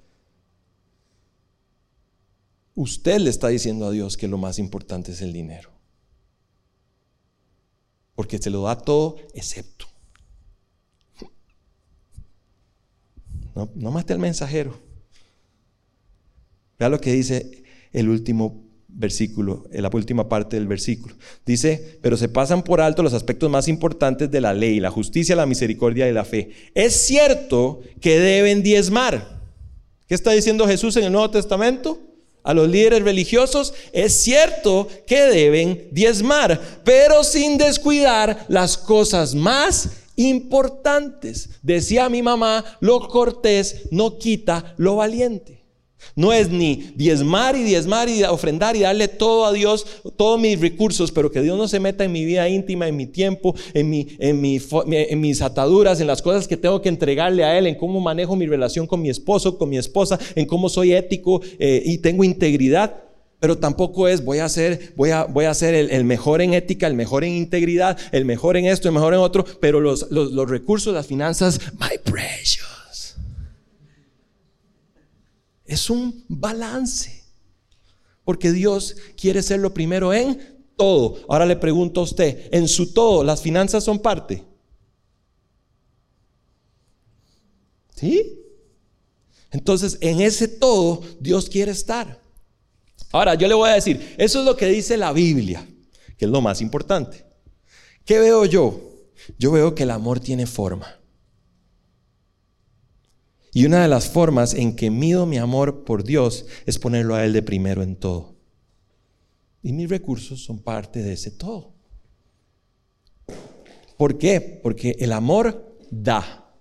Usted 2.74 3.18
le 3.18 3.30
está 3.30 3.48
diciendo 3.48 3.86
a 3.86 3.90
Dios 3.90 4.16
que 4.16 4.28
lo 4.28 4.38
más 4.38 4.58
importante 4.58 5.12
es 5.12 5.20
el 5.20 5.32
dinero. 5.32 5.70
Porque 8.14 8.38
se 8.38 8.50
lo 8.50 8.62
da 8.62 8.78
todo 8.78 9.16
excepto. 9.34 9.86
No, 13.54 13.90
mate 13.90 14.12
al 14.12 14.18
mensajero. 14.18 14.78
Vea 16.78 16.88
lo 16.88 17.00
que 17.00 17.12
dice 17.12 17.62
el 17.92 18.08
último 18.08 18.64
versículo, 18.88 19.66
la 19.70 19.90
última 19.92 20.28
parte 20.28 20.56
del 20.56 20.66
versículo. 20.66 21.14
Dice, 21.44 21.98
pero 22.00 22.16
se 22.16 22.28
pasan 22.28 22.62
por 22.62 22.80
alto 22.80 23.02
los 23.02 23.12
aspectos 23.12 23.50
más 23.50 23.68
importantes 23.68 24.30
de 24.30 24.40
la 24.40 24.54
ley, 24.54 24.80
la 24.80 24.90
justicia, 24.90 25.36
la 25.36 25.46
misericordia 25.46 26.08
y 26.08 26.12
la 26.12 26.24
fe. 26.24 26.50
Es 26.74 27.06
cierto 27.06 27.80
que 28.00 28.18
deben 28.18 28.62
diezmar. 28.62 29.40
¿Qué 30.06 30.14
está 30.14 30.32
diciendo 30.32 30.66
Jesús 30.66 30.96
en 30.96 31.04
el 31.04 31.12
Nuevo 31.12 31.30
Testamento? 31.30 32.11
A 32.43 32.55
los 32.55 32.68
líderes 32.68 33.03
religiosos 33.03 33.72
es 33.93 34.22
cierto 34.22 34.88
que 35.07 35.22
deben 35.22 35.88
diezmar, 35.93 36.61
pero 36.84 37.22
sin 37.22 37.57
descuidar 37.57 38.47
las 38.49 38.76
cosas 38.76 39.34
más 39.34 39.90
importantes. 40.16 41.51
Decía 41.62 42.09
mi 42.09 42.22
mamá, 42.22 42.64
lo 42.80 43.09
cortés 43.09 43.82
no 43.90 44.18
quita 44.18 44.74
lo 44.76 44.97
valiente. 44.97 45.61
No 46.14 46.32
es 46.32 46.50
ni 46.50 46.92
diezmar 46.94 47.57
y 47.57 47.62
diezmar 47.62 48.09
y 48.09 48.22
ofrendar 48.24 48.76
y 48.76 48.80
darle 48.80 49.09
todo 49.09 49.46
a 49.46 49.53
Dios, 49.53 49.86
todos 50.16 50.38
mis 50.38 50.61
recursos, 50.61 51.11
pero 51.11 51.30
que 51.30 51.40
Dios 51.40 51.57
no 51.57 51.68
se 51.68 51.80
meta 51.80 52.05
en 52.05 52.12
mi 52.12 52.24
vida 52.24 52.48
íntima, 52.48 52.86
en 52.86 52.96
mi 52.96 53.07
tiempo, 53.07 53.55
en, 53.72 53.88
mi, 53.88 54.09
en, 54.18 55.20
mis 55.20 55.42
ataduras, 55.42 56.00
en 56.00 56.07
las 56.07 56.20
cosas 56.20 56.46
que 56.46 56.57
tengo 56.57 56.82
que 56.82 56.88
entregarle 56.88 57.44
a 57.44 57.57
Él, 57.59 57.66
en 57.66 57.76
cómo 57.76 58.00
manejo 58.00 58.36
mi 58.36 58.46
relación 58.46 58.86
con 58.86 59.00
mi 59.00 59.09
esposo, 59.09 59.57
con 59.57 59.68
mi 59.68 59.78
esposa, 59.78 60.18
en 60.34 60.46
cómo 60.46 60.68
soy 60.68 60.92
ético 60.92 61.40
eh, 61.59 61.82
y 61.84 61.98
tengo 61.98 62.24
integridad. 62.24 63.05
Pero 63.40 63.59
tampoco 63.59 64.07
es 64.07 64.24
voy 64.24 64.38
a 64.38 64.48
ser, 64.48 64.92
voy 64.94 65.11
a, 65.11 65.24
voy 65.24 65.46
a 65.46 65.55
ser 65.55 65.74
el, 65.74 66.05
mejor 66.05 66.42
en 66.42 66.55
ética, 66.55 66.86
el 66.86 66.94
mejor 66.94 67.24
en 67.24 67.32
integridad, 67.32 67.98
el 68.12 68.24
mejor 68.24 68.57
en 68.57 68.66
esto, 68.66 68.86
el 68.86 68.94
mejor 68.94 69.14
en 69.14 69.20
otro, 69.20 69.44
pero 69.61 69.80
los, 69.80 70.09
los, 70.12 70.30
los 70.30 70.48
recursos, 70.48 70.94
las 70.94 71.09
finanzas, 71.09 71.59
my 71.80 71.98
precious. 72.05 72.71
Es 75.64 75.90
un 75.90 76.24
balance. 76.28 77.24
Porque 78.24 78.52
Dios 78.52 78.96
quiere 79.16 79.42
ser 79.42 79.60
lo 79.60 79.74
primero 79.74 80.12
en 80.12 80.64
todo. 80.76 81.18
Ahora 81.28 81.46
le 81.46 81.56
pregunto 81.56 82.00
a 82.00 82.04
usted, 82.04 82.48
en 82.52 82.68
su 82.68 82.92
todo, 82.92 83.24
¿las 83.24 83.42
finanzas 83.42 83.84
son 83.84 83.98
parte? 83.98 84.44
¿Sí? 87.94 88.38
Entonces, 89.50 89.98
en 90.00 90.20
ese 90.20 90.48
todo, 90.48 91.02
Dios 91.20 91.48
quiere 91.48 91.72
estar. 91.72 92.20
Ahora, 93.12 93.34
yo 93.34 93.46
le 93.46 93.54
voy 93.54 93.68
a 93.68 93.74
decir, 93.74 94.14
eso 94.18 94.40
es 94.40 94.44
lo 94.46 94.56
que 94.56 94.66
dice 94.66 94.96
la 94.96 95.12
Biblia, 95.12 95.66
que 96.16 96.24
es 96.24 96.30
lo 96.30 96.40
más 96.40 96.60
importante. 96.60 97.26
¿Qué 98.04 98.18
veo 98.18 98.46
yo? 98.46 98.80
Yo 99.38 99.52
veo 99.52 99.74
que 99.74 99.82
el 99.82 99.90
amor 99.90 100.20
tiene 100.20 100.46
forma. 100.46 101.01
Y 103.53 103.66
una 103.66 103.82
de 103.82 103.88
las 103.88 104.09
formas 104.09 104.55
en 104.55 104.74
que 104.74 104.90
mido 104.90 105.26
mi 105.26 105.36
amor 105.36 105.84
por 105.84 106.05
Dios 106.05 106.46
es 106.64 106.78
ponerlo 106.78 107.14
a 107.14 107.24
Él 107.24 107.32
de 107.32 107.42
primero 107.42 107.82
en 107.82 107.96
todo. 107.96 108.34
Y 109.62 109.72
mis 109.72 109.90
recursos 109.90 110.42
son 110.42 110.59
parte 110.59 111.03
de 111.03 111.12
ese 111.12 111.30
todo. 111.30 111.74
¿Por 113.96 114.18
qué? 114.18 114.40
Porque 114.40 114.96
el 114.98 115.12
amor 115.12 115.78
da. 115.90 116.55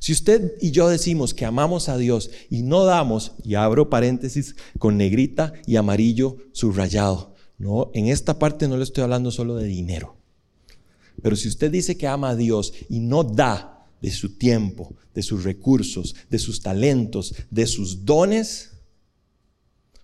Si 0.00 0.12
usted 0.12 0.54
y 0.60 0.72
yo 0.72 0.88
decimos 0.88 1.34
que 1.34 1.44
amamos 1.44 1.88
a 1.88 1.96
Dios 1.96 2.30
y 2.50 2.62
no 2.62 2.84
damos, 2.84 3.32
y 3.44 3.54
abro 3.54 3.90
paréntesis 3.90 4.56
con 4.78 4.96
negrita 4.96 5.52
y 5.66 5.76
amarillo 5.76 6.36
subrayado, 6.52 7.34
no, 7.58 7.90
en 7.94 8.08
esta 8.08 8.38
parte 8.38 8.66
no 8.66 8.76
le 8.76 8.84
estoy 8.84 9.04
hablando 9.04 9.30
solo 9.30 9.56
de 9.56 9.66
dinero. 9.66 10.16
Pero 11.22 11.36
si 11.36 11.48
usted 11.48 11.70
dice 11.70 11.96
que 11.96 12.08
ama 12.08 12.30
a 12.30 12.36
Dios 12.36 12.72
y 12.88 13.00
no 13.00 13.22
da, 13.22 13.79
de 14.00 14.10
su 14.10 14.36
tiempo, 14.36 14.94
de 15.14 15.22
sus 15.22 15.44
recursos, 15.44 16.14
de 16.28 16.38
sus 16.38 16.60
talentos, 16.62 17.34
de 17.50 17.66
sus 17.66 18.04
dones, 18.04 18.72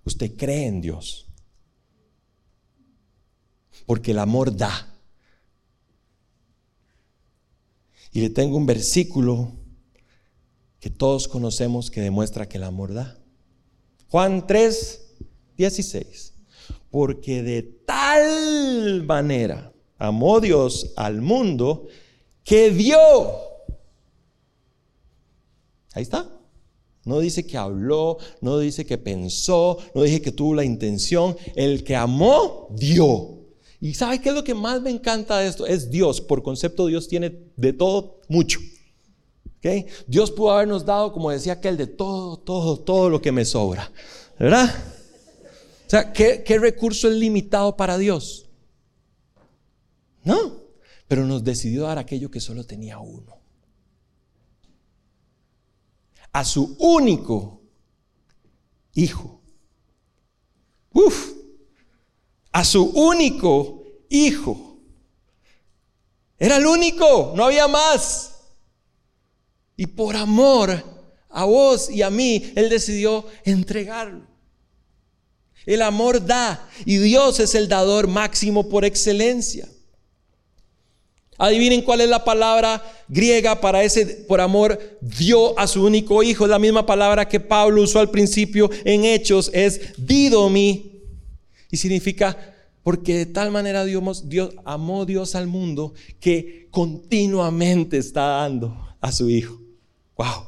usted 0.05 0.37
cree 0.37 0.67
en 0.67 0.81
Dios. 0.81 1.27
Porque 3.87 4.11
el 4.11 4.19
amor 4.19 4.57
da. 4.57 4.95
Y 8.13 8.21
le 8.21 8.31
tengo 8.31 8.57
un 8.57 8.67
versículo 8.67 9.53
que 10.81 10.91
todos 10.91 11.29
conocemos 11.29 11.91
que 11.91 12.01
demuestra 12.01 12.49
que 12.49 12.59
el 12.59 12.65
amor 12.65 12.95
da. 12.95 13.19
Juan 14.09 14.47
3, 14.47 15.01
16. 15.57 16.35
Porque 16.91 17.43
de 17.43 17.63
tal 17.63 19.05
manera 19.05 19.73
amó 19.99 20.41
Dios 20.41 20.93
al 20.97 21.21
mundo 21.21 21.89
que 22.45 22.71
dio 22.71 22.97
Ahí 25.97 26.03
está. 26.03 26.31
No 27.07 27.21
dice 27.21 27.47
que 27.47 27.57
habló, 27.57 28.19
no 28.43 28.59
dice 28.59 28.85
que 28.85 28.99
pensó, 28.99 29.79
no 29.95 30.03
dice 30.03 30.21
que 30.21 30.31
tuvo 30.31 30.55
la 30.55 30.63
intención. 30.63 31.35
El 31.55 31.85
que 31.85 31.97
amó, 31.97 32.69
dio. 32.71 33.39
¿Y 33.81 33.95
sabe 33.95 34.21
qué 34.21 34.29
es 34.29 34.35
lo 34.35 34.45
que 34.45 34.53
más 34.55 34.83
me 34.83 34.91
encanta 34.91 35.39
de 35.39 35.49
esto? 35.49 35.67
Es 35.67 35.91
Dios. 35.91 36.21
Por 36.21 36.43
concepto, 36.43 36.87
Dios 36.87 37.09
tiene 37.09 37.39
de 37.57 37.73
todo 37.73 38.21
mucho. 38.29 38.61
Dios 40.07 40.31
pudo 40.31 40.53
habernos 40.53 40.85
dado, 40.85 41.13
como 41.13 41.31
decía 41.31 41.55
aquel, 41.55 41.79
de 41.79 41.87
todo, 41.87 42.37
todo, 42.37 42.79
todo 42.79 43.09
lo 43.09 43.23
que 43.23 43.33
me 43.33 43.47
sobra. 43.47 43.91
¿Verdad? 44.39 44.71
O 45.87 45.91
sea, 45.91 46.13
¿qué, 46.13 46.45
qué 46.45 46.59
recurso 46.59 47.09
es 47.09 47.17
limitado 47.17 47.75
para 47.75 47.97
Dios? 47.97 48.47
No, 50.25 50.61
pero 51.09 51.25
nos 51.25 51.43
decidió 51.43 51.85
dar 51.85 51.99
aquello 51.99 52.31
que 52.31 52.41
solo 52.41 52.65
tenía 52.65 52.99
uno. 52.99 53.36
A 56.37 56.45
su 56.45 56.77
único 56.79 57.63
hijo. 58.93 59.41
Uf, 60.93 61.33
a 62.53 62.63
su 62.63 62.85
único 62.85 63.83
hijo. 64.11 64.77
Era 66.39 66.59
el 66.59 66.67
único, 66.67 67.33
no 67.35 67.47
había 67.47 67.67
más. 67.69 68.35
Y 69.79 69.87
por 69.87 70.15
amor 70.15 70.85
a 71.31 71.45
vos 71.47 71.89
y 71.89 72.03
a 72.03 72.11
mí, 72.11 72.53
Él 72.55 72.69
decidió 72.69 73.25
entregarlo. 73.45 74.27
El 75.65 75.81
amor 75.81 76.23
da 76.23 76.69
y 76.85 76.99
Dios 76.99 77.41
es 77.41 77.55
el 77.55 77.67
dador 77.67 78.09
máximo 78.09 78.69
por 78.69 78.85
excelencia. 78.85 79.67
Adivinen 81.39 81.83
cuál 81.83 82.01
es 82.01 82.09
la 82.09 82.25
palabra 82.25 82.83
griega 83.09 83.61
para 83.61 83.83
ese 83.83 84.07
por 84.29 84.41
amor 84.41 84.99
dio 85.01 85.59
a 85.59 85.67
su 85.67 85.85
único 85.85 86.23
hijo. 86.23 86.45
Es 86.45 86.51
la 86.51 86.59
misma 86.59 86.87
palabra 86.87 87.29
que 87.29 87.41
Pablo 87.41 87.83
usó 87.83 87.99
al 87.99 88.11
principio 88.11 88.71
en 88.85 89.05
Hechos, 89.05 89.51
es 89.53 89.93
didomi. 89.99 90.93
Y 91.71 91.77
significa 91.77 92.55
porque 92.83 93.17
de 93.19 93.27
tal 93.27 93.51
manera 93.51 93.85
Dios, 93.85 94.29
Dios 94.29 94.55
amó 94.65 95.05
Dios 95.05 95.35
al 95.35 95.47
mundo 95.47 95.93
que 96.21 96.69
continuamente 96.71 97.99
está 97.99 98.27
dando 98.27 98.97
a 99.01 99.13
su 99.13 99.29
hijo. 99.29 99.61
Wow. 100.17 100.47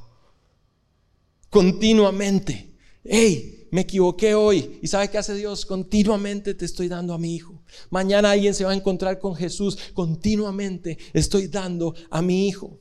Continuamente. 1.51 2.75
Hey, 3.05 3.67
me 3.71 3.83
equivoqué 3.83 4.35
hoy. 4.35 4.79
¿Y 4.83 4.87
sabe 4.87 5.11
qué 5.11 5.19
hace 5.19 5.35
Dios? 5.35 5.67
Continuamente 5.67 6.55
te 6.55 6.65
estoy 6.65 6.89
dando 6.89 7.13
a 7.13 7.19
mi 7.19 7.35
hijo. 7.35 7.58
Mañana 7.91 8.31
alguien 8.31 8.55
se 8.55 8.65
va 8.65 8.73
a 8.73 8.77
encontrar 8.77 9.19
con 9.19 9.35
Jesús. 9.35 9.79
Continuamente 9.95 10.99
estoy 11.13 11.49
dando 11.49 11.95
a 12.11 12.23
mi 12.23 12.49
hijo. 12.49 12.79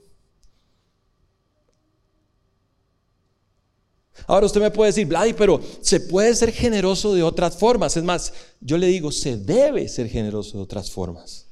Ahora 4.25 4.47
usted 4.47 4.61
me 4.61 4.71
puede 4.71 4.89
decir, 4.89 5.05
Vladi, 5.05 5.33
pero 5.33 5.61
se 5.81 5.99
puede 5.99 6.33
ser 6.35 6.51
generoso 6.51 7.13
de 7.13 7.23
otras 7.23 7.57
formas. 7.57 7.95
Es 7.97 8.03
más, 8.03 8.33
yo 8.59 8.77
le 8.77 8.87
digo, 8.87 9.11
se 9.11 9.37
debe 9.37 9.87
ser 9.87 10.09
generoso 10.09 10.57
de 10.57 10.63
otras 10.63 10.89
formas. 10.89 11.46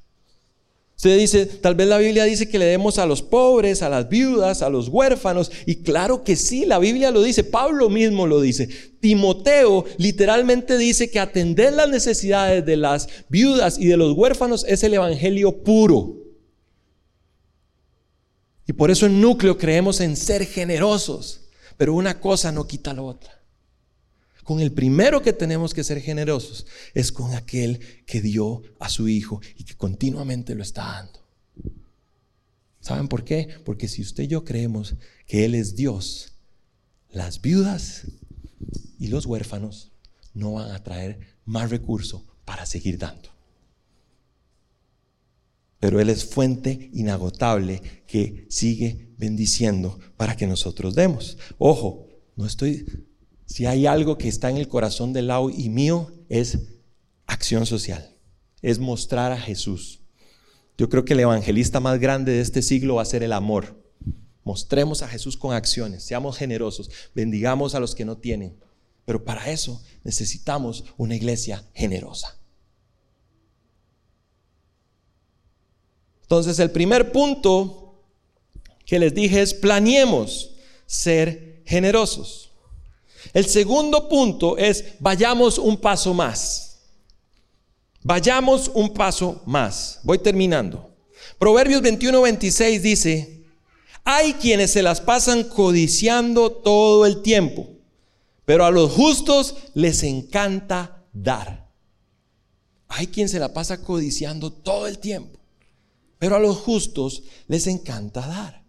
Usted 0.96 1.18
dice, 1.18 1.46
tal 1.46 1.76
vez 1.76 1.88
la 1.88 1.98
Biblia 1.98 2.24
dice 2.24 2.48
que 2.48 2.58
le 2.58 2.66
demos 2.66 2.98
a 3.00 3.06
los 3.06 3.22
pobres, 3.22 3.82
a 3.82 3.90
las 3.90 4.08
viudas, 4.08 4.62
a 4.62 4.70
los 4.70 4.88
huérfanos. 4.88 5.52
Y 5.66 5.78
claro 5.78 6.24
que 6.24 6.38
sí, 6.38 6.66
la 6.66 6.80
Biblia 6.80 7.12
lo 7.12 7.22
dice, 7.22 7.44
Pablo 7.44 7.90
mismo 7.90 8.28
lo 8.28 8.40
dice. 8.40 8.70
Timoteo 9.02 9.84
literalmente 9.98 10.78
dice 10.78 11.12
que 11.12 11.20
atender 11.20 11.74
las 11.74 11.90
necesidades 11.90 12.66
de 12.66 12.78
las 12.78 13.10
viudas 13.28 13.78
y 13.78 13.88
de 13.88 13.98
los 13.98 14.14
huérfanos 14.14 14.66
es 14.68 14.84
el 14.84 14.94
Evangelio 14.94 15.64
puro. 15.64 16.16
Y 18.66 18.74
por 18.74 18.90
eso 18.90 19.06
en 19.06 19.20
núcleo 19.22 19.58
creemos 19.58 20.00
en 20.00 20.16
ser 20.16 20.46
generosos. 20.46 21.42
Pero 21.78 21.94
una 21.94 22.20
cosa 22.20 22.52
no 22.52 22.68
quita 22.68 22.94
la 22.94 23.02
otra. 23.02 23.45
Con 24.46 24.60
el 24.60 24.72
primero 24.72 25.24
que 25.24 25.34
tenemos 25.34 25.74
que 25.74 25.84
ser 25.84 26.00
generosos 26.00 26.68
es 26.94 27.12
con 27.12 27.34
aquel 27.34 27.80
que 28.06 28.22
dio 28.22 28.62
a 28.80 28.90
su 28.90 29.08
Hijo 29.08 29.42
y 29.58 29.64
que 29.64 29.76
continuamente 29.76 30.54
lo 30.54 30.62
está 30.62 30.84
dando. 30.84 31.26
¿Saben 32.80 33.08
por 33.08 33.24
qué? 33.24 33.50
Porque 33.66 33.88
si 33.88 34.04
usted 34.04 34.26
y 34.26 34.28
yo 34.28 34.46
creemos 34.46 34.98
que 35.26 35.46
Él 35.46 35.56
es 35.56 35.76
Dios, 35.76 36.34
las 37.10 37.42
viudas 37.42 38.04
y 39.00 39.08
los 39.08 39.26
huérfanos 39.26 39.92
no 40.36 40.54
van 40.54 40.70
a 40.70 40.84
traer 40.84 41.38
más 41.44 41.72
recursos 41.72 42.22
para 42.46 42.68
seguir 42.68 43.00
dando. 43.00 43.30
Pero 45.80 46.00
Él 46.00 46.12
es 46.12 46.24
fuente 46.24 46.92
inagotable 46.94 47.82
que 48.06 48.46
sigue 48.52 49.10
bendiciendo 49.18 49.98
para 50.18 50.38
que 50.38 50.46
nosotros 50.46 50.94
demos. 50.94 51.40
Ojo, 51.58 52.08
no 52.36 52.46
estoy 52.46 52.86
si 53.46 53.66
hay 53.66 53.86
algo 53.86 54.18
que 54.18 54.28
está 54.28 54.50
en 54.50 54.58
el 54.58 54.68
corazón 54.68 55.14
de 55.14 55.22
Lau 55.22 55.50
y 55.50 55.70
mío, 55.70 56.12
es 56.30 56.60
acción 57.28 57.66
social, 57.66 58.16
es 58.62 58.80
mostrar 58.80 59.32
a 59.32 59.40
Jesús. 59.40 60.02
Yo 60.78 60.90
creo 60.90 61.06
que 61.06 61.14
el 61.14 61.22
evangelista 61.22 61.80
más 61.80 62.00
grande 62.00 62.34
de 62.34 62.42
este 62.42 62.62
siglo 62.62 62.96
va 62.96 63.04
a 63.04 63.06
ser 63.06 63.24
el 63.24 63.34
amor. 63.34 63.82
Mostremos 64.44 65.02
a 65.02 65.08
Jesús 65.08 65.38
con 65.38 65.54
acciones, 65.54 66.04
seamos 66.04 66.38
generosos, 66.38 66.90
bendigamos 67.14 67.76
a 67.76 67.80
los 67.80 67.96
que 67.96 68.06
no 68.06 68.18
tienen. 68.18 68.60
Pero 69.06 69.24
para 69.24 69.50
eso 69.52 69.82
necesitamos 70.04 70.84
una 70.98 71.16
iglesia 71.16 71.64
generosa. 71.74 72.38
Entonces 76.24 76.58
el 76.58 76.72
primer 76.72 77.12
punto 77.12 78.04
que 78.86 79.00
les 79.00 79.14
dije 79.14 79.42
es 79.42 79.54
planeemos 79.54 80.56
ser 80.88 81.62
generosos. 81.66 82.45
El 83.34 83.46
segundo 83.46 84.08
punto 84.10 84.58
es 84.58 84.86
vayamos 85.00 85.58
un 85.58 85.78
paso 85.78 86.14
más. 86.14 86.80
Vayamos 88.04 88.70
un 88.74 88.94
paso 88.94 89.42
más. 89.46 90.00
Voy 90.04 90.20
terminando. 90.20 90.92
Proverbios 91.40 91.82
21, 91.82 92.22
26 92.22 92.84
dice, 92.84 93.44
hay 94.04 94.34
quienes 94.34 94.72
se 94.72 94.84
las 94.84 95.02
pasan 95.02 95.44
codiciando 95.46 96.52
todo 96.52 97.08
el 97.08 97.24
tiempo, 97.24 97.68
pero 98.46 98.64
a 98.64 98.72
los 98.72 98.92
justos 98.92 99.56
les 99.74 100.04
encanta 100.04 101.04
dar. 101.12 101.68
Hay 102.88 103.08
quien 103.08 103.28
se 103.28 103.40
la 103.40 103.54
pasa 103.54 103.82
codiciando 103.82 104.54
todo 104.54 104.88
el 104.88 105.00
tiempo, 105.00 105.40
pero 106.20 106.36
a 106.36 106.40
los 106.40 106.58
justos 106.58 107.24
les 107.48 107.66
encanta 107.66 108.22
dar. 108.28 108.65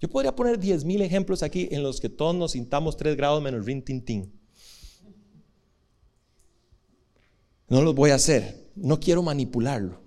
Yo 0.00 0.08
podría 0.08 0.34
poner 0.36 0.58
10.000 0.60 1.02
ejemplos 1.02 1.42
aquí 1.42 1.68
en 1.70 1.82
los 1.82 2.00
que 2.00 2.08
todos 2.08 2.34
nos 2.34 2.52
sintamos 2.52 2.96
3 2.96 3.16
grados 3.16 3.42
menos 3.42 3.64
rin 3.64 3.82
tin 3.82 4.32
No 7.68 7.82
los 7.82 7.94
voy 7.94 8.10
a 8.10 8.16
hacer. 8.16 8.70
No 8.76 9.00
quiero 9.00 9.22
manipularlo. 9.22 10.00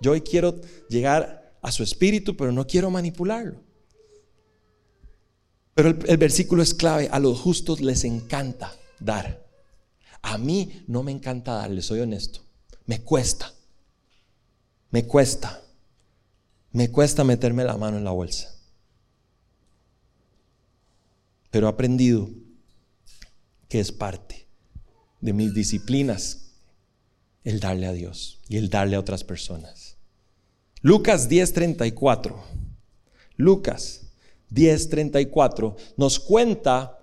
Yo 0.00 0.12
hoy 0.12 0.22
quiero 0.22 0.60
llegar 0.88 1.56
a 1.60 1.70
su 1.70 1.82
espíritu, 1.82 2.36
pero 2.36 2.52
no 2.52 2.66
quiero 2.66 2.90
manipularlo. 2.90 3.60
Pero 5.74 5.90
el, 5.90 5.98
el 6.08 6.16
versículo 6.16 6.62
es 6.62 6.74
clave. 6.74 7.08
A 7.12 7.18
los 7.18 7.38
justos 7.38 7.80
les 7.80 8.04
encanta 8.04 8.74
dar. 8.98 9.46
A 10.22 10.38
mí 10.38 10.84
no 10.86 11.02
me 11.02 11.12
encanta 11.12 11.52
dar, 11.52 11.70
les 11.70 11.84
soy 11.84 12.00
honesto. 12.00 12.40
Me 12.86 13.02
cuesta. 13.02 13.52
Me 14.90 15.04
cuesta. 15.04 15.62
Me 16.72 16.90
cuesta 16.90 17.24
meterme 17.24 17.64
la 17.64 17.76
mano 17.76 17.98
en 17.98 18.04
la 18.04 18.10
bolsa. 18.10 18.57
Pero 21.50 21.66
he 21.66 21.70
aprendido 21.70 22.30
que 23.68 23.80
es 23.80 23.92
parte 23.92 24.46
de 25.20 25.32
mis 25.32 25.54
disciplinas 25.54 26.52
el 27.44 27.60
darle 27.60 27.86
a 27.86 27.92
Dios 27.92 28.40
y 28.48 28.56
el 28.56 28.68
darle 28.68 28.96
a 28.96 29.00
otras 29.00 29.24
personas. 29.24 29.96
Lucas 30.82 31.28
10:34. 31.28 32.36
Lucas 33.36 34.02
10:34 34.50 35.76
nos 35.96 36.18
cuenta 36.20 36.97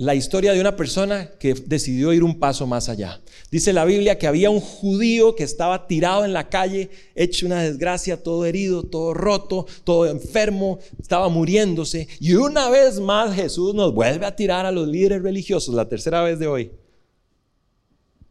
la 0.00 0.14
historia 0.14 0.54
de 0.54 0.60
una 0.62 0.76
persona 0.76 1.28
que 1.38 1.52
decidió 1.52 2.14
ir 2.14 2.24
un 2.24 2.38
paso 2.38 2.66
más 2.66 2.88
allá. 2.88 3.20
Dice 3.50 3.74
la 3.74 3.84
Biblia 3.84 4.18
que 4.18 4.26
había 4.26 4.48
un 4.48 4.58
judío 4.58 5.34
que 5.34 5.44
estaba 5.44 5.86
tirado 5.86 6.24
en 6.24 6.32
la 6.32 6.48
calle, 6.48 6.88
hecho 7.14 7.44
una 7.44 7.62
desgracia, 7.62 8.22
todo 8.22 8.46
herido, 8.46 8.82
todo 8.82 9.12
roto, 9.12 9.66
todo 9.84 10.06
enfermo, 10.06 10.78
estaba 10.98 11.28
muriéndose. 11.28 12.08
Y 12.18 12.32
una 12.32 12.70
vez 12.70 12.98
más 12.98 13.34
Jesús 13.34 13.74
nos 13.74 13.92
vuelve 13.92 14.24
a 14.24 14.34
tirar 14.34 14.64
a 14.64 14.72
los 14.72 14.88
líderes 14.88 15.22
religiosos, 15.22 15.74
la 15.74 15.86
tercera 15.86 16.22
vez 16.22 16.38
de 16.38 16.46
hoy. 16.46 16.72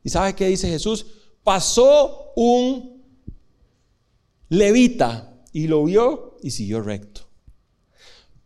¿Y 0.04 0.10
sabe 0.10 0.34
qué 0.34 0.48
dice 0.48 0.68
Jesús? 0.68 1.06
Pasó 1.44 2.32
un 2.36 3.00
levita 4.50 5.36
y 5.54 5.68
lo 5.68 5.84
vio 5.84 6.36
y 6.42 6.50
siguió 6.50 6.82
recto. 6.82 7.22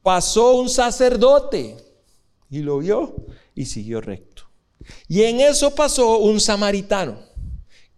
Pasó 0.01 0.55
un 0.55 0.67
sacerdote 0.67 1.82
y 2.53 2.61
lo 2.61 2.77
vio 2.77 3.15
y 3.55 3.65
siguió 3.65 3.99
recto. 3.99 4.43
Y 5.07 5.23
en 5.23 5.41
eso 5.41 5.73
pasó 5.73 6.19
un 6.19 6.39
samaritano, 6.39 7.19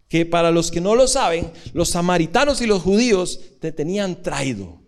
que 0.08 0.26
para 0.26 0.52
los 0.52 0.72
que 0.72 0.80
no 0.80 0.96
lo 0.96 1.08
saben, 1.08 1.52
los 1.74 1.90
samaritanos 1.90 2.62
y 2.62 2.66
los 2.66 2.82
judíos 2.82 3.40
te 3.60 3.72
tenían 3.72 4.22
traído. 4.22 4.82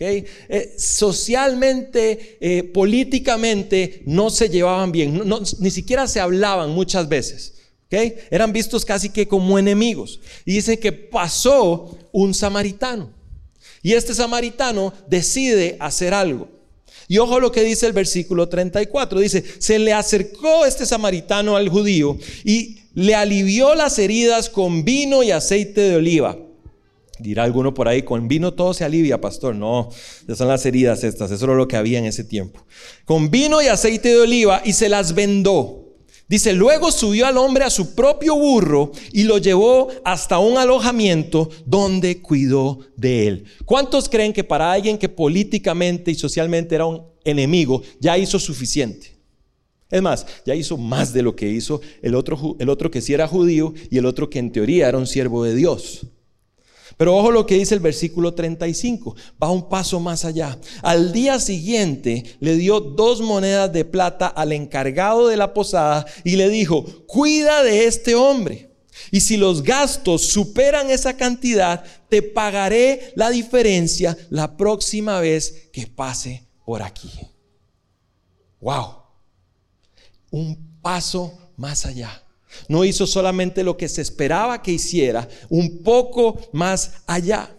Eh, 0.00 0.76
socialmente, 0.78 2.38
eh, 2.40 2.62
políticamente, 2.62 4.02
no 4.06 4.30
se 4.30 4.48
llevaban 4.48 4.92
bien, 4.92 5.20
ni 5.58 5.70
siquiera 5.70 6.06
se 6.06 6.20
hablaban 6.20 6.70
muchas 6.70 7.08
veces. 7.08 7.54
Eran 7.90 8.52
vistos 8.52 8.84
casi 8.84 9.08
que 9.08 9.26
como 9.26 9.58
enemigos. 9.58 10.20
Y 10.44 10.52
dice 10.52 10.78
que 10.78 10.92
pasó 10.92 11.98
un 12.12 12.34
samaritano. 12.34 13.12
Y 13.82 13.94
este 13.94 14.14
samaritano 14.14 14.92
decide 15.08 15.76
hacer 15.80 16.14
algo. 16.14 16.57
Y 17.08 17.18
ojo 17.18 17.40
lo 17.40 17.50
que 17.50 17.64
dice 17.64 17.86
el 17.86 17.94
versículo 17.94 18.48
34. 18.48 19.18
Dice, 19.18 19.42
se 19.58 19.78
le 19.78 19.94
acercó 19.94 20.66
este 20.66 20.84
samaritano 20.84 21.56
al 21.56 21.70
judío 21.70 22.18
y 22.44 22.82
le 22.94 23.14
alivió 23.14 23.74
las 23.74 23.98
heridas 23.98 24.50
con 24.50 24.84
vino 24.84 25.22
y 25.22 25.30
aceite 25.30 25.80
de 25.80 25.96
oliva. 25.96 26.36
Dirá 27.18 27.44
alguno 27.44 27.74
por 27.74 27.88
ahí, 27.88 28.02
con 28.02 28.28
vino 28.28 28.54
todo 28.54 28.74
se 28.74 28.84
alivia, 28.84 29.20
pastor. 29.20 29.54
No, 29.54 29.88
esas 30.22 30.38
son 30.38 30.48
las 30.48 30.64
heridas 30.66 31.02
estas, 31.02 31.30
eso 31.30 31.44
era 31.46 31.54
lo 31.54 31.66
que 31.66 31.76
había 31.76 31.98
en 31.98 32.04
ese 32.04 32.22
tiempo. 32.22 32.64
Con 33.04 33.30
vino 33.30 33.60
y 33.62 33.66
aceite 33.66 34.10
de 34.10 34.20
oliva 34.20 34.62
y 34.64 34.74
se 34.74 34.88
las 34.88 35.14
vendó. 35.14 35.87
Dice, 36.28 36.52
luego 36.52 36.92
subió 36.92 37.26
al 37.26 37.38
hombre 37.38 37.64
a 37.64 37.70
su 37.70 37.94
propio 37.94 38.34
burro 38.36 38.92
y 39.12 39.24
lo 39.24 39.38
llevó 39.38 39.88
hasta 40.04 40.38
un 40.38 40.58
alojamiento 40.58 41.48
donde 41.64 42.20
cuidó 42.20 42.80
de 42.96 43.26
él. 43.26 43.44
¿Cuántos 43.64 44.10
creen 44.10 44.34
que 44.34 44.44
para 44.44 44.70
alguien 44.70 44.98
que 44.98 45.08
políticamente 45.08 46.10
y 46.10 46.14
socialmente 46.14 46.74
era 46.74 46.84
un 46.84 47.02
enemigo, 47.24 47.82
ya 47.98 48.18
hizo 48.18 48.38
suficiente? 48.38 49.16
Es 49.90 50.02
más, 50.02 50.26
ya 50.44 50.54
hizo 50.54 50.76
más 50.76 51.14
de 51.14 51.22
lo 51.22 51.34
que 51.34 51.48
hizo 51.48 51.80
el 52.02 52.14
otro, 52.14 52.56
el 52.58 52.68
otro 52.68 52.90
que 52.90 53.00
sí 53.00 53.14
era 53.14 53.26
judío 53.26 53.72
y 53.90 53.96
el 53.96 54.04
otro 54.04 54.28
que 54.28 54.38
en 54.38 54.52
teoría 54.52 54.86
era 54.86 54.98
un 54.98 55.06
siervo 55.06 55.44
de 55.44 55.54
Dios. 55.54 56.06
Pero 56.98 57.16
ojo 57.16 57.30
lo 57.30 57.46
que 57.46 57.54
dice 57.54 57.74
el 57.74 57.80
versículo 57.80 58.34
35, 58.34 59.14
va 59.42 59.50
un 59.50 59.68
paso 59.68 60.00
más 60.00 60.24
allá. 60.24 60.58
Al 60.82 61.12
día 61.12 61.38
siguiente 61.38 62.24
le 62.40 62.56
dio 62.56 62.80
dos 62.80 63.20
monedas 63.20 63.72
de 63.72 63.84
plata 63.84 64.26
al 64.26 64.52
encargado 64.52 65.28
de 65.28 65.36
la 65.36 65.54
posada 65.54 66.04
y 66.24 66.34
le 66.34 66.48
dijo, 66.48 66.84
cuida 67.06 67.62
de 67.62 67.86
este 67.86 68.16
hombre. 68.16 68.74
Y 69.12 69.20
si 69.20 69.36
los 69.36 69.62
gastos 69.62 70.22
superan 70.22 70.90
esa 70.90 71.16
cantidad, 71.16 71.84
te 72.08 72.20
pagaré 72.20 73.12
la 73.14 73.30
diferencia 73.30 74.18
la 74.28 74.56
próxima 74.56 75.20
vez 75.20 75.68
que 75.72 75.86
pase 75.86 76.48
por 76.66 76.82
aquí. 76.82 77.12
Wow. 78.60 78.96
Un 80.32 80.80
paso 80.82 81.38
más 81.56 81.86
allá. 81.86 82.24
No 82.68 82.84
hizo 82.84 83.06
solamente 83.06 83.62
lo 83.62 83.76
que 83.76 83.88
se 83.88 84.02
esperaba 84.02 84.62
que 84.62 84.72
hiciera, 84.72 85.28
un 85.48 85.82
poco 85.82 86.40
más 86.52 87.02
allá. 87.06 87.54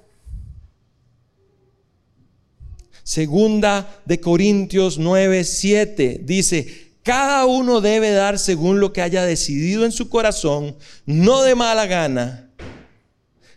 Segunda 3.04 4.02
de 4.06 4.20
Corintios 4.20 5.00
9, 5.00 5.44
7 5.44 6.22
dice, 6.24 6.94
cada 7.02 7.46
uno 7.48 7.82
debe 7.82 8.12
dar 8.12 8.38
según 8.38 8.80
lo 8.80 8.94
que 8.94 9.02
haya 9.02 9.26
decidido 9.26 9.84
en 9.84 9.92
su 9.92 10.10
corazón, 10.10 10.76
no 11.08 11.42
de 11.42 11.56
mala 11.56 11.88
gana, 11.88 12.52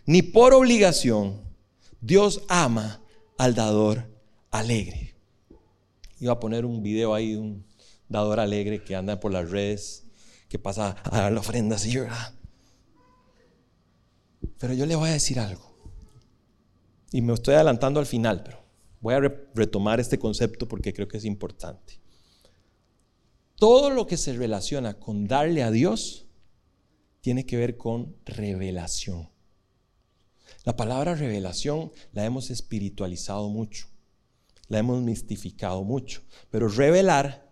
ni 0.05 0.23
por 0.23 0.53
obligación. 0.53 1.41
Dios 2.01 2.41
ama 2.49 3.01
al 3.37 3.53
dador 3.53 4.09
alegre. 4.49 5.13
Iba 6.19 6.33
a 6.33 6.39
poner 6.39 6.65
un 6.65 6.81
video 6.81 7.13
ahí 7.13 7.33
de 7.33 7.37
un 7.37 7.65
dador 8.09 8.39
alegre 8.39 8.83
que 8.83 8.95
anda 8.95 9.19
por 9.19 9.31
las 9.31 9.51
redes 9.51 10.03
que 10.53 10.59
pasa 10.59 10.95
a 11.05 11.21
dar 11.21 11.31
la 11.31 11.39
ofrenda 11.39 11.77
así, 11.77 11.97
¿verdad? 11.97 12.31
Pero 14.59 14.75
yo 14.75 14.85
le 14.85 14.95
voy 14.95 15.09
a 15.09 15.13
decir 15.13 15.39
algo. 15.39 15.75
Y 17.11 17.23
me 17.23 17.33
estoy 17.33 17.55
adelantando 17.55 17.99
al 17.99 18.05
final, 18.05 18.43
pero 18.43 18.63
voy 19.01 19.15
a 19.15 19.19
retomar 19.55 19.99
este 19.99 20.19
concepto 20.19 20.67
porque 20.67 20.93
creo 20.93 21.07
que 21.07 21.17
es 21.17 21.25
importante. 21.25 21.99
Todo 23.55 23.89
lo 23.89 24.05
que 24.05 24.15
se 24.15 24.33
relaciona 24.33 24.99
con 24.99 25.27
darle 25.27 25.63
a 25.63 25.71
Dios 25.71 26.27
tiene 27.21 27.47
que 27.47 27.57
ver 27.57 27.75
con 27.75 28.15
revelación. 28.23 29.31
La 30.65 30.75
palabra 30.75 31.15
revelación 31.15 31.91
la 32.11 32.25
hemos 32.25 32.51
espiritualizado 32.51 33.49
mucho, 33.49 33.87
la 34.67 34.77
hemos 34.77 35.01
mistificado 35.01 35.83
mucho, 35.83 36.21
pero 36.51 36.67
revelar 36.67 37.42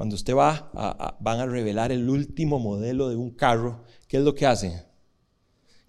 cuando 0.00 0.16
usted 0.16 0.34
va, 0.34 0.70
a, 0.72 1.18
van 1.20 1.40
a 1.40 1.44
revelar 1.44 1.92
el 1.92 2.08
último 2.08 2.58
modelo 2.58 3.10
de 3.10 3.16
un 3.16 3.32
carro, 3.32 3.84
¿qué 4.08 4.16
es 4.16 4.22
lo 4.22 4.34
que 4.34 4.46
hacen? 4.46 4.82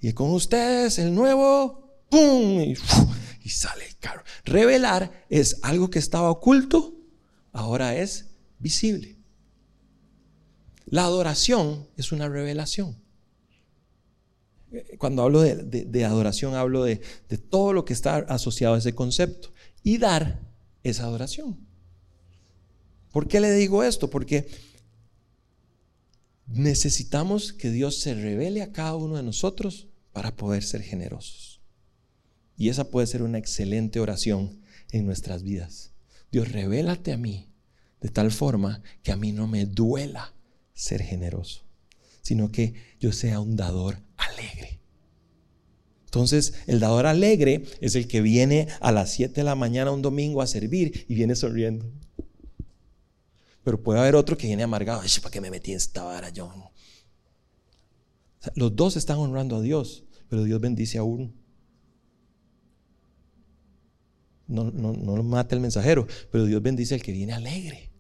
Y 0.01 0.11
con 0.11 0.31
ustedes 0.31 0.99
el 0.99 1.15
nuevo, 1.15 2.03
¡pum! 2.09 2.59
Y, 2.59 2.75
sale 3.49 3.87
el 3.87 3.95
carro. 3.99 4.21
Revelar 4.43 5.25
es 5.29 5.59
algo 5.61 5.89
que 5.89 5.99
estaba 5.99 6.29
oculto, 6.29 6.93
ahora 7.53 7.95
es 7.95 8.31
visible. 8.59 9.15
La 10.87 11.05
adoración 11.05 11.87
es 11.95 12.11
una 12.11 12.27
revelación. 12.27 13.01
Cuando 14.97 15.21
hablo 15.21 15.39
de, 15.39 16.03
adoración, 16.05 16.55
hablo 16.55 16.83
de, 16.83 16.99
de, 17.29 17.37
todo 17.37 17.71
lo 17.71 17.85
que 17.85 17.93
está 17.93 18.17
asociado 18.17 18.75
a 18.75 18.79
ese 18.79 18.93
concepto. 18.93 19.53
Y 19.83 19.99
dar 19.99 20.41
es 20.83 20.99
adoración. 20.99 21.70
¿Por 23.11 23.27
qué 23.27 23.39
le 23.39 23.51
digo 23.53 23.83
esto? 23.83 24.09
Porque 24.09 24.47
necesitamos 26.47 27.53
que 27.53 27.71
Dios 27.71 27.99
se 27.99 28.13
revele 28.13 28.61
a 28.61 28.71
cada 28.71 28.95
uno 28.95 29.17
de 29.17 29.23
nosotros 29.23 29.87
para 30.11 30.35
poder 30.35 30.63
ser 30.63 30.81
generosos. 30.81 31.61
Y 32.57 32.69
esa 32.69 32.89
puede 32.89 33.07
ser 33.07 33.23
una 33.23 33.37
excelente 33.37 33.99
oración 33.99 34.61
en 34.91 35.05
nuestras 35.05 35.43
vidas. 35.43 35.91
Dios, 36.31 36.51
revélate 36.51 37.11
a 37.11 37.17
mí 37.17 37.49
de 38.01 38.09
tal 38.09 38.31
forma 38.31 38.81
que 39.03 39.11
a 39.11 39.17
mí 39.17 39.31
no 39.31 39.47
me 39.47 39.65
duela 39.65 40.33
ser 40.73 41.01
generoso, 41.03 41.63
sino 42.21 42.51
que 42.51 42.73
yo 42.99 43.11
sea 43.11 43.39
un 43.39 43.55
dador 43.55 43.99
alegre. 44.17 44.79
Entonces, 46.05 46.53
el 46.67 46.79
dador 46.79 47.05
alegre 47.05 47.63
es 47.79 47.95
el 47.95 48.07
que 48.07 48.21
viene 48.21 48.67
a 48.81 48.91
las 48.91 49.13
7 49.13 49.33
de 49.33 49.43
la 49.43 49.55
mañana 49.55 49.91
un 49.91 50.01
domingo 50.01 50.41
a 50.41 50.47
servir 50.47 51.05
y 51.07 51.15
viene 51.15 51.35
sonriendo. 51.35 51.89
Pero 53.63 53.81
puede 53.81 53.99
haber 53.99 54.15
otro 54.15 54.37
que 54.37 54.47
viene 54.47 54.63
amargado. 54.63 55.01
¿Para 55.21 55.31
qué 55.31 55.41
me 55.41 55.51
metí 55.51 55.71
en 55.71 55.77
esta 55.77 56.03
vara, 56.03 56.31
John? 56.35 56.63
los 58.55 58.75
dos 58.75 58.97
están 58.97 59.19
honrando 59.19 59.57
a 59.57 59.61
Dios, 59.61 60.03
pero 60.27 60.43
Dios 60.43 60.59
bendice 60.59 60.97
a 60.97 61.03
uno. 61.03 61.31
No, 64.47 64.71
no, 64.71 64.93
no 64.93 65.15
lo 65.15 65.23
mata 65.23 65.55
el 65.55 65.61
mensajero, 65.61 66.07
pero 66.31 66.45
Dios 66.45 66.61
bendice 66.61 66.95
al 66.95 67.01
que 67.01 67.11
viene 67.11 67.33
alegre. 67.33 67.91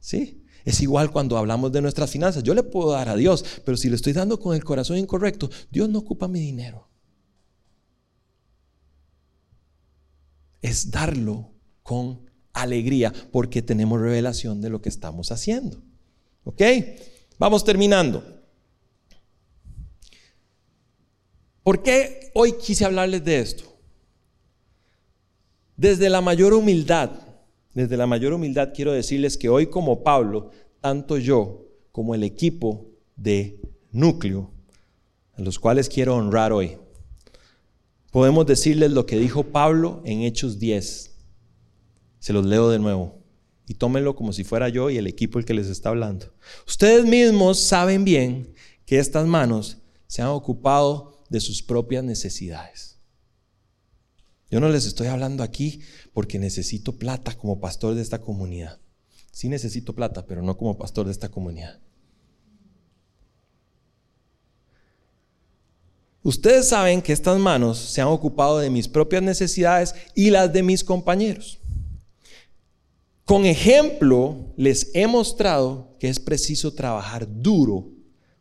¿Sí? 0.00 0.42
Es 0.64 0.80
igual 0.80 1.10
cuando 1.10 1.36
hablamos 1.36 1.70
de 1.72 1.82
nuestras 1.82 2.10
finanzas. 2.10 2.42
Yo 2.42 2.54
le 2.54 2.62
puedo 2.62 2.92
dar 2.92 3.08
a 3.08 3.16
Dios, 3.16 3.44
pero 3.64 3.76
si 3.76 3.88
le 3.88 3.96
estoy 3.96 4.12
dando 4.12 4.40
con 4.40 4.54
el 4.54 4.64
corazón 4.64 4.96
incorrecto, 4.96 5.50
Dios 5.70 5.88
no 5.88 6.00
ocupa 6.00 6.28
mi 6.28 6.40
dinero. 6.40 6.88
Es 10.60 10.90
darlo 10.90 11.52
con 11.82 12.29
alegría 12.52 13.12
porque 13.32 13.62
tenemos 13.62 14.00
revelación 14.00 14.60
de 14.60 14.70
lo 14.70 14.82
que 14.82 14.88
estamos 14.88 15.32
haciendo. 15.32 15.82
¿Ok? 16.44 16.62
Vamos 17.38 17.64
terminando. 17.64 18.22
¿Por 21.62 21.82
qué 21.82 22.30
hoy 22.34 22.52
quise 22.52 22.84
hablarles 22.84 23.24
de 23.24 23.40
esto? 23.40 23.64
Desde 25.76 26.10
la 26.10 26.20
mayor 26.20 26.52
humildad, 26.52 27.10
desde 27.74 27.96
la 27.96 28.06
mayor 28.06 28.32
humildad 28.32 28.72
quiero 28.74 28.92
decirles 28.92 29.36
que 29.36 29.48
hoy 29.48 29.66
como 29.66 30.02
Pablo, 30.02 30.50
tanto 30.80 31.16
yo 31.16 31.66
como 31.92 32.14
el 32.14 32.24
equipo 32.24 32.86
de 33.16 33.60
núcleo, 33.92 34.50
a 35.34 35.42
los 35.42 35.58
cuales 35.58 35.88
quiero 35.88 36.16
honrar 36.16 36.52
hoy, 36.52 36.76
podemos 38.10 38.46
decirles 38.46 38.90
lo 38.90 39.06
que 39.06 39.18
dijo 39.18 39.44
Pablo 39.44 40.02
en 40.04 40.22
Hechos 40.22 40.58
10, 40.58 41.09
se 42.20 42.32
los 42.32 42.46
leo 42.46 42.70
de 42.70 42.78
nuevo. 42.78 43.18
Y 43.66 43.74
tómenlo 43.74 44.14
como 44.14 44.32
si 44.32 44.44
fuera 44.44 44.68
yo 44.68 44.90
y 44.90 44.98
el 44.98 45.06
equipo 45.06 45.38
el 45.38 45.44
que 45.44 45.54
les 45.54 45.68
está 45.68 45.88
hablando. 45.88 46.32
Ustedes 46.66 47.04
mismos 47.04 47.58
saben 47.60 48.04
bien 48.04 48.54
que 48.86 48.98
estas 48.98 49.26
manos 49.26 49.78
se 50.06 50.22
han 50.22 50.28
ocupado 50.28 51.24
de 51.28 51.40
sus 51.40 51.62
propias 51.62 52.04
necesidades. 52.04 52.98
Yo 54.50 54.58
no 54.58 54.68
les 54.68 54.86
estoy 54.86 55.06
hablando 55.06 55.44
aquí 55.44 55.80
porque 56.12 56.38
necesito 56.38 56.98
plata 56.98 57.36
como 57.36 57.60
pastor 57.60 57.94
de 57.94 58.02
esta 58.02 58.20
comunidad. 58.20 58.80
Sí 59.30 59.48
necesito 59.48 59.94
plata, 59.94 60.26
pero 60.26 60.42
no 60.42 60.56
como 60.58 60.76
pastor 60.76 61.06
de 61.06 61.12
esta 61.12 61.28
comunidad. 61.28 61.78
Ustedes 66.22 66.68
saben 66.68 67.00
que 67.00 67.12
estas 67.12 67.38
manos 67.38 67.78
se 67.78 68.00
han 68.00 68.08
ocupado 68.08 68.58
de 68.58 68.68
mis 68.68 68.88
propias 68.88 69.22
necesidades 69.22 69.94
y 70.14 70.30
las 70.30 70.52
de 70.52 70.62
mis 70.62 70.84
compañeros. 70.84 71.59
Con 73.30 73.46
ejemplo 73.46 74.52
les 74.56 74.90
he 74.92 75.06
mostrado 75.06 75.96
que 76.00 76.08
es 76.08 76.18
preciso 76.18 76.74
trabajar 76.74 77.28
duro 77.30 77.92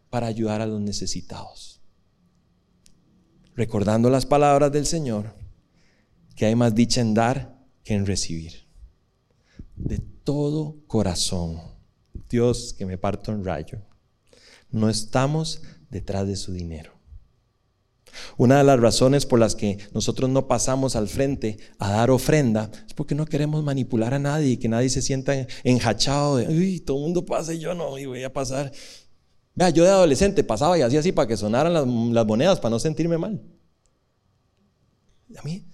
para 0.09 0.25
ayudar 0.25 0.61
a 0.61 0.65
los 0.65 0.81
necesitados. 0.81 1.79
Recordando 3.53 4.09
las 4.09 4.25
palabras 4.25 4.71
del 4.71 4.87
Señor, 4.87 5.35
que 6.35 6.47
hay 6.47 6.55
más 6.55 6.73
dicha 6.73 7.01
en 7.01 7.13
dar 7.13 7.63
que 7.83 7.93
en 7.93 8.07
recibir. 8.07 8.65
De 9.75 9.99
todo 9.99 10.77
corazón, 10.87 11.61
Dios 12.27 12.73
que 12.73 12.87
me 12.87 12.97
parto 12.97 13.31
en 13.31 13.45
rayo, 13.45 13.83
no 14.71 14.89
estamos 14.89 15.61
detrás 15.91 16.25
de 16.25 16.35
su 16.35 16.51
dinero. 16.51 16.98
Una 18.37 18.57
de 18.59 18.63
las 18.63 18.79
razones 18.79 19.25
por 19.25 19.39
las 19.39 19.55
que 19.55 19.77
nosotros 19.93 20.29
no 20.29 20.47
pasamos 20.47 20.95
al 20.95 21.07
frente 21.07 21.57
a 21.77 21.91
dar 21.91 22.11
ofrenda 22.11 22.69
es 22.87 22.93
porque 22.93 23.15
no 23.15 23.25
queremos 23.25 23.63
manipular 23.63 24.13
a 24.13 24.19
nadie 24.19 24.51
y 24.51 24.57
que 24.57 24.69
nadie 24.69 24.89
se 24.89 25.01
sienta 25.01 25.47
enjachado 25.63 26.37
de, 26.37 26.47
uy, 26.47 26.79
todo 26.79 26.97
el 26.97 27.03
mundo 27.03 27.25
pasa 27.25 27.53
y 27.53 27.59
yo 27.59 27.73
no, 27.73 27.97
y 27.97 28.05
voy 28.05 28.23
a 28.23 28.33
pasar. 28.33 28.71
Vea, 29.55 29.69
yo 29.69 29.83
de 29.83 29.89
adolescente 29.89 30.43
pasaba 30.43 30.77
y 30.77 30.81
hacía 30.81 30.99
así 30.99 31.11
para 31.11 31.27
que 31.27 31.37
sonaran 31.37 31.73
las, 31.73 31.87
las 31.87 32.25
monedas, 32.25 32.59
para 32.59 32.71
no 32.71 32.79
sentirme 32.79 33.17
mal. 33.17 33.41
A 35.37 35.43
mí, 35.43 35.65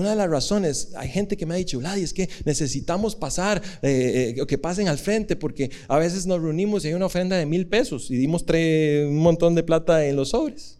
una 0.00 0.10
de 0.10 0.16
las 0.16 0.28
razones, 0.28 0.90
hay 0.96 1.08
gente 1.08 1.36
que 1.36 1.46
me 1.46 1.54
ha 1.54 1.56
dicho, 1.56 1.78
Vladi, 1.78 2.02
es 2.02 2.12
que 2.12 2.28
necesitamos 2.44 3.14
pasar, 3.14 3.62
eh, 3.82 4.34
eh, 4.36 4.46
que 4.46 4.58
pasen 4.58 4.88
al 4.88 4.98
frente, 4.98 5.36
porque 5.36 5.70
a 5.88 5.98
veces 5.98 6.26
nos 6.26 6.42
reunimos 6.42 6.84
y 6.84 6.88
hay 6.88 6.94
una 6.94 7.06
ofrenda 7.06 7.36
de 7.36 7.46
mil 7.46 7.66
pesos 7.66 8.10
y 8.10 8.16
dimos 8.16 8.44
un 8.48 9.18
montón 9.18 9.54
de 9.54 9.62
plata 9.62 10.04
en 10.04 10.16
los 10.16 10.30
sobres. 10.30 10.78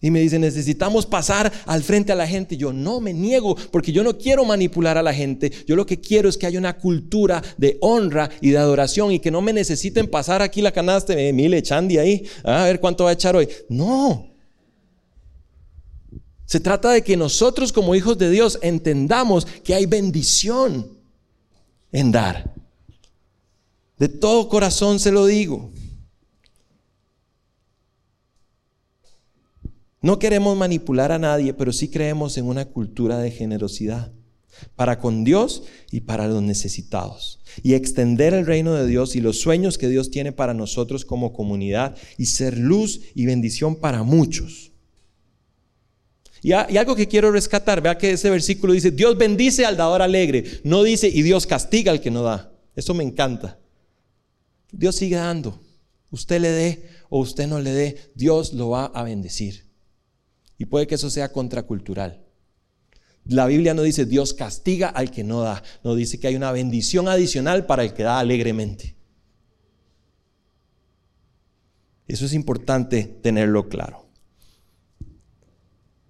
Y 0.00 0.12
me 0.12 0.20
dicen, 0.20 0.42
necesitamos 0.42 1.06
pasar 1.06 1.52
al 1.66 1.82
frente 1.82 2.12
a 2.12 2.14
la 2.14 2.26
gente. 2.26 2.56
Yo 2.56 2.72
no 2.72 3.00
me 3.00 3.12
niego 3.12 3.56
porque 3.72 3.90
yo 3.90 4.04
no 4.04 4.16
quiero 4.16 4.44
manipular 4.44 4.96
a 4.96 5.02
la 5.02 5.12
gente. 5.12 5.50
Yo 5.66 5.74
lo 5.74 5.86
que 5.86 6.00
quiero 6.00 6.28
es 6.28 6.38
que 6.38 6.46
haya 6.46 6.58
una 6.58 6.78
cultura 6.78 7.42
de 7.56 7.78
honra 7.80 8.30
y 8.40 8.50
de 8.50 8.58
adoración 8.58 9.10
y 9.10 9.18
que 9.18 9.32
no 9.32 9.42
me 9.42 9.52
necesiten 9.52 10.06
pasar 10.06 10.40
aquí 10.40 10.62
la 10.62 10.70
canasta 10.70 11.16
de 11.16 11.32
mil 11.32 11.60
Chandi 11.62 11.98
ahí. 11.98 12.24
A 12.44 12.64
ver 12.64 12.78
cuánto 12.78 13.04
va 13.04 13.10
a 13.10 13.14
echar 13.14 13.34
hoy. 13.34 13.48
No. 13.68 14.27
Se 16.48 16.60
trata 16.60 16.90
de 16.92 17.04
que 17.04 17.14
nosotros 17.14 17.74
como 17.74 17.94
hijos 17.94 18.16
de 18.16 18.30
Dios 18.30 18.58
entendamos 18.62 19.44
que 19.44 19.74
hay 19.74 19.84
bendición 19.84 20.96
en 21.92 22.10
dar. 22.10 22.54
De 23.98 24.08
todo 24.08 24.48
corazón 24.48 24.98
se 24.98 25.12
lo 25.12 25.26
digo. 25.26 25.70
No 30.00 30.18
queremos 30.18 30.56
manipular 30.56 31.12
a 31.12 31.18
nadie, 31.18 31.52
pero 31.52 31.70
sí 31.70 31.90
creemos 31.90 32.38
en 32.38 32.46
una 32.46 32.64
cultura 32.64 33.18
de 33.18 33.30
generosidad 33.30 34.10
para 34.74 35.00
con 35.00 35.24
Dios 35.24 35.64
y 35.90 36.00
para 36.00 36.28
los 36.28 36.42
necesitados. 36.42 37.40
Y 37.62 37.74
extender 37.74 38.32
el 38.32 38.46
reino 38.46 38.72
de 38.72 38.86
Dios 38.86 39.16
y 39.16 39.20
los 39.20 39.38
sueños 39.38 39.76
que 39.76 39.88
Dios 39.90 40.10
tiene 40.10 40.32
para 40.32 40.54
nosotros 40.54 41.04
como 41.04 41.34
comunidad 41.34 41.94
y 42.16 42.24
ser 42.24 42.56
luz 42.56 43.02
y 43.14 43.26
bendición 43.26 43.76
para 43.76 44.02
muchos. 44.02 44.67
Y, 46.42 46.52
algo 46.52 46.94
que 46.94 47.08
quiero 47.08 47.30
rescatar, 47.30 47.80
vea 47.80 47.98
que 47.98 48.12
ese 48.12 48.30
versículo 48.30 48.72
dice, 48.72 48.90
Dios 48.90 49.16
bendice 49.18 49.66
al 49.66 49.76
dador 49.76 50.02
alegre, 50.02 50.60
no 50.64 50.82
dice, 50.82 51.08
y 51.08 51.22
Dios 51.22 51.46
castiga 51.46 51.92
al 51.92 52.00
que 52.00 52.10
no 52.10 52.22
da. 52.22 52.52
Eso 52.76 52.94
me 52.94 53.04
encanta. 53.04 53.58
Dios 54.70 54.96
sigue 54.96 55.16
dando. 55.16 55.60
Usted 56.10 56.40
le 56.40 56.50
dé 56.50 56.88
o 57.08 57.20
usted 57.20 57.46
no 57.46 57.58
le 57.58 57.70
dé, 57.70 57.96
Dios 58.14 58.52
lo 58.52 58.70
va 58.70 58.86
a 58.86 59.02
bendecir. 59.02 59.66
Y 60.58 60.66
puede 60.66 60.86
que 60.86 60.94
eso 60.94 61.10
sea 61.10 61.32
contracultural. 61.32 62.24
La 63.24 63.46
Biblia 63.46 63.74
no 63.74 63.82
dice 63.82 64.06
Dios 64.06 64.32
castiga 64.32 64.88
al 64.88 65.10
que 65.10 65.22
no 65.22 65.40
da, 65.40 65.62
no 65.84 65.94
dice 65.94 66.18
que 66.18 66.28
hay 66.28 66.36
una 66.36 66.50
bendición 66.50 67.08
adicional 67.08 67.66
para 67.66 67.84
el 67.84 67.92
que 67.92 68.02
da 68.02 68.18
alegremente. 68.18 68.96
Eso 72.06 72.24
es 72.24 72.32
importante 72.32 73.04
tenerlo 73.04 73.68
claro. 73.68 74.07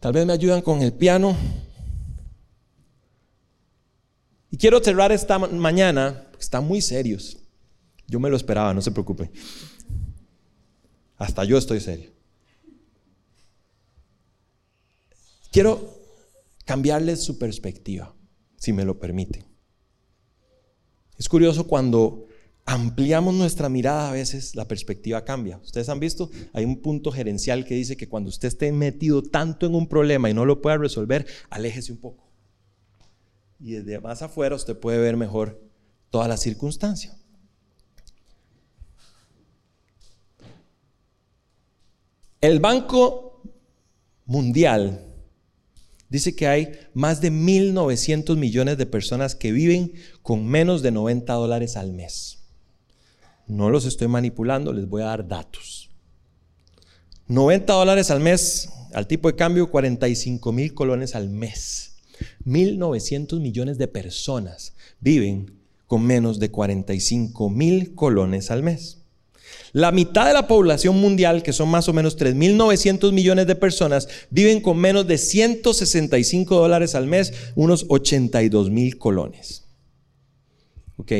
Tal 0.00 0.12
vez 0.12 0.24
me 0.24 0.32
ayudan 0.32 0.62
con 0.62 0.82
el 0.82 0.92
piano. 0.92 1.36
Y 4.50 4.56
quiero 4.56 4.82
cerrar 4.82 5.12
esta 5.12 5.38
mañana, 5.38 6.24
porque 6.30 6.42
están 6.42 6.66
muy 6.66 6.80
serios. 6.80 7.38
Yo 8.06 8.20
me 8.20 8.30
lo 8.30 8.36
esperaba, 8.36 8.72
no 8.72 8.80
se 8.80 8.92
preocupe. 8.92 9.30
Hasta 11.16 11.44
yo 11.44 11.58
estoy 11.58 11.80
serio. 11.80 12.10
Quiero 15.50 15.94
cambiarles 16.64 17.24
su 17.24 17.38
perspectiva, 17.38 18.14
si 18.56 18.72
me 18.72 18.84
lo 18.84 18.98
permiten. 18.98 19.44
Es 21.18 21.28
curioso 21.28 21.66
cuando 21.66 22.27
ampliamos 22.68 23.32
nuestra 23.32 23.70
mirada, 23.70 24.10
a 24.10 24.12
veces 24.12 24.54
la 24.54 24.68
perspectiva 24.68 25.24
cambia. 25.24 25.56
Ustedes 25.64 25.88
han 25.88 26.00
visto, 26.00 26.30
hay 26.52 26.66
un 26.66 26.82
punto 26.82 27.10
gerencial 27.10 27.64
que 27.64 27.74
dice 27.74 27.96
que 27.96 28.10
cuando 28.10 28.28
usted 28.28 28.48
esté 28.48 28.70
metido 28.72 29.22
tanto 29.22 29.64
en 29.64 29.74
un 29.74 29.88
problema 29.88 30.28
y 30.28 30.34
no 30.34 30.44
lo 30.44 30.60
pueda 30.60 30.76
resolver, 30.76 31.26
aléjese 31.48 31.92
un 31.92 31.98
poco. 31.98 32.28
Y 33.58 33.72
desde 33.72 33.98
más 34.00 34.20
afuera 34.20 34.54
usted 34.54 34.78
puede 34.78 34.98
ver 34.98 35.16
mejor 35.16 35.58
toda 36.10 36.28
la 36.28 36.36
circunstancia. 36.36 37.16
El 42.42 42.60
Banco 42.60 43.42
Mundial 44.26 45.06
dice 46.10 46.36
que 46.36 46.46
hay 46.46 46.72
más 46.92 47.22
de 47.22 47.32
1.900 47.32 48.36
millones 48.36 48.76
de 48.76 48.84
personas 48.84 49.34
que 49.34 49.52
viven 49.52 49.94
con 50.20 50.46
menos 50.46 50.82
de 50.82 50.90
90 50.90 51.32
dólares 51.32 51.78
al 51.78 51.94
mes. 51.94 52.38
No 53.48 53.70
los 53.70 53.86
estoy 53.86 54.08
manipulando, 54.08 54.72
les 54.72 54.88
voy 54.88 55.02
a 55.02 55.06
dar 55.06 55.26
datos. 55.26 55.90
90 57.26 57.72
dólares 57.72 58.10
al 58.10 58.20
mes, 58.20 58.68
al 58.92 59.06
tipo 59.06 59.28
de 59.28 59.36
cambio 59.36 59.70
45 59.70 60.52
mil 60.52 60.74
colones 60.74 61.14
al 61.14 61.28
mes. 61.28 61.96
1.900 62.44 63.40
millones 63.40 63.78
de 63.78 63.88
personas 63.88 64.74
viven 65.00 65.58
con 65.86 66.04
menos 66.04 66.38
de 66.38 66.50
45 66.50 67.48
mil 67.48 67.94
colones 67.94 68.50
al 68.50 68.62
mes. 68.62 68.98
La 69.72 69.92
mitad 69.92 70.26
de 70.26 70.34
la 70.34 70.46
población 70.46 70.98
mundial, 71.00 71.42
que 71.42 71.52
son 71.52 71.68
más 71.68 71.88
o 71.88 71.92
menos 71.92 72.18
3.900 72.18 73.12
millones 73.12 73.46
de 73.46 73.54
personas, 73.54 74.08
viven 74.30 74.60
con 74.60 74.78
menos 74.78 75.06
de 75.06 75.18
165 75.18 76.54
dólares 76.54 76.94
al 76.94 77.06
mes, 77.06 77.32
unos 77.54 77.86
82 77.88 78.70
mil 78.70 78.98
colones. 78.98 79.64
Ok, 80.96 81.12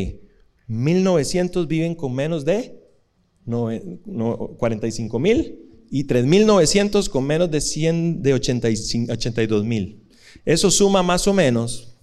1900 0.69 1.67
viven 1.67 1.95
con 1.95 2.15
menos 2.15 2.45
de 2.45 2.79
45 3.47 5.19
mil 5.19 5.59
y 5.91 6.05
3900 6.05 7.09
con 7.09 7.27
menos 7.27 7.51
de 7.51 7.61
100 7.61 8.23
de 8.23 8.35
82 8.35 9.65
mil. 9.65 10.05
Eso 10.45 10.71
suma 10.71 11.03
más 11.03 11.27
o 11.27 11.33
menos 11.33 11.97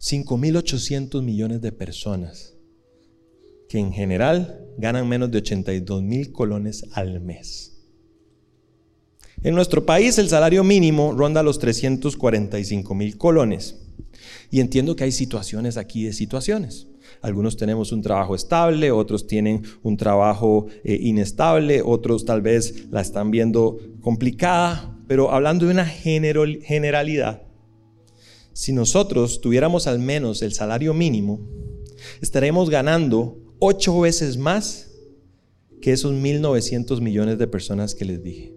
5.800 0.00 1.22
millones 1.22 1.60
de 1.60 1.72
personas 1.72 2.54
que 3.68 3.78
en 3.78 3.92
general 3.92 4.66
ganan 4.78 5.08
menos 5.08 5.30
de 5.30 5.38
82 5.38 6.02
mil 6.02 6.32
colones 6.32 6.86
al 6.92 7.20
mes. 7.20 7.72
En 9.42 9.54
nuestro 9.54 9.84
país 9.84 10.16
el 10.18 10.28
salario 10.30 10.64
mínimo 10.64 11.12
ronda 11.12 11.42
los 11.42 11.58
345 11.58 12.94
mil 12.94 13.18
colones. 13.18 13.80
Y 14.50 14.60
entiendo 14.60 14.96
que 14.96 15.04
hay 15.04 15.12
situaciones 15.12 15.76
aquí 15.76 16.04
de 16.04 16.14
situaciones. 16.14 16.86
Algunos 17.20 17.56
tenemos 17.56 17.92
un 17.92 18.02
trabajo 18.02 18.34
estable, 18.34 18.90
otros 18.90 19.26
tienen 19.26 19.62
un 19.82 19.96
trabajo 19.96 20.66
eh, 20.84 20.98
inestable, 21.00 21.82
otros 21.84 22.24
tal 22.24 22.42
vez 22.42 22.86
la 22.90 23.00
están 23.00 23.30
viendo 23.30 23.78
complicada, 24.00 24.98
pero 25.06 25.30
hablando 25.30 25.66
de 25.66 25.72
una 25.72 25.86
generalidad, 25.86 27.42
si 28.52 28.72
nosotros 28.72 29.40
tuviéramos 29.40 29.86
al 29.86 29.98
menos 29.98 30.40
el 30.42 30.52
salario 30.52 30.94
mínimo, 30.94 31.40
estaremos 32.20 32.70
ganando 32.70 33.38
ocho 33.58 34.00
veces 34.00 34.36
más 34.36 34.90
que 35.80 35.92
esos 35.92 36.14
1.900 36.14 37.00
millones 37.00 37.38
de 37.38 37.46
personas 37.46 37.94
que 37.94 38.04
les 38.04 38.22
dije. 38.22 38.54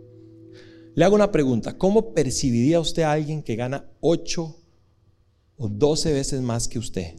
Le 0.95 1.05
hago 1.05 1.15
una 1.15 1.31
pregunta, 1.31 1.77
¿cómo 1.77 2.13
percibiría 2.13 2.79
usted 2.79 3.03
a 3.03 3.11
alguien 3.11 3.43
que 3.43 3.55
gana 3.55 3.91
8 3.99 4.55
o 5.57 5.67
12 5.67 6.13
veces 6.13 6.41
más 6.41 6.67
que 6.67 6.79
usted? 6.79 7.15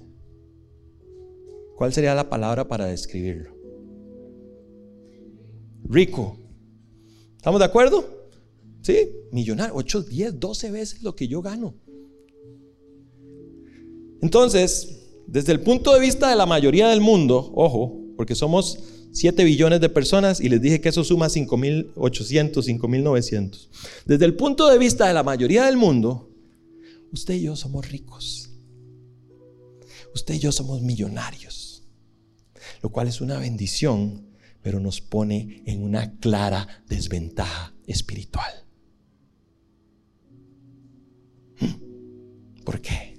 ¿Cuál 1.78 1.92
sería 1.92 2.12
la 2.12 2.28
palabra 2.28 2.66
para 2.66 2.86
describirlo? 2.86 3.56
Rico. 5.84 6.36
¿Estamos 7.36 7.60
de 7.60 7.66
acuerdo? 7.66 8.04
Sí, 8.82 9.08
millonario, 9.30 9.76
8, 9.76 10.02
10, 10.02 10.40
12 10.40 10.70
veces 10.72 11.02
lo 11.04 11.14
que 11.14 11.28
yo 11.28 11.40
gano. 11.40 11.76
Entonces, 14.20 15.12
desde 15.28 15.52
el 15.52 15.60
punto 15.60 15.94
de 15.94 16.00
vista 16.00 16.28
de 16.28 16.34
la 16.34 16.46
mayoría 16.46 16.88
del 16.88 17.00
mundo, 17.00 17.52
ojo, 17.54 17.96
porque 18.16 18.34
somos 18.34 18.80
7 19.12 19.44
billones 19.44 19.80
de 19.80 19.88
personas 19.88 20.40
y 20.40 20.48
les 20.48 20.60
dije 20.60 20.80
que 20.80 20.88
eso 20.88 21.04
suma 21.04 21.28
5.800, 21.28 21.94
5.900. 21.94 23.68
Desde 24.04 24.24
el 24.24 24.34
punto 24.34 24.68
de 24.68 24.78
vista 24.78 25.06
de 25.06 25.14
la 25.14 25.22
mayoría 25.22 25.66
del 25.66 25.76
mundo, 25.76 26.28
usted 27.12 27.34
y 27.34 27.42
yo 27.42 27.54
somos 27.54 27.88
ricos. 27.88 28.50
Usted 30.12 30.34
y 30.34 30.38
yo 30.40 30.50
somos 30.50 30.82
millonarios 30.82 31.57
lo 32.82 32.90
cual 32.90 33.08
es 33.08 33.20
una 33.20 33.38
bendición, 33.38 34.28
pero 34.62 34.80
nos 34.80 35.00
pone 35.00 35.62
en 35.66 35.82
una 35.82 36.18
clara 36.18 36.82
desventaja 36.88 37.74
espiritual. 37.86 38.52
Hmm. 41.60 42.62
¿Por 42.64 42.80
qué? 42.80 43.18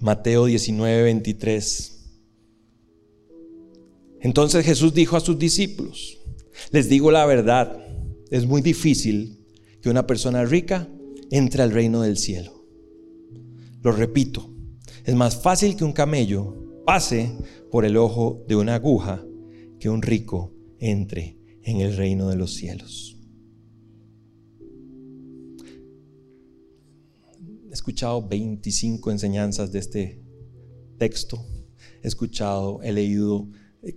Mateo 0.00 0.46
19, 0.46 1.02
23. 1.02 1.92
Entonces 4.20 4.64
Jesús 4.64 4.92
dijo 4.92 5.16
a 5.16 5.20
sus 5.20 5.38
discípulos, 5.38 6.18
les 6.70 6.88
digo 6.88 7.10
la 7.10 7.26
verdad, 7.26 7.78
es 8.30 8.46
muy 8.46 8.60
difícil 8.60 9.38
que 9.80 9.88
una 9.88 10.06
persona 10.06 10.44
rica 10.44 10.88
entre 11.30 11.62
al 11.62 11.70
reino 11.70 12.02
del 12.02 12.18
cielo. 12.18 12.64
Lo 13.82 13.92
repito, 13.92 14.55
es 15.06 15.14
más 15.14 15.40
fácil 15.40 15.76
que 15.76 15.84
un 15.84 15.92
camello 15.92 16.82
pase 16.84 17.38
por 17.70 17.84
el 17.84 17.96
ojo 17.96 18.44
de 18.48 18.56
una 18.56 18.74
aguja 18.74 19.24
que 19.78 19.88
un 19.88 20.02
rico 20.02 20.52
entre 20.80 21.38
en 21.62 21.80
el 21.80 21.96
reino 21.96 22.28
de 22.28 22.34
los 22.34 22.54
cielos. 22.54 23.16
He 27.70 27.72
escuchado 27.72 28.26
25 28.26 29.12
enseñanzas 29.12 29.70
de 29.70 29.78
este 29.78 30.22
texto. 30.98 31.38
He 32.02 32.08
escuchado, 32.08 32.82
he 32.82 32.92
leído 32.92 33.48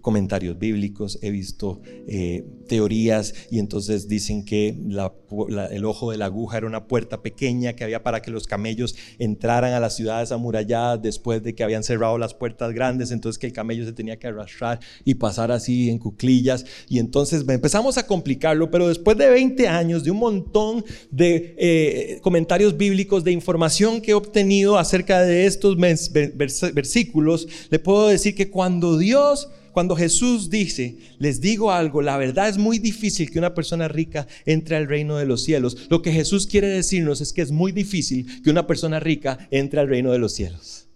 comentarios 0.01 0.57
bíblicos, 0.57 1.19
he 1.21 1.31
visto 1.31 1.81
eh, 2.07 2.45
teorías 2.67 3.33
y 3.49 3.59
entonces 3.59 4.07
dicen 4.07 4.45
que 4.45 4.69
el 4.69 5.85
ojo 5.85 6.11
de 6.11 6.17
la 6.17 6.25
aguja 6.25 6.57
era 6.57 6.67
una 6.67 6.87
puerta 6.87 7.21
pequeña 7.21 7.73
que 7.73 7.83
había 7.83 8.03
para 8.03 8.21
que 8.21 8.31
los 8.31 8.47
camellos 8.47 8.95
entraran 9.17 9.73
a 9.73 9.79
las 9.79 9.95
ciudades 9.95 10.31
amuralladas 10.31 11.01
después 11.01 11.43
de 11.43 11.55
que 11.55 11.63
habían 11.63 11.83
cerrado 11.83 12.17
las 12.17 12.33
puertas 12.33 12.73
grandes, 12.73 13.11
entonces 13.11 13.39
que 13.39 13.47
el 13.47 13.53
camello 13.53 13.85
se 13.85 13.93
tenía 13.93 14.17
que 14.17 14.27
arrastrar 14.27 14.79
y 15.03 15.15
pasar 15.15 15.51
así 15.51 15.89
en 15.89 15.97
cuclillas. 15.97 16.65
Y 16.87 16.99
entonces 16.99 17.45
empezamos 17.47 17.97
a 17.97 18.05
complicarlo, 18.05 18.71
pero 18.71 18.87
después 18.87 19.17
de 19.17 19.29
20 19.29 19.67
años, 19.67 20.03
de 20.03 20.11
un 20.11 20.17
montón 20.17 20.83
de 21.11 21.55
eh, 21.57 22.19
comentarios 22.21 22.77
bíblicos, 22.77 23.23
de 23.23 23.31
información 23.31 24.01
que 24.01 24.11
he 24.11 24.13
obtenido 24.13 24.77
acerca 24.77 25.21
de 25.21 25.45
estos 25.45 25.77
versículos, 25.77 27.47
le 27.69 27.79
puedo 27.79 28.07
decir 28.07 28.35
que 28.35 28.49
cuando 28.49 28.97
Dios 28.97 29.49
cuando 29.80 29.95
Jesús 29.95 30.49
dice, 30.49 30.97
les 31.19 31.39
digo 31.39 31.71
algo, 31.71 32.01
la 32.01 32.17
verdad 32.17 32.49
es 32.49 32.57
muy 32.57 32.80
difícil 32.80 33.32
que 33.32 33.39
una 33.39 33.53
persona 33.53 33.88
rica 33.88 34.27
entre 34.45 34.75
al 34.75 34.89
reino 34.89 35.15
de 35.15 35.25
los 35.25 35.41
cielos. 35.41 35.88
Lo 35.89 36.01
que 36.01 36.11
Jesús 36.11 36.47
quiere 36.47 36.67
decirnos 36.67 37.21
es 37.21 37.32
que 37.32 37.41
es 37.41 37.53
muy 37.53 37.71
difícil 37.71 38.41
que 38.43 38.49
una 38.49 38.67
persona 38.67 38.99
rica 38.99 39.47
entre 39.51 39.80
al 39.80 39.88
reino 39.88 40.11
de 40.11 40.19
los 40.19 40.34
cielos. 40.34 40.89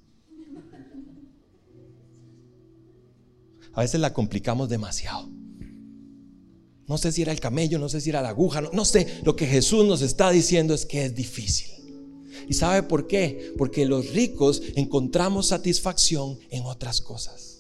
A 3.72 3.80
veces 3.80 4.02
la 4.02 4.12
complicamos 4.12 4.68
demasiado. 4.68 5.30
No 6.86 6.98
sé 6.98 7.14
si 7.14 7.22
era 7.22 7.32
el 7.32 7.40
camello, 7.40 7.80
no 7.80 7.88
sé 7.88 8.02
si 8.02 8.10
era 8.10 8.22
la 8.22 8.32
aguja, 8.32 8.60
no, 8.60 8.70
no 8.74 8.84
sé. 8.84 9.08
Lo 9.24 9.38
que 9.38 9.48
Jesús 9.48 9.86
nos 9.86 10.02
está 10.02 10.30
diciendo 10.30 10.74
es 10.74 10.86
que 10.86 11.06
es 11.06 11.16
difícil. 11.16 11.72
¿Y 12.50 12.54
sabe 12.54 12.84
por 12.84 13.08
qué? 13.08 13.54
Porque 13.58 13.86
los 13.86 14.10
ricos 14.10 14.62
encontramos 14.76 15.48
satisfacción 15.48 16.38
en 16.50 16.64
otras 16.66 17.00
cosas. 17.00 17.53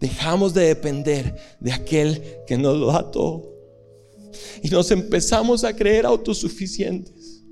Dejamos 0.00 0.54
de 0.54 0.62
depender 0.62 1.36
de 1.60 1.72
aquel 1.72 2.22
que 2.46 2.56
nos 2.56 2.76
lo 2.78 2.86
da 2.86 3.10
todo. 3.10 3.52
Y 4.62 4.68
nos 4.68 4.90
empezamos 4.90 5.62
a 5.62 5.76
creer 5.76 6.06
autosuficientes. 6.06 7.42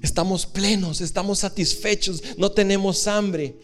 Estamos 0.00 0.46
plenos, 0.46 1.00
estamos 1.00 1.40
satisfechos, 1.40 2.22
no 2.36 2.52
tenemos 2.52 3.06
hambre. 3.08 3.58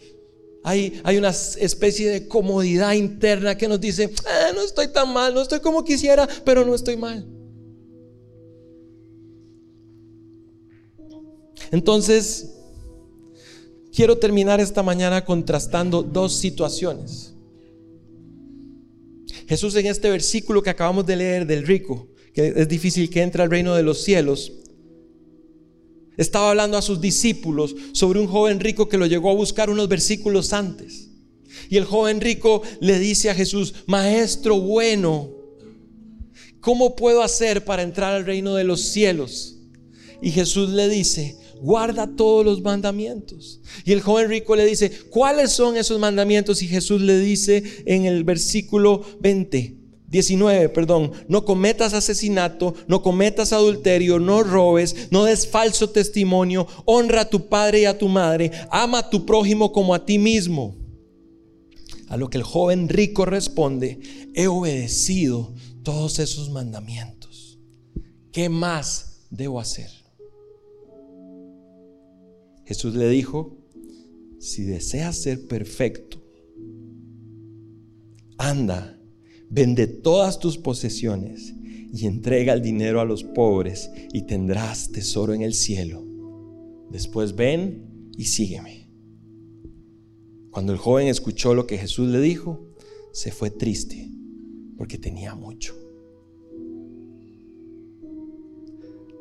Hay, 0.63 0.99
hay, 1.03 1.17
una 1.17 1.29
especie 1.29 2.09
de 2.09 2.27
comodidad 2.27 2.93
interna 2.93 3.55
que 3.55 3.67
nos 3.67 3.79
dice, 3.79 4.11
ah, 4.25 4.51
no 4.53 4.61
estoy 4.61 4.87
tan 4.89 5.13
mal, 5.13 5.33
no 5.33 5.41
estoy 5.41 5.59
como 5.59 5.83
quisiera, 5.83 6.27
pero 6.43 6.65
no 6.65 6.75
estoy 6.75 6.97
mal. 6.97 7.25
Entonces, 11.71 12.54
Quiero 13.95 14.17
terminar 14.17 14.59
esta 14.59 14.83
mañana 14.83 15.23
contrastando 15.23 16.03
dos 16.03 16.35
situaciones. 16.35 17.33
Jesús 19.47 19.73
en 19.75 19.85
este 19.85 20.09
versículo 20.09 20.61
que 20.61 20.69
acabamos 20.69 21.05
de 21.05 21.15
leer 21.15 21.47
del 21.47 21.65
rico, 21.65 22.09
que 22.33 22.51
es 22.57 22.67
difícil 22.67 23.09
que 23.09 23.21
entre 23.21 23.41
al 23.41 23.49
reino 23.49 23.73
de 23.73 23.83
los 23.83 24.03
cielos, 24.03 24.51
estaba 26.17 26.49
hablando 26.49 26.77
a 26.77 26.81
sus 26.81 26.99
discípulos 26.99 27.73
sobre 27.93 28.19
un 28.19 28.27
joven 28.27 28.59
rico 28.59 28.89
que 28.89 28.97
lo 28.97 29.05
llegó 29.05 29.29
a 29.29 29.35
buscar 29.35 29.69
unos 29.69 29.87
versículos 29.87 30.51
antes. 30.51 31.09
Y 31.69 31.77
el 31.77 31.85
joven 31.85 32.19
rico 32.19 32.63
le 32.81 32.99
dice 32.99 33.29
a 33.29 33.35
Jesús, 33.35 33.75
Maestro 33.85 34.59
bueno, 34.59 35.29
¿cómo 36.59 36.97
puedo 36.97 37.21
hacer 37.21 37.63
para 37.63 37.83
entrar 37.83 38.13
al 38.13 38.25
reino 38.25 38.55
de 38.55 38.65
los 38.65 38.81
cielos? 38.81 39.55
Y 40.21 40.31
Jesús 40.31 40.71
le 40.71 40.89
dice, 40.89 41.37
guarda 41.65 42.15
todos 42.15 42.45
los 42.45 42.61
mandamientos. 42.61 43.59
Y 43.83 43.91
el 43.91 44.01
joven 44.01 44.29
rico 44.29 44.55
le 44.55 44.65
dice, 44.65 44.91
¿cuáles 45.09 45.51
son 45.51 45.75
esos 45.75 45.99
mandamientos? 45.99 46.61
Y 46.61 46.67
Jesús 46.67 47.01
le 47.01 47.19
dice 47.19 47.63
en 47.85 48.05
el 48.05 48.23
versículo 48.23 49.01
20. 49.19 49.77
19, 50.07 50.69
perdón, 50.69 51.11
no 51.27 51.43
cometas 51.43 51.93
asesinato, 51.93 52.75
no 52.87 53.01
cometas 53.01 53.51
adulterio, 53.51 54.19
no 54.19 54.43
robes, 54.43 55.07
no 55.09 55.25
des 55.25 55.47
falso 55.47 55.89
testimonio, 55.89 56.67
honra 56.85 57.21
a 57.21 57.29
tu 57.29 57.49
padre 57.49 57.81
y 57.81 57.85
a 57.85 57.97
tu 57.97 58.07
madre, 58.07 58.51
ama 58.69 58.99
a 58.99 59.09
tu 59.09 59.25
prójimo 59.25 59.71
como 59.71 59.95
a 59.95 60.05
ti 60.05 60.19
mismo. 60.19 60.75
A 62.07 62.17
lo 62.17 62.29
que 62.29 62.37
el 62.37 62.43
joven 62.43 62.87
rico 62.87 63.25
responde, 63.25 63.99
he 64.35 64.45
obedecido 64.45 65.55
todos 65.81 66.19
esos 66.19 66.51
mandamientos. 66.51 67.57
¿Qué 68.31 68.47
más 68.47 69.25
debo 69.31 69.59
hacer? 69.59 70.04
Jesús 72.65 72.95
le 72.95 73.07
dijo, 73.09 73.57
si 74.39 74.63
deseas 74.63 75.17
ser 75.17 75.47
perfecto, 75.47 76.21
anda, 78.37 78.99
vende 79.49 79.87
todas 79.87 80.39
tus 80.39 80.57
posesiones 80.57 81.53
y 81.93 82.07
entrega 82.07 82.53
el 82.53 82.61
dinero 82.61 82.99
a 82.99 83.05
los 83.05 83.23
pobres 83.23 83.89
y 84.11 84.23
tendrás 84.23 84.91
tesoro 84.91 85.33
en 85.33 85.41
el 85.41 85.53
cielo. 85.53 86.05
Después 86.89 87.35
ven 87.35 88.11
y 88.17 88.25
sígueme. 88.25 88.89
Cuando 90.51 90.73
el 90.73 90.79
joven 90.79 91.07
escuchó 91.07 91.53
lo 91.53 91.67
que 91.67 91.77
Jesús 91.77 92.09
le 92.09 92.19
dijo, 92.19 92.67
se 93.11 93.31
fue 93.31 93.51
triste 93.51 94.09
porque 94.77 94.97
tenía 94.97 95.35
mucho. 95.35 95.75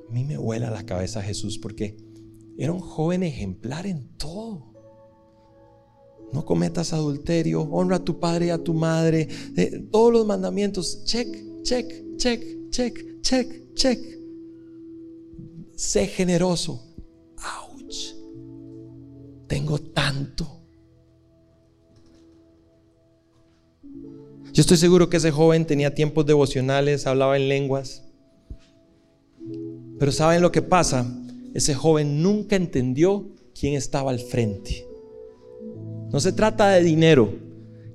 A 0.08 0.12
mí 0.12 0.24
me 0.24 0.36
vuela 0.36 0.70
la 0.70 0.86
cabeza 0.86 1.22
Jesús 1.22 1.58
porque 1.58 1.96
era 2.56 2.72
un 2.72 2.80
joven 2.80 3.22
ejemplar 3.22 3.86
en 3.86 4.16
todo. 4.16 4.72
No 6.32 6.44
cometas 6.44 6.92
adulterio, 6.92 7.62
honra 7.62 7.96
a 7.96 8.04
tu 8.04 8.18
padre 8.18 8.46
y 8.46 8.50
a 8.50 8.58
tu 8.58 8.74
madre. 8.74 9.28
Eh, 9.56 9.86
todos 9.90 10.12
los 10.12 10.26
mandamientos, 10.26 11.04
check, 11.04 11.28
check, 11.62 12.16
check, 12.16 12.42
check, 12.70 13.20
check, 13.20 13.74
check. 13.74 14.00
Sé 15.76 16.06
generoso. 16.06 16.82
Ouch. 17.36 18.14
Tengo 19.46 19.78
tanto. 19.78 20.54
Yo 24.52 24.60
estoy 24.60 24.76
seguro 24.76 25.10
que 25.10 25.16
ese 25.16 25.32
joven 25.32 25.66
tenía 25.66 25.94
tiempos 25.94 26.26
devocionales, 26.26 27.08
hablaba 27.08 27.36
en 27.36 27.48
lenguas. 27.48 28.04
Pero 29.98 30.12
¿saben 30.12 30.42
lo 30.42 30.52
que 30.52 30.62
pasa? 30.62 31.23
Ese 31.54 31.74
joven 31.74 32.22
nunca 32.22 32.56
entendió 32.56 33.28
quién 33.58 33.74
estaba 33.74 34.10
al 34.10 34.18
frente. 34.18 34.86
No 36.12 36.20
se 36.20 36.32
trata 36.32 36.70
de 36.70 36.82
dinero, 36.82 37.32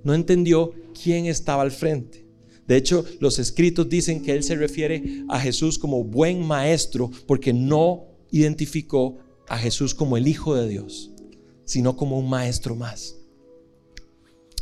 no 0.03 0.13
entendió 0.13 0.73
quién 1.01 1.25
estaba 1.25 1.61
al 1.61 1.71
frente. 1.71 2.25
De 2.67 2.77
hecho, 2.77 3.03
los 3.19 3.39
escritos 3.39 3.89
dicen 3.89 4.21
que 4.21 4.31
él 4.31 4.43
se 4.43 4.55
refiere 4.55 5.23
a 5.27 5.39
Jesús 5.39 5.77
como 5.77 6.03
buen 6.03 6.41
maestro 6.41 7.11
porque 7.27 7.51
no 7.51 8.05
identificó 8.31 9.17
a 9.47 9.57
Jesús 9.57 9.93
como 9.93 10.17
el 10.17 10.27
Hijo 10.27 10.55
de 10.55 10.67
Dios, 10.67 11.11
sino 11.65 11.95
como 11.95 12.17
un 12.17 12.29
maestro 12.29 12.75
más. 12.75 13.15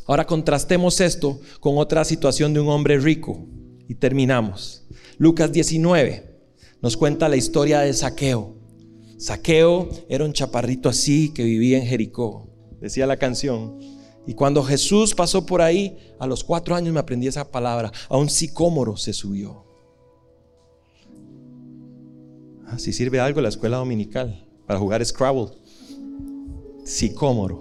Ahora 0.05 0.25
contrastemos 0.25 1.01
esto 1.01 1.39
con 1.59 1.77
otra 1.77 2.05
situación 2.05 2.53
de 2.53 2.61
un 2.61 2.69
hombre 2.69 2.97
rico 2.97 3.45
y 3.89 3.95
terminamos. 3.95 4.85
Lucas 5.17 5.51
19 5.51 6.37
nos 6.81 6.95
cuenta 6.95 7.27
la 7.27 7.35
historia 7.35 7.81
de 7.81 7.93
Saqueo. 7.93 8.56
Saqueo 9.17 9.89
era 10.09 10.23
un 10.23 10.31
chaparrito 10.31 10.89
así 10.89 11.33
que 11.33 11.43
vivía 11.43 11.79
en 11.79 11.85
Jericó, 11.85 12.47
decía 12.79 13.07
la 13.07 13.17
canción. 13.17 13.79
Y 14.27 14.33
cuando 14.33 14.63
Jesús 14.63 15.15
pasó 15.15 15.45
por 15.45 15.61
ahí, 15.61 15.97
a 16.19 16.27
los 16.27 16.43
cuatro 16.43 16.75
años 16.75 16.93
me 16.93 16.99
aprendí 16.99 17.27
esa 17.27 17.49
palabra, 17.49 17.91
a 18.09 18.17
un 18.17 18.29
sicómoro 18.29 18.95
se 18.95 19.13
subió. 19.13 19.65
Ah, 22.67 22.77
sirve 22.77 23.19
algo 23.19 23.41
la 23.41 23.49
escuela 23.49 23.77
dominical 23.77 24.45
para 24.67 24.79
jugar 24.79 25.03
Scrabble. 25.03 25.47
Sicómoro. 26.83 27.59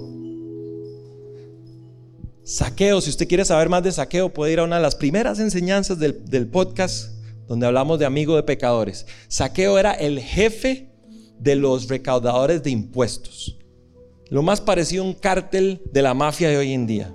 Saqueo, 2.42 3.00
si 3.00 3.10
usted 3.10 3.26
quiere 3.26 3.44
saber 3.44 3.68
más 3.68 3.82
de 3.82 3.92
saqueo, 3.92 4.32
puede 4.32 4.52
ir 4.52 4.60
a 4.60 4.64
una 4.64 4.76
de 4.76 4.82
las 4.82 4.94
primeras 4.94 5.38
enseñanzas 5.38 5.98
del, 5.98 6.24
del 6.26 6.48
podcast 6.48 7.12
donde 7.48 7.66
hablamos 7.66 7.98
de 7.98 8.06
amigo 8.06 8.36
de 8.36 8.42
pecadores. 8.42 9.06
Saqueo 9.28 9.78
era 9.78 9.92
el 9.92 10.20
jefe 10.20 10.95
de 11.38 11.56
los 11.56 11.88
recaudadores 11.88 12.62
de 12.62 12.70
impuestos. 12.70 13.58
Lo 14.28 14.42
más 14.42 14.60
parecido 14.60 15.04
a 15.04 15.06
un 15.06 15.14
cártel 15.14 15.80
de 15.92 16.02
la 16.02 16.14
mafia 16.14 16.48
de 16.48 16.56
hoy 16.56 16.72
en 16.72 16.86
día. 16.86 17.14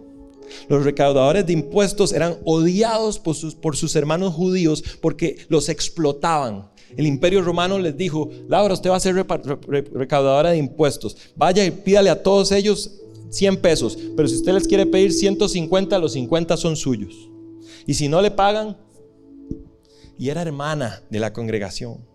Los 0.68 0.84
recaudadores 0.84 1.46
de 1.46 1.54
impuestos 1.54 2.14
eran 2.14 2.38
odiados 2.46 3.20
por 3.20 3.36
sus, 3.36 3.56
por 3.56 3.76
sus 3.76 3.96
hermanos 3.96 4.34
judíos 4.34 4.84
porque 5.02 5.38
los 5.50 5.70
explotaban. 5.70 6.70
El 6.96 7.08
imperio 7.08 7.42
romano 7.42 7.80
les 7.80 7.96
dijo, 7.96 8.30
Laura, 8.48 8.74
usted 8.74 8.90
va 8.90 8.98
a 8.98 9.00
ser 9.00 9.16
recaudadora 9.16 10.52
de 10.52 10.58
impuestos. 10.58 11.16
Vaya 11.36 11.66
y 11.66 11.72
pídale 11.72 12.10
a 12.10 12.22
todos 12.22 12.52
ellos 12.52 12.92
100 13.30 13.58
pesos, 13.58 13.98
pero 14.16 14.28
si 14.28 14.36
usted 14.36 14.54
les 14.54 14.68
quiere 14.68 14.86
pedir 14.86 15.14
150, 15.14 15.98
los 16.00 16.14
50 16.14 16.58
son 16.58 16.76
suyos. 16.76 17.30
Y 17.88 17.94
si 17.94 18.10
no 18.10 18.22
le 18.22 18.32
pagan, 18.32 18.78
y 20.18 20.30
era 20.30 20.42
hermana 20.42 21.02
de 21.10 21.20
la 21.20 21.34
congregación. 21.34 22.11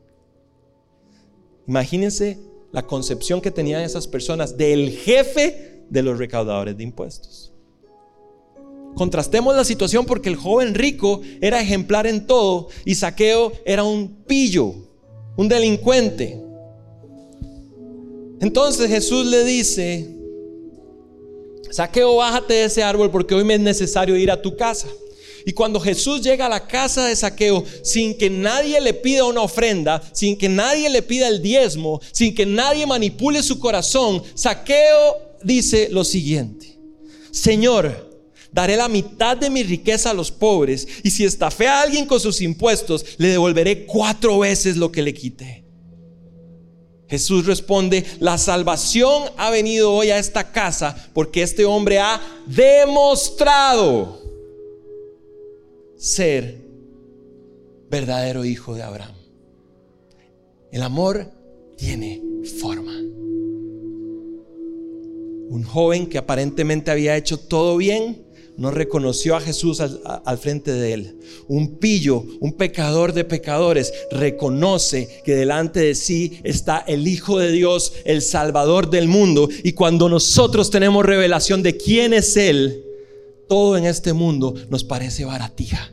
Imagínense 1.66 2.38
la 2.72 2.86
concepción 2.86 3.40
que 3.40 3.50
tenían 3.50 3.82
esas 3.82 4.06
personas 4.06 4.56
del 4.56 4.90
jefe 4.90 5.82
de 5.88 6.02
los 6.02 6.18
recaudadores 6.18 6.76
de 6.76 6.84
impuestos. 6.84 7.52
Contrastemos 8.94 9.54
la 9.54 9.64
situación 9.64 10.06
porque 10.06 10.28
el 10.28 10.36
joven 10.36 10.74
rico 10.74 11.20
era 11.40 11.60
ejemplar 11.60 12.06
en 12.06 12.26
todo 12.26 12.68
y 12.84 12.94
Saqueo 12.94 13.52
era 13.64 13.84
un 13.84 14.08
pillo, 14.26 14.74
un 15.36 15.48
delincuente. 15.48 16.42
Entonces 18.40 18.88
Jesús 18.88 19.26
le 19.26 19.44
dice, 19.44 20.16
Saqueo, 21.70 22.16
bájate 22.16 22.54
de 22.54 22.64
ese 22.64 22.82
árbol 22.82 23.10
porque 23.10 23.34
hoy 23.34 23.44
me 23.44 23.54
es 23.54 23.60
necesario 23.60 24.16
ir 24.16 24.30
a 24.30 24.40
tu 24.40 24.56
casa. 24.56 24.88
Y 25.48 25.52
cuando 25.52 25.78
Jesús 25.78 26.22
llega 26.22 26.46
a 26.46 26.48
la 26.48 26.66
casa 26.66 27.06
de 27.06 27.14
Saqueo, 27.14 27.64
sin 27.84 28.18
que 28.18 28.28
nadie 28.28 28.80
le 28.80 28.92
pida 28.92 29.24
una 29.24 29.42
ofrenda, 29.42 30.02
sin 30.12 30.36
que 30.36 30.48
nadie 30.48 30.90
le 30.90 31.02
pida 31.02 31.28
el 31.28 31.40
diezmo, 31.40 32.00
sin 32.10 32.34
que 32.34 32.44
nadie 32.44 32.84
manipule 32.84 33.40
su 33.44 33.60
corazón, 33.60 34.24
Saqueo 34.34 35.36
dice 35.44 35.88
lo 35.92 36.02
siguiente, 36.02 36.80
Señor, 37.30 38.10
daré 38.50 38.76
la 38.76 38.88
mitad 38.88 39.36
de 39.36 39.48
mi 39.48 39.62
riqueza 39.62 40.10
a 40.10 40.14
los 40.14 40.32
pobres, 40.32 40.88
y 41.04 41.12
si 41.12 41.24
estafé 41.24 41.68
a 41.68 41.80
alguien 41.80 42.06
con 42.06 42.18
sus 42.18 42.40
impuestos, 42.40 43.06
le 43.16 43.28
devolveré 43.28 43.86
cuatro 43.86 44.40
veces 44.40 44.76
lo 44.76 44.90
que 44.90 45.02
le 45.02 45.14
quité. 45.14 45.64
Jesús 47.08 47.46
responde, 47.46 48.04
la 48.18 48.36
salvación 48.36 49.30
ha 49.36 49.50
venido 49.50 49.92
hoy 49.92 50.10
a 50.10 50.18
esta 50.18 50.50
casa 50.50 50.96
porque 51.14 51.42
este 51.44 51.64
hombre 51.64 52.00
ha 52.00 52.20
demostrado 52.46 54.25
ser 55.96 56.66
verdadero 57.90 58.44
hijo 58.44 58.74
de 58.74 58.82
Abraham. 58.82 59.14
El 60.70 60.82
amor 60.82 61.30
tiene 61.76 62.22
forma. 62.60 62.92
Un 65.48 65.62
joven 65.62 66.06
que 66.06 66.18
aparentemente 66.18 66.90
había 66.90 67.16
hecho 67.16 67.38
todo 67.38 67.76
bien, 67.76 68.26
no 68.56 68.70
reconoció 68.70 69.36
a 69.36 69.40
Jesús 69.40 69.80
al, 69.80 70.38
frente 70.38 70.72
de 70.72 70.92
él. 70.94 71.18
Un 71.46 71.78
pillo, 71.78 72.24
un 72.40 72.54
pecador 72.54 73.12
de 73.12 73.24
pecadores, 73.24 73.92
reconoce 74.10 75.22
que 75.24 75.34
delante 75.34 75.80
de 75.80 75.94
sí 75.94 76.40
está 76.42 76.78
el 76.78 77.06
Hijo 77.06 77.38
de 77.38 77.52
Dios, 77.52 77.92
el 78.04 78.22
Salvador 78.22 78.88
del 78.88 79.08
mundo. 79.08 79.48
Y 79.62 79.72
cuando 79.72 80.08
nosotros 80.08 80.70
tenemos 80.70 81.04
revelación 81.04 81.62
de 81.62 81.76
quién 81.76 82.14
es 82.14 82.36
Él, 82.36 82.85
todo 83.48 83.76
en 83.76 83.86
este 83.86 84.12
mundo 84.12 84.54
nos 84.70 84.84
parece 84.84 85.24
baratija. 85.24 85.92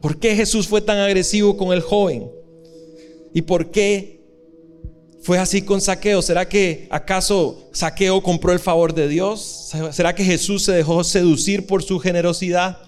¿Por 0.00 0.18
qué 0.18 0.36
Jesús 0.36 0.68
fue 0.68 0.82
tan 0.82 0.98
agresivo 0.98 1.56
con 1.56 1.72
el 1.72 1.80
joven? 1.80 2.30
¿Y 3.32 3.42
por 3.42 3.70
qué 3.70 4.14
fue 5.24 5.38
así 5.38 5.62
con 5.62 5.80
Saqueo. 5.80 6.20
¿Será 6.20 6.46
que 6.46 6.86
acaso 6.90 7.70
Saqueo 7.72 8.22
compró 8.22 8.52
el 8.52 8.58
favor 8.58 8.92
de 8.92 9.08
Dios? 9.08 9.70
¿Será 9.92 10.14
que 10.14 10.22
Jesús 10.22 10.64
se 10.64 10.72
dejó 10.72 11.02
seducir 11.02 11.66
por 11.66 11.82
su 11.82 11.98
generosidad? 11.98 12.82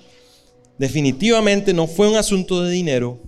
Definitivamente 0.78 1.72
no 1.72 1.86
fue 1.86 2.10
un 2.10 2.16
asunto 2.16 2.62
de 2.62 2.70
dinero, 2.70 3.18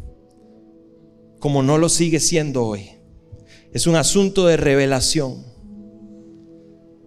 como 1.41 1.63
no 1.63 1.79
lo 1.79 1.89
sigue 1.89 2.21
siendo 2.21 2.67
hoy. 2.67 2.91
Es 3.73 3.87
un 3.87 3.97
asunto 3.97 4.47
de 4.47 4.59
revelación. 4.59 5.48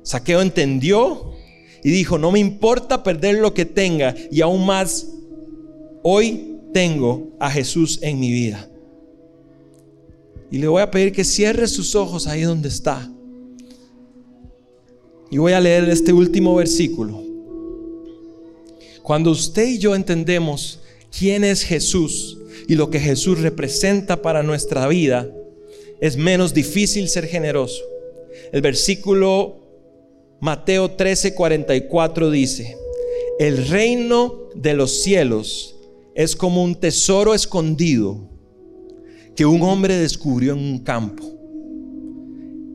Saqueo 0.03 0.41
entendió 0.41 1.31
y 1.83 1.91
dijo, 1.91 2.17
no 2.17 2.31
me 2.31 2.39
importa 2.39 3.03
perder 3.03 3.37
lo 3.37 3.53
que 3.53 3.65
tenga 3.65 4.15
y 4.31 4.41
aún 4.41 4.65
más, 4.65 5.07
hoy 6.03 6.57
tengo 6.73 7.29
a 7.39 7.49
Jesús 7.49 7.99
en 8.01 8.19
mi 8.19 8.31
vida. 8.31 8.69
Y 10.51 10.57
le 10.57 10.67
voy 10.67 10.81
a 10.81 10.91
pedir 10.91 11.13
que 11.13 11.23
cierre 11.23 11.67
sus 11.67 11.95
ojos 11.95 12.27
ahí 12.27 12.41
donde 12.41 12.69
está. 12.69 13.09
Y 15.29 15.37
voy 15.37 15.53
a 15.53 15.61
leer 15.61 15.89
este 15.89 16.11
último 16.11 16.55
versículo. 16.55 17.23
Cuando 19.01 19.31
usted 19.31 19.65
y 19.65 19.79
yo 19.79 19.95
entendemos 19.95 20.81
quién 21.17 21.43
es 21.43 21.63
Jesús 21.63 22.37
y 22.67 22.75
lo 22.75 22.89
que 22.89 22.99
Jesús 22.99 23.39
representa 23.39 24.21
para 24.21 24.43
nuestra 24.43 24.87
vida, 24.87 25.29
es 26.01 26.17
menos 26.17 26.53
difícil 26.53 27.07
ser 27.07 27.27
generoso. 27.27 27.81
El 28.51 28.61
versículo 28.61 29.60
Mateo 30.41 30.97
13:44 30.97 32.31
dice, 32.31 32.75
el 33.37 33.67
reino 33.67 34.49
de 34.55 34.73
los 34.73 35.03
cielos 35.03 35.75
es 36.15 36.35
como 36.35 36.63
un 36.63 36.73
tesoro 36.73 37.35
escondido 37.35 38.27
que 39.35 39.45
un 39.45 39.61
hombre 39.61 39.95
descubrió 39.97 40.53
en 40.53 40.59
un 40.59 40.79
campo. 40.79 41.23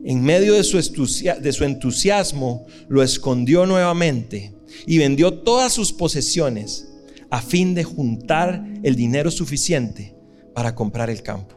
En 0.05 0.23
medio 0.23 0.53
de 0.53 0.63
su, 0.63 0.77
de 0.77 1.51
su 1.51 1.65
entusiasmo, 1.65 2.65
lo 2.87 3.03
escondió 3.03 3.65
nuevamente 3.65 4.55
y 4.85 4.97
vendió 4.97 5.33
todas 5.33 5.73
sus 5.73 5.91
posesiones 5.91 6.87
a 7.29 7.41
fin 7.41 7.75
de 7.75 7.83
juntar 7.83 8.65
el 8.81 8.95
dinero 8.95 9.29
suficiente 9.29 10.15
para 10.55 10.73
comprar 10.73 11.09
el 11.09 11.21
campo. 11.21 11.55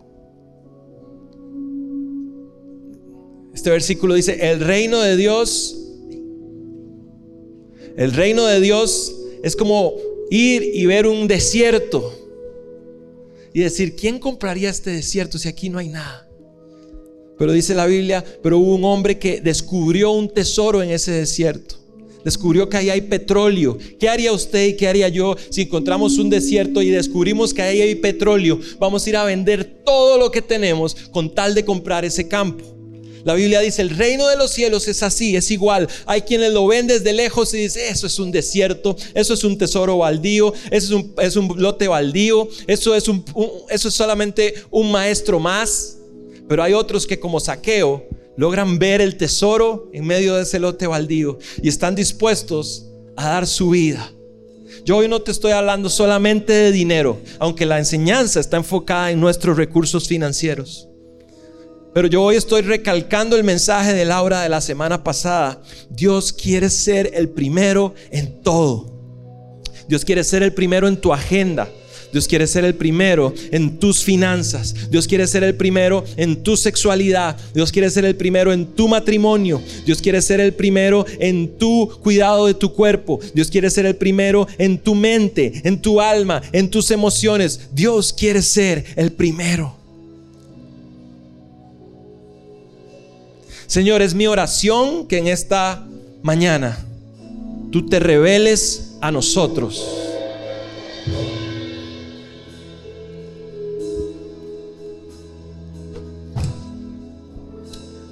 Este 3.55 3.71
versículo 3.71 4.15
dice, 4.15 4.51
el 4.51 4.59
reino 4.59 5.01
de 5.01 5.17
Dios, 5.17 5.80
el 8.01 8.15
reino 8.15 8.47
de 8.47 8.63
Dios 8.63 9.15
es 9.43 9.55
como 9.55 9.93
ir 10.31 10.63
y 10.63 10.87
ver 10.87 11.07
un 11.07 11.29
desierto 11.29 12.15
y 13.53 13.61
decir, 13.61 13.95
¿quién 13.95 14.19
compraría 14.19 14.71
este 14.71 14.89
desierto 14.89 15.39
si 15.39 15.49
aquí 15.49 15.69
no 15.69 15.79
hay 15.79 15.91
nada? 15.91 16.27
Pero 17.39 17.53
dice 17.53 17.75
la 17.75 17.85
Biblia, 17.85 18.25
pero 18.43 18.59
hubo 18.59 18.75
un 18.75 18.85
hombre 18.85 19.19
que 19.19 19.43
descubrió 19.43 20.13
un 20.13 20.31
tesoro 20.31 20.83
en 20.83 20.91
ese 20.91 21.13
desierto. 21.13 21.75
Descubrió 22.25 22.71
que 22.71 22.79
ahí 22.79 22.89
hay 22.89 23.03
petróleo. 23.03 23.77
¿Qué 23.99 24.09
haría 24.09 24.33
usted 24.33 24.69
y 24.69 24.77
qué 24.77 24.89
haría 24.89 25.11
yo 25.11 25.37
si 25.51 25.63
encontramos 25.63 26.17
un 26.17 26.31
desierto 26.31 26.81
y 26.81 26.89
descubrimos 26.89 27.53
que 27.53 27.61
ahí 27.61 27.83
hay 27.83 27.97
petróleo? 27.97 28.59
Vamos 28.79 29.05
a 29.05 29.11
ir 29.11 29.17
a 29.19 29.25
vender 29.25 29.83
todo 29.85 30.17
lo 30.17 30.31
que 30.31 30.41
tenemos 30.41 30.95
con 31.11 31.35
tal 31.35 31.55
de 31.55 31.67
comprar 31.67 32.07
ese 32.07 32.27
campo. 32.27 32.80
La 33.25 33.35
Biblia 33.35 33.61
dice, 33.61 33.83
el 33.83 33.91
reino 33.91 34.27
de 34.29 34.37
los 34.37 34.51
cielos 34.51 34.89
es 34.89 35.03
así, 35.03 35.37
es 35.37 35.51
igual. 35.51 35.89
Hay 36.07 36.23
quienes 36.23 36.53
lo 36.53 36.67
ven 36.67 36.87
desde 36.87 37.13
lejos 37.13 37.53
y 37.55 37.59
dicen, 37.59 37.83
eso 37.91 38.07
es 38.07 38.19
un 38.19 38.31
desierto, 38.31 38.97
eso 39.15 39.35
es 39.35 39.45
un 39.45 39.59
tesoro 39.59 39.99
baldío, 39.99 40.53
eso 40.71 41.05
es 41.19 41.37
un, 41.37 41.55
lote 41.61 41.89
baldío, 41.89 42.49
eso 42.67 42.95
es, 42.95 43.05
eso 43.69 43.89
es 43.89 43.95
solamente 43.95 44.55
un 44.71 44.91
maestro 44.91 45.39
más. 45.39 45.99
Pero 46.49 46.63
hay 46.63 46.73
otros 46.73 47.07
que 47.07 47.21
como 47.21 47.41
saqueo 47.41 48.09
logran 48.37 48.79
ver 48.79 49.01
el 49.01 49.17
tesoro 49.17 49.91
en 49.93 50.07
medio 50.07 50.35
de 50.35 50.43
ese 50.43 50.59
lote 50.59 50.87
baldío 50.87 51.39
y 51.63 51.69
están 51.69 51.95
dispuestos 51.95 52.87
a 53.17 53.29
dar 53.29 53.47
su 53.47 53.71
vida. 53.71 54.11
Yo 54.85 54.97
hoy 54.97 55.09
no 55.09 55.21
te 55.21 55.31
estoy 55.31 55.53
hablando 55.53 55.91
solamente 55.91 56.53
de 56.53 56.73
dinero, 56.73 57.21
aunque 57.39 57.67
la 57.67 57.79
enseñanza 57.79 58.41
está 58.41 58.57
enfocada 58.57 59.11
en 59.11 59.21
nuestros 59.21 59.57
recursos 59.57 60.09
financieros. 60.09 60.90
Pero 61.93 62.07
yo 62.07 62.23
hoy 62.23 62.37
estoy 62.37 62.63
recalcando 62.63 63.37
el 63.37 63.45
mensaje 63.45 63.93
de 63.93 64.05
Laura 64.05 64.43
de 64.43 64.49
la 64.49 64.61
semana 64.61 65.03
pasada. 65.03 65.61
Dios 65.89 66.33
quiere 66.33 66.71
ser 66.71 67.11
el 67.15 67.29
primero 67.29 67.95
en 68.11 68.43
todo. 68.43 68.91
Dios 69.89 70.05
quiere 70.05 70.23
ser 70.23 70.45
el 70.45 70.53
primero 70.53 70.87
en 70.87 70.97
tu 70.97 71.13
agenda. 71.13 71.69
Dios 72.13 72.27
quiere 72.27 72.47
ser 72.47 72.65
el 72.65 72.75
primero 72.75 73.33
en 73.51 73.79
tus 73.79 74.05
finanzas. 74.05 74.91
Dios 74.91 75.07
quiere 75.07 75.27
ser 75.27 75.45
el 75.45 75.55
primero 75.55 76.05
en 76.17 76.43
tu 76.43 76.57
sexualidad. 76.57 77.37
Dios 77.55 77.73
quiere 77.73 77.91
ser 77.91 78.05
el 78.05 78.17
primero 78.17 78.53
en 78.53 78.67
tu 78.67 78.89
matrimonio. 78.89 79.61
Dios 79.85 80.01
quiere 80.01 80.23
ser 80.23 80.41
el 80.41 80.55
primero 80.55 81.05
en 81.19 81.57
tu 81.59 81.89
cuidado 82.03 82.47
de 82.47 82.55
tu 82.55 82.73
cuerpo. 82.73 83.21
Dios 83.35 83.51
quiere 83.51 83.71
ser 83.71 83.87
el 83.87 83.97
primero 83.97 84.47
en 84.59 84.79
tu 84.79 84.95
mente, 84.95 85.61
en 85.65 85.81
tu 85.81 86.01
alma, 86.01 86.43
en 86.53 86.71
tus 86.71 86.91
emociones. 86.91 87.69
Dios 87.73 88.13
quiere 88.13 88.43
ser 88.43 88.85
el 88.97 89.13
primero. 89.13 89.80
Señor, 93.71 94.03
es 94.03 94.15
mi 94.15 94.27
oración 94.27 95.07
que 95.07 95.19
en 95.19 95.29
esta 95.29 95.87
mañana 96.23 96.77
tú 97.71 97.87
te 97.87 98.01
reveles 98.01 98.97
a 99.01 99.13
nosotros. 99.13 99.87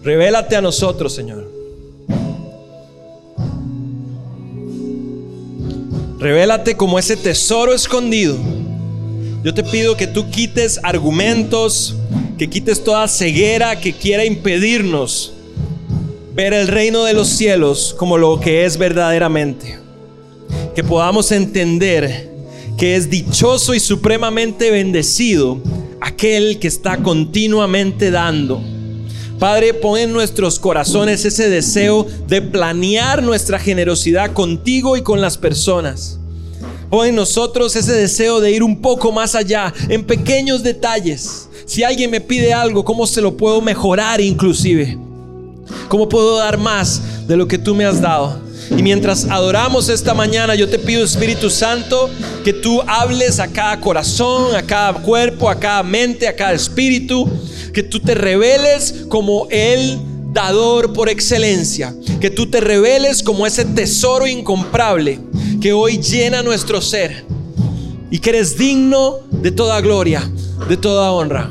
Revélate 0.05 0.55
a 0.55 0.61
nosotros, 0.61 1.13
Señor. 1.13 1.51
Revélate 6.21 6.77
como 6.77 7.01
ese 7.01 7.17
tesoro 7.17 7.75
escondido. 7.75 8.37
Yo 9.43 9.53
te 9.53 9.65
pido 9.65 9.97
que 9.97 10.07
tú 10.07 10.31
quites 10.31 10.79
argumentos, 10.85 11.97
que 12.39 12.49
quites 12.49 12.85
toda 12.85 13.09
ceguera 13.09 13.81
que 13.81 13.93
quiera 13.93 14.25
impedirnos 14.25 15.33
ver 16.39 16.55
el 16.55 16.69
reino 16.69 17.03
de 17.03 17.15
los 17.15 17.27
cielos 17.27 17.97
como 17.99 18.17
lo 18.17 18.39
que 18.39 18.65
es 18.65 18.79
verdaderamente. 18.79 19.81
Que 20.73 20.85
podamos 20.85 21.33
entender 21.33 22.31
que 22.79 22.95
es 22.95 23.11
dichoso 23.11 23.75
y 23.75 23.81
supremamente 23.81 24.71
bendecido 24.71 25.61
aquel 26.01 26.61
que 26.61 26.69
está 26.69 26.99
continuamente 26.99 28.13
dando. 28.13 28.63
Padre, 29.41 29.75
pon 29.75 29.99
en 29.99 30.13
nuestros 30.13 30.61
corazones 30.61 31.25
ese 31.25 31.51
deseo 31.51 32.07
de 32.29 32.41
planear 32.41 33.21
nuestra 33.21 33.59
generosidad 33.59 34.33
contigo 34.33 34.97
y 34.97 35.03
con 35.03 35.21
las 35.21 35.37
personas. 35.37 36.21
Pon 36.89 37.09
en 37.09 37.17
nosotros 37.17 37.75
ese 37.75 37.95
deseo 37.95 38.41
de 38.41 38.53
ir 38.53 38.63
un 38.63 38.81
poco 38.81 39.11
más 39.11 39.35
allá, 39.35 39.75
en 39.89 40.05
pequeños 40.05 40.63
detalles. 40.63 41.49
Si 41.67 41.83
alguien 41.83 42.13
me 42.13 42.21
pide 42.21 42.55
algo, 42.55 42.85
¿cómo 42.85 43.09
se 43.09 43.21
lo 43.21 43.37
puedo 43.37 43.61
mejorar 43.61 44.21
inclusive? 44.21 45.08
¿Cómo 45.89 46.09
puedo 46.09 46.37
dar 46.37 46.59
más 46.59 47.27
de 47.27 47.37
lo 47.37 47.49
que 47.49 47.59
tú 47.59 47.75
me 47.75 47.85
has 47.85 48.01
dado? 48.01 48.41
Y 48.71 48.83
mientras 48.83 49.25
adoramos 49.25 49.89
esta 49.89 50.13
mañana, 50.15 50.55
yo 50.55 50.69
te 50.69 50.79
pido, 50.79 51.05
Espíritu 51.05 51.49
Santo, 51.49 52.11
que 52.45 52.53
tú 52.53 52.83
hables 52.87 53.41
a 53.41 53.49
cada 53.49 53.81
corazón, 53.81 54.55
a 54.55 54.63
cada 54.63 54.93
cuerpo, 54.95 55.49
a 55.49 55.59
cada 55.59 55.83
mente, 55.83 56.29
a 56.29 56.37
cada 56.37 56.53
espíritu, 56.53 57.29
que 57.73 57.83
tú 57.83 58.01
te 58.01 58.15
reveles 58.15 59.07
como 59.09 59.47
el 59.51 59.99
dador 60.33 60.93
por 60.93 61.09
excelencia, 61.09 61.95
que 62.21 62.31
tú 62.31 62.51
te 62.51 62.61
reveles 62.61 63.23
como 63.23 63.47
ese 63.47 63.65
tesoro 63.65 64.27
incomparable 64.27 65.19
que 65.61 65.73
hoy 65.73 65.99
llena 65.99 66.43
nuestro 66.43 66.81
ser 66.81 67.25
y 68.11 68.19
que 68.19 68.31
eres 68.31 68.57
digno 68.57 69.21
de 69.31 69.51
toda 69.51 69.81
gloria, 69.81 70.31
de 70.69 70.77
toda 70.77 71.11
honra. 71.13 71.51